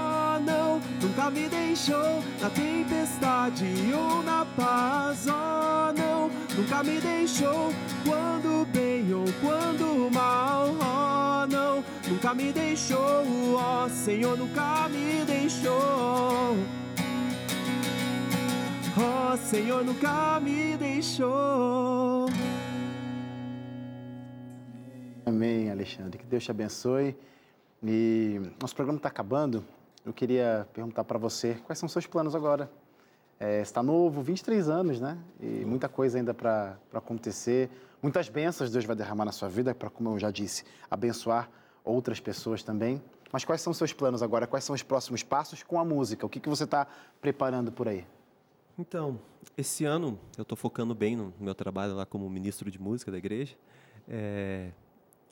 não, 0.44 0.80
nunca 1.02 1.30
me 1.30 1.48
deixou 1.48 2.22
na 2.40 2.50
tempestade 2.50 3.64
ou 3.92 4.22
na 4.22 4.46
paz, 4.56 5.26
oh 5.26 5.92
não, 5.92 6.30
nunca 6.56 6.82
me 6.82 7.00
deixou 7.00 7.72
quando 8.04 8.66
bem 8.72 9.12
ou 9.12 9.24
quando 9.40 10.10
mal, 10.12 10.68
oh 10.68 11.46
não, 11.46 11.84
nunca 12.08 12.34
me 12.34 12.52
deixou, 12.52 13.24
oh, 13.56 13.88
Senhor, 13.88 14.36
nunca 14.36 14.88
me 14.88 15.24
deixou. 15.24 16.56
Oh, 18.96 19.36
Senhor, 19.36 19.84
nunca 19.84 20.38
me 20.38 20.76
deixou. 20.76 22.28
Amém, 25.26 25.68
Alexandre. 25.68 26.18
Que 26.18 26.26
Deus 26.26 26.44
te 26.44 26.52
abençoe. 26.52 27.16
E 27.82 28.40
nosso 28.60 28.74
programa 28.76 28.98
está 28.98 29.08
acabando. 29.08 29.64
Eu 30.04 30.12
queria 30.12 30.68
perguntar 30.74 31.02
para 31.02 31.18
você 31.18 31.54
quais 31.64 31.78
são 31.78 31.86
os 31.86 31.92
seus 31.92 32.06
planos 32.06 32.34
agora. 32.34 32.70
É, 33.40 33.62
está 33.62 33.82
novo, 33.82 34.20
23 34.20 34.68
anos, 34.68 35.00
né? 35.00 35.18
E 35.40 35.64
muita 35.64 35.88
coisa 35.88 36.18
ainda 36.18 36.34
para 36.34 36.76
acontecer. 36.92 37.70
Muitas 38.02 38.28
bênçãos 38.28 38.70
Deus 38.70 38.84
vai 38.84 38.94
derramar 38.94 39.24
na 39.24 39.32
sua 39.32 39.48
vida, 39.48 39.74
para, 39.74 39.88
como 39.88 40.10
eu 40.10 40.18
já 40.18 40.30
disse, 40.30 40.62
abençoar 40.90 41.48
outras 41.82 42.20
pessoas 42.20 42.62
também. 42.62 43.02
Mas 43.32 43.46
quais 43.46 43.62
são 43.62 43.70
os 43.70 43.78
seus 43.78 43.94
planos 43.94 44.22
agora? 44.22 44.46
Quais 44.46 44.62
são 44.62 44.74
os 44.74 44.82
próximos 44.82 45.22
passos 45.22 45.62
com 45.62 45.78
a 45.78 45.84
música? 45.84 46.26
O 46.26 46.28
que, 46.28 46.38
que 46.38 46.50
você 46.50 46.64
está 46.64 46.86
preparando 47.20 47.72
por 47.72 47.88
aí? 47.88 48.06
Então, 48.78 49.18
esse 49.56 49.86
ano 49.86 50.18
eu 50.36 50.42
estou 50.42 50.56
focando 50.56 50.94
bem 50.94 51.16
no 51.16 51.32
meu 51.40 51.54
trabalho 51.54 51.94
lá 51.94 52.04
como 52.04 52.28
ministro 52.28 52.70
de 52.70 52.78
música 52.78 53.10
da 53.10 53.16
igreja. 53.16 53.56
É, 54.06 54.70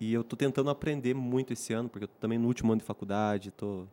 e 0.00 0.14
eu 0.14 0.22
estou 0.22 0.36
tentando 0.36 0.70
aprender 0.70 1.12
muito 1.14 1.52
esse 1.52 1.74
ano, 1.74 1.90
porque 1.90 2.04
eu 2.04 2.08
também 2.08 2.38
no 2.38 2.48
último 2.48 2.72
ano 2.72 2.80
de 2.80 2.86
faculdade, 2.86 3.50
estou 3.50 3.86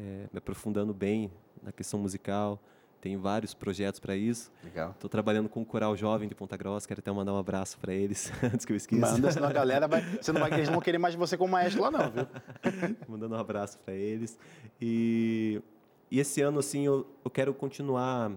é, 0.00 0.28
me 0.32 0.38
aprofundando 0.38 0.94
bem 0.94 1.30
na 1.62 1.70
questão 1.70 2.00
musical. 2.00 2.58
Tenho 3.00 3.18
vários 3.18 3.54
projetos 3.54 3.98
para 3.98 4.14
isso. 4.14 4.52
Legal. 4.62 4.90
Estou 4.90 5.08
trabalhando 5.08 5.48
com 5.48 5.62
o 5.62 5.64
Coral 5.64 5.96
Jovem 5.96 6.28
de 6.28 6.34
Ponta 6.34 6.56
Grossa. 6.56 6.86
Quero 6.86 7.00
até 7.00 7.10
mandar 7.10 7.32
um 7.32 7.38
abraço 7.38 7.78
para 7.78 7.94
eles, 7.94 8.30
antes 8.44 8.66
que 8.66 8.72
eu 8.72 8.76
esqueça. 8.76 9.12
Manda, 9.12 9.30
senão 9.30 9.48
a 9.48 9.52
galera 9.52 9.88
vai. 9.88 10.02
Você 10.20 10.32
não 10.32 10.40
vai, 10.40 10.52
eles 10.52 10.66
não 10.66 10.74
vão 10.74 10.82
querer 10.82 10.98
mais 10.98 11.14
você 11.14 11.36
como 11.36 11.52
maestro 11.52 11.82
lá, 11.82 11.90
não, 11.90 12.10
viu? 12.10 12.26
Mandando 13.08 13.34
um 13.34 13.38
abraço 13.38 13.78
para 13.78 13.94
eles. 13.94 14.38
E, 14.80 15.62
e 16.10 16.20
esse 16.20 16.42
ano, 16.42 16.58
assim, 16.58 16.84
eu, 16.84 17.06
eu 17.24 17.30
quero 17.30 17.54
continuar 17.54 18.32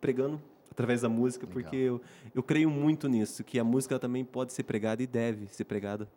pregando 0.00 0.40
através 0.70 1.02
da 1.02 1.08
música, 1.08 1.46
Legal. 1.46 1.62
porque 1.62 1.76
eu, 1.76 2.00
eu 2.34 2.42
creio 2.42 2.70
muito 2.70 3.08
nisso, 3.08 3.44
que 3.44 3.58
a 3.58 3.64
música 3.64 3.98
também 3.98 4.24
pode 4.24 4.52
ser 4.52 4.64
pregada 4.64 5.00
e 5.02 5.06
deve 5.06 5.46
ser 5.46 5.64
pregada. 5.64 6.08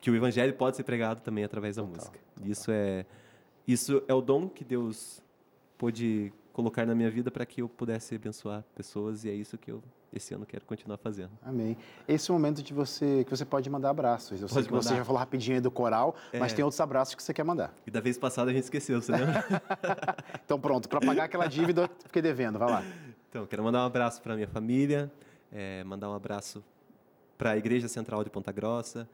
Que 0.00 0.10
o 0.10 0.16
evangelho 0.16 0.54
pode 0.54 0.76
ser 0.76 0.84
pregado 0.84 1.20
também 1.20 1.44
através 1.44 1.76
da 1.76 1.82
total, 1.82 1.96
música. 1.96 2.18
Total. 2.34 2.50
Isso 2.50 2.70
é 2.70 3.04
isso 3.66 4.02
é 4.08 4.14
o 4.14 4.20
dom 4.20 4.48
que 4.48 4.64
Deus 4.64 5.22
pôde 5.78 6.32
colocar 6.52 6.86
na 6.86 6.94
minha 6.94 7.10
vida 7.10 7.30
para 7.30 7.46
que 7.46 7.62
eu 7.62 7.68
pudesse 7.68 8.14
abençoar 8.14 8.64
pessoas 8.74 9.24
e 9.24 9.30
é 9.30 9.32
isso 9.32 9.56
que 9.56 9.70
eu 9.70 9.82
esse 10.12 10.34
ano 10.34 10.44
quero 10.44 10.64
continuar 10.66 10.98
fazendo. 10.98 11.30
Amém. 11.42 11.76
Esse 12.06 12.30
é 12.30 12.34
o 12.34 12.36
momento 12.36 12.62
de 12.62 12.74
você 12.74 13.24
que 13.24 13.30
você 13.34 13.46
pode 13.46 13.68
mandar 13.70 13.90
abraços. 13.90 14.42
Eu 14.42 14.46
pode 14.46 14.52
sei 14.52 14.62
que 14.64 14.70
mandar. 14.70 14.82
você 14.82 14.96
já 14.96 15.04
falou 15.04 15.18
rapidinho 15.18 15.56
aí 15.56 15.60
do 15.60 15.70
coral, 15.70 16.14
é. 16.32 16.38
mas 16.38 16.52
tem 16.52 16.62
outros 16.62 16.80
abraços 16.80 17.14
que 17.14 17.22
você 17.22 17.32
quer 17.32 17.44
mandar. 17.44 17.74
E 17.86 17.90
da 17.90 18.00
vez 18.00 18.18
passada 18.18 18.50
a 18.50 18.54
gente 18.54 18.64
esqueceu, 18.64 19.00
você 19.00 19.12
lembra? 19.12 19.42
então 20.44 20.60
pronto, 20.60 20.86
para 20.88 21.00
pagar 21.00 21.24
aquela 21.24 21.46
dívida, 21.46 21.90
fiquei 22.04 22.20
devendo, 22.20 22.58
vai 22.58 22.70
lá. 22.70 22.84
Então, 23.30 23.46
quero 23.46 23.64
mandar 23.64 23.82
um 23.82 23.86
abraço 23.86 24.20
para 24.20 24.34
minha 24.34 24.46
família, 24.46 25.10
é, 25.50 25.82
mandar 25.84 26.10
um 26.10 26.14
abraço 26.14 26.62
para 27.38 27.52
a 27.52 27.56
Igreja 27.56 27.88
Central 27.88 28.22
de 28.22 28.28
Ponta 28.28 28.52
Grossa, 28.52 29.08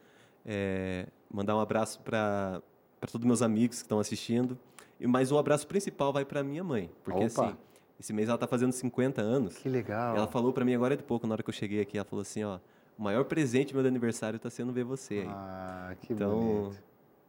é, 0.44 1.06
mandar 1.30 1.56
um 1.56 1.60
abraço 1.60 2.00
para 2.00 2.60
para 3.00 3.10
todos 3.10 3.26
meus 3.26 3.42
amigos 3.42 3.78
que 3.78 3.84
estão 3.84 3.98
assistindo. 3.98 4.58
Mas 5.00 5.30
o 5.30 5.38
abraço 5.38 5.66
principal 5.66 6.12
vai 6.12 6.24
para 6.24 6.42
minha 6.42 6.64
mãe, 6.64 6.90
porque 7.04 7.26
Opa. 7.26 7.46
assim, 7.46 7.56
esse 8.00 8.12
mês 8.12 8.28
ela 8.28 8.36
está 8.36 8.46
fazendo 8.46 8.72
50 8.72 9.20
anos. 9.20 9.56
Que 9.56 9.68
legal. 9.68 10.16
ela 10.16 10.26
falou 10.26 10.52
para 10.52 10.64
mim 10.64 10.74
agora 10.74 10.96
de 10.96 11.02
pouco, 11.02 11.26
na 11.26 11.34
hora 11.34 11.42
que 11.42 11.48
eu 11.48 11.54
cheguei 11.54 11.80
aqui, 11.80 11.96
ela 11.96 12.04
falou 12.04 12.22
assim, 12.22 12.42
ó, 12.42 12.58
o 12.98 13.02
maior 13.02 13.24
presente 13.24 13.74
meu 13.74 13.86
aniversário 13.86 14.36
está 14.36 14.50
sendo 14.50 14.72
ver 14.72 14.84
você 14.84 15.14
aí. 15.20 15.28
Ah, 15.28 15.94
que 16.00 16.12
então, 16.12 16.40
bonito. 16.40 16.82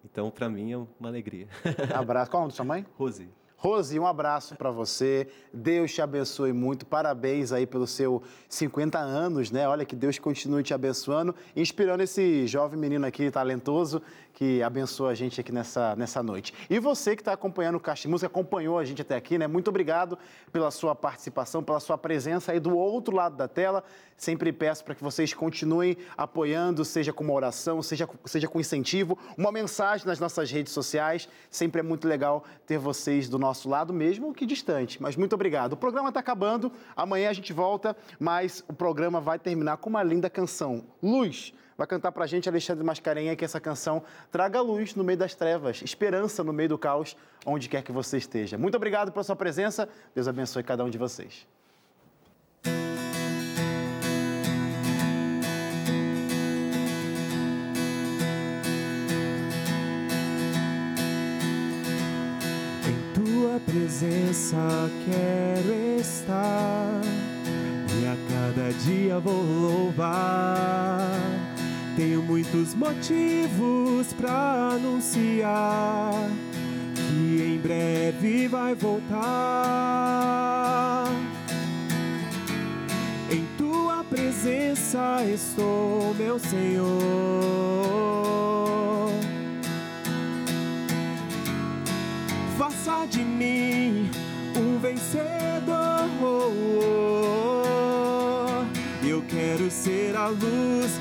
Então, 0.04 0.32
para 0.32 0.50
mim 0.50 0.72
é 0.72 0.78
uma 0.78 1.10
alegria. 1.10 1.48
Abraço. 1.94 2.32
Qual 2.32 2.42
é 2.42 2.42
o 2.42 2.46
nome 2.46 2.54
da 2.54 2.56
sua 2.56 2.66
mãe? 2.66 2.86
Rose. 2.98 3.30
Rose, 3.62 4.00
um 4.00 4.08
abraço 4.08 4.56
para 4.56 4.72
você. 4.72 5.28
Deus 5.54 5.94
te 5.94 6.02
abençoe 6.02 6.54
muito. 6.54 6.86
Parabéns 6.86 7.52
aí 7.52 7.68
pelo 7.68 7.86
seu 7.86 8.24
50 8.48 8.98
anos, 8.98 9.52
né? 9.52 9.68
Olha 9.68 9.84
que 9.84 9.98
Deus 9.98 10.18
continue 10.18 10.64
te 10.64 10.74
abençoando, 10.74 11.36
inspirando 11.54 12.02
esse 12.02 12.48
jovem 12.48 12.80
menino 12.80 13.06
aqui 13.06 13.30
talentoso 13.30 14.02
que 14.40 14.64
abençoa 14.64 15.10
a 15.10 15.14
gente 15.14 15.42
aqui 15.42 15.52
nessa, 15.52 15.98
nessa 15.98 16.24
noite. 16.24 16.54
E 16.70 16.80
você 16.80 17.14
que 17.14 17.22
está 17.22 17.34
acompanhando 17.34 17.76
o 17.76 17.80
Caixa 17.80 18.04
de 18.04 18.08
Música, 18.08 18.28
acompanhou 18.28 18.80
a 18.80 18.86
gente 18.86 19.02
até 19.02 19.18
aqui, 19.18 19.38
né? 19.38 19.48
Muito 19.48 19.68
obrigado 19.68 20.18
pela 20.50 20.72
sua 20.72 20.96
participação, 20.96 21.62
pela 21.62 21.82
sua 21.82 21.98
presença 21.98 22.54
aí 22.54 22.60
do 22.60 22.74
outro 22.74 23.14
lado 23.14 23.36
da 23.36 23.50
tela. 23.50 23.84
Sempre 24.16 24.54
peço 24.54 24.86
para 24.86 24.96
que 24.96 25.04
vocês 25.04 25.34
continuem 25.34 25.98
apoiando, 26.18 26.86
seja 26.86 27.12
com 27.12 27.22
uma 27.22 27.34
oração, 27.34 27.84
seja, 27.84 28.08
seja 28.24 28.48
com 28.48 28.62
incentivo, 28.62 29.18
uma 29.38 29.52
mensagem 29.52 30.08
nas 30.08 30.22
nossas 30.22 30.50
redes 30.50 30.72
sociais. 30.72 31.28
Sempre 31.52 31.82
é 31.82 31.84
muito 31.84 32.08
legal 32.08 32.46
ter 32.66 32.78
vocês 32.78 33.28
do 33.28 33.38
nosso 33.38 33.68
lado, 33.68 33.94
mesmo 33.94 34.34
que 34.34 34.46
distante. 34.46 35.02
Mas 35.02 35.18
muito 35.18 35.34
obrigado. 35.34 35.74
O 35.74 35.78
programa 35.78 36.08
está 36.08 36.22
acabando, 36.22 36.72
amanhã 36.96 37.30
a 37.30 37.34
gente 37.34 37.52
volta, 37.52 37.94
mas 38.18 38.64
o 38.70 38.74
programa 38.74 39.20
vai 39.20 39.38
terminar 39.38 39.76
com 39.76 39.90
uma 39.90 40.02
linda 40.02 40.30
canção. 40.30 40.86
Luz 41.04 41.54
vai 41.80 41.88
cantar 41.88 42.12
para 42.12 42.26
a 42.26 42.28
gente 42.28 42.50
Alexandre 42.50 42.84
Mascarenha 42.84 43.34
que 43.38 43.46
essa 43.46 43.58
canção 43.58 44.04
traga 44.30 44.60
luz 44.60 44.96
no 44.96 45.04
meio 45.04 45.18
das 45.18 45.34
trevas, 45.34 45.82
esperança 45.82 46.44
no 46.44 46.52
meio 46.52 46.68
do 46.68 46.78
caos, 46.78 47.16
onde 47.46 47.70
quer 47.70 47.82
que 47.82 47.92
você 47.92 48.18
esteja. 48.18 48.58
Muito 48.58 48.76
obrigado 48.76 49.14
pela 49.14 49.24
sua 49.24 49.36
presença. 49.36 49.88
Deus 50.14 50.28
abençoe 50.28 50.62
cada 50.62 50.84
um 50.84 50.90
de 50.90 50.98
vocês. 50.98 51.48
Presença 63.66 64.58
quero 65.06 66.00
estar 66.00 67.02
e 68.02 68.08
a 68.08 68.16
cada 68.34 68.72
dia 68.74 69.20
vou 69.20 69.44
louvar 69.44 71.39
tenho 72.00 72.24
muitos 72.24 72.74
motivos 72.76 74.14
para 74.14 74.70
anunciar 74.76 76.14
que 76.95 77.43
em 77.43 77.60
breve 77.60 78.47
vai 78.47 78.74
voltar. 78.74 79.20
Em 83.30 83.45
tua 83.58 84.02
presença 84.06 85.26
estou, 85.26 86.16
meu 86.18 86.39
Senhor. 86.39 86.89
Faça 92.58 93.06
de 93.08 93.26
mim 93.26 94.10
um 94.56 94.80
vencedor. 94.80 95.50
Eu 99.06 99.22
quero 99.24 99.70
ser 99.70 100.16
a 100.16 100.28
luz 100.28 100.99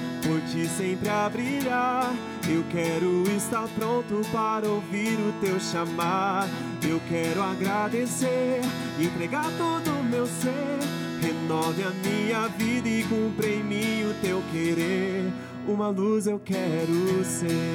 sempre 0.69 1.09
a 1.09 1.29
brilhar. 1.29 2.15
Eu 2.49 2.65
quero 2.71 3.25
estar 3.37 3.67
pronto 3.69 4.23
para 4.33 4.69
ouvir 4.69 5.15
o 5.15 5.33
teu 5.41 5.59
chamar. 5.59 6.49
Eu 6.87 7.01
quero 7.09 7.43
agradecer, 7.43 8.61
entregar 8.99 9.51
todo 9.59 9.91
o 9.91 10.05
meu 10.05 10.27
ser. 10.27 10.79
Renove 11.21 11.83
a 11.83 11.91
minha 11.91 12.49
vida 12.49 12.89
e 12.89 13.05
cumpre 13.05 13.55
em 13.55 13.65
mim 13.65 14.11
o 14.11 14.15
teu 14.23 14.43
querer. 14.53 15.31
Uma 15.67 15.89
luz 15.89 16.27
eu 16.27 16.39
quero 16.39 17.25
ser. 17.25 17.68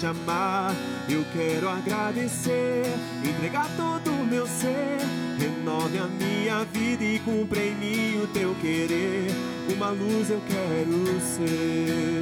Chamar. 0.00 0.74
Eu 1.08 1.24
quero 1.32 1.68
agradecer, 1.68 2.84
entregar 3.22 3.68
todo 3.76 4.10
o 4.10 4.24
meu 4.24 4.46
ser. 4.46 4.98
Renove 5.38 5.98
a 5.98 6.06
minha 6.06 6.64
vida 6.64 7.04
e 7.04 7.18
cumpra 7.18 7.60
em 7.60 7.74
mim 7.74 8.22
o 8.22 8.26
teu 8.28 8.54
querer. 8.60 9.30
Uma 9.74 9.90
luz 9.90 10.30
eu 10.30 10.40
quero 10.48 11.20
ser. 11.20 12.19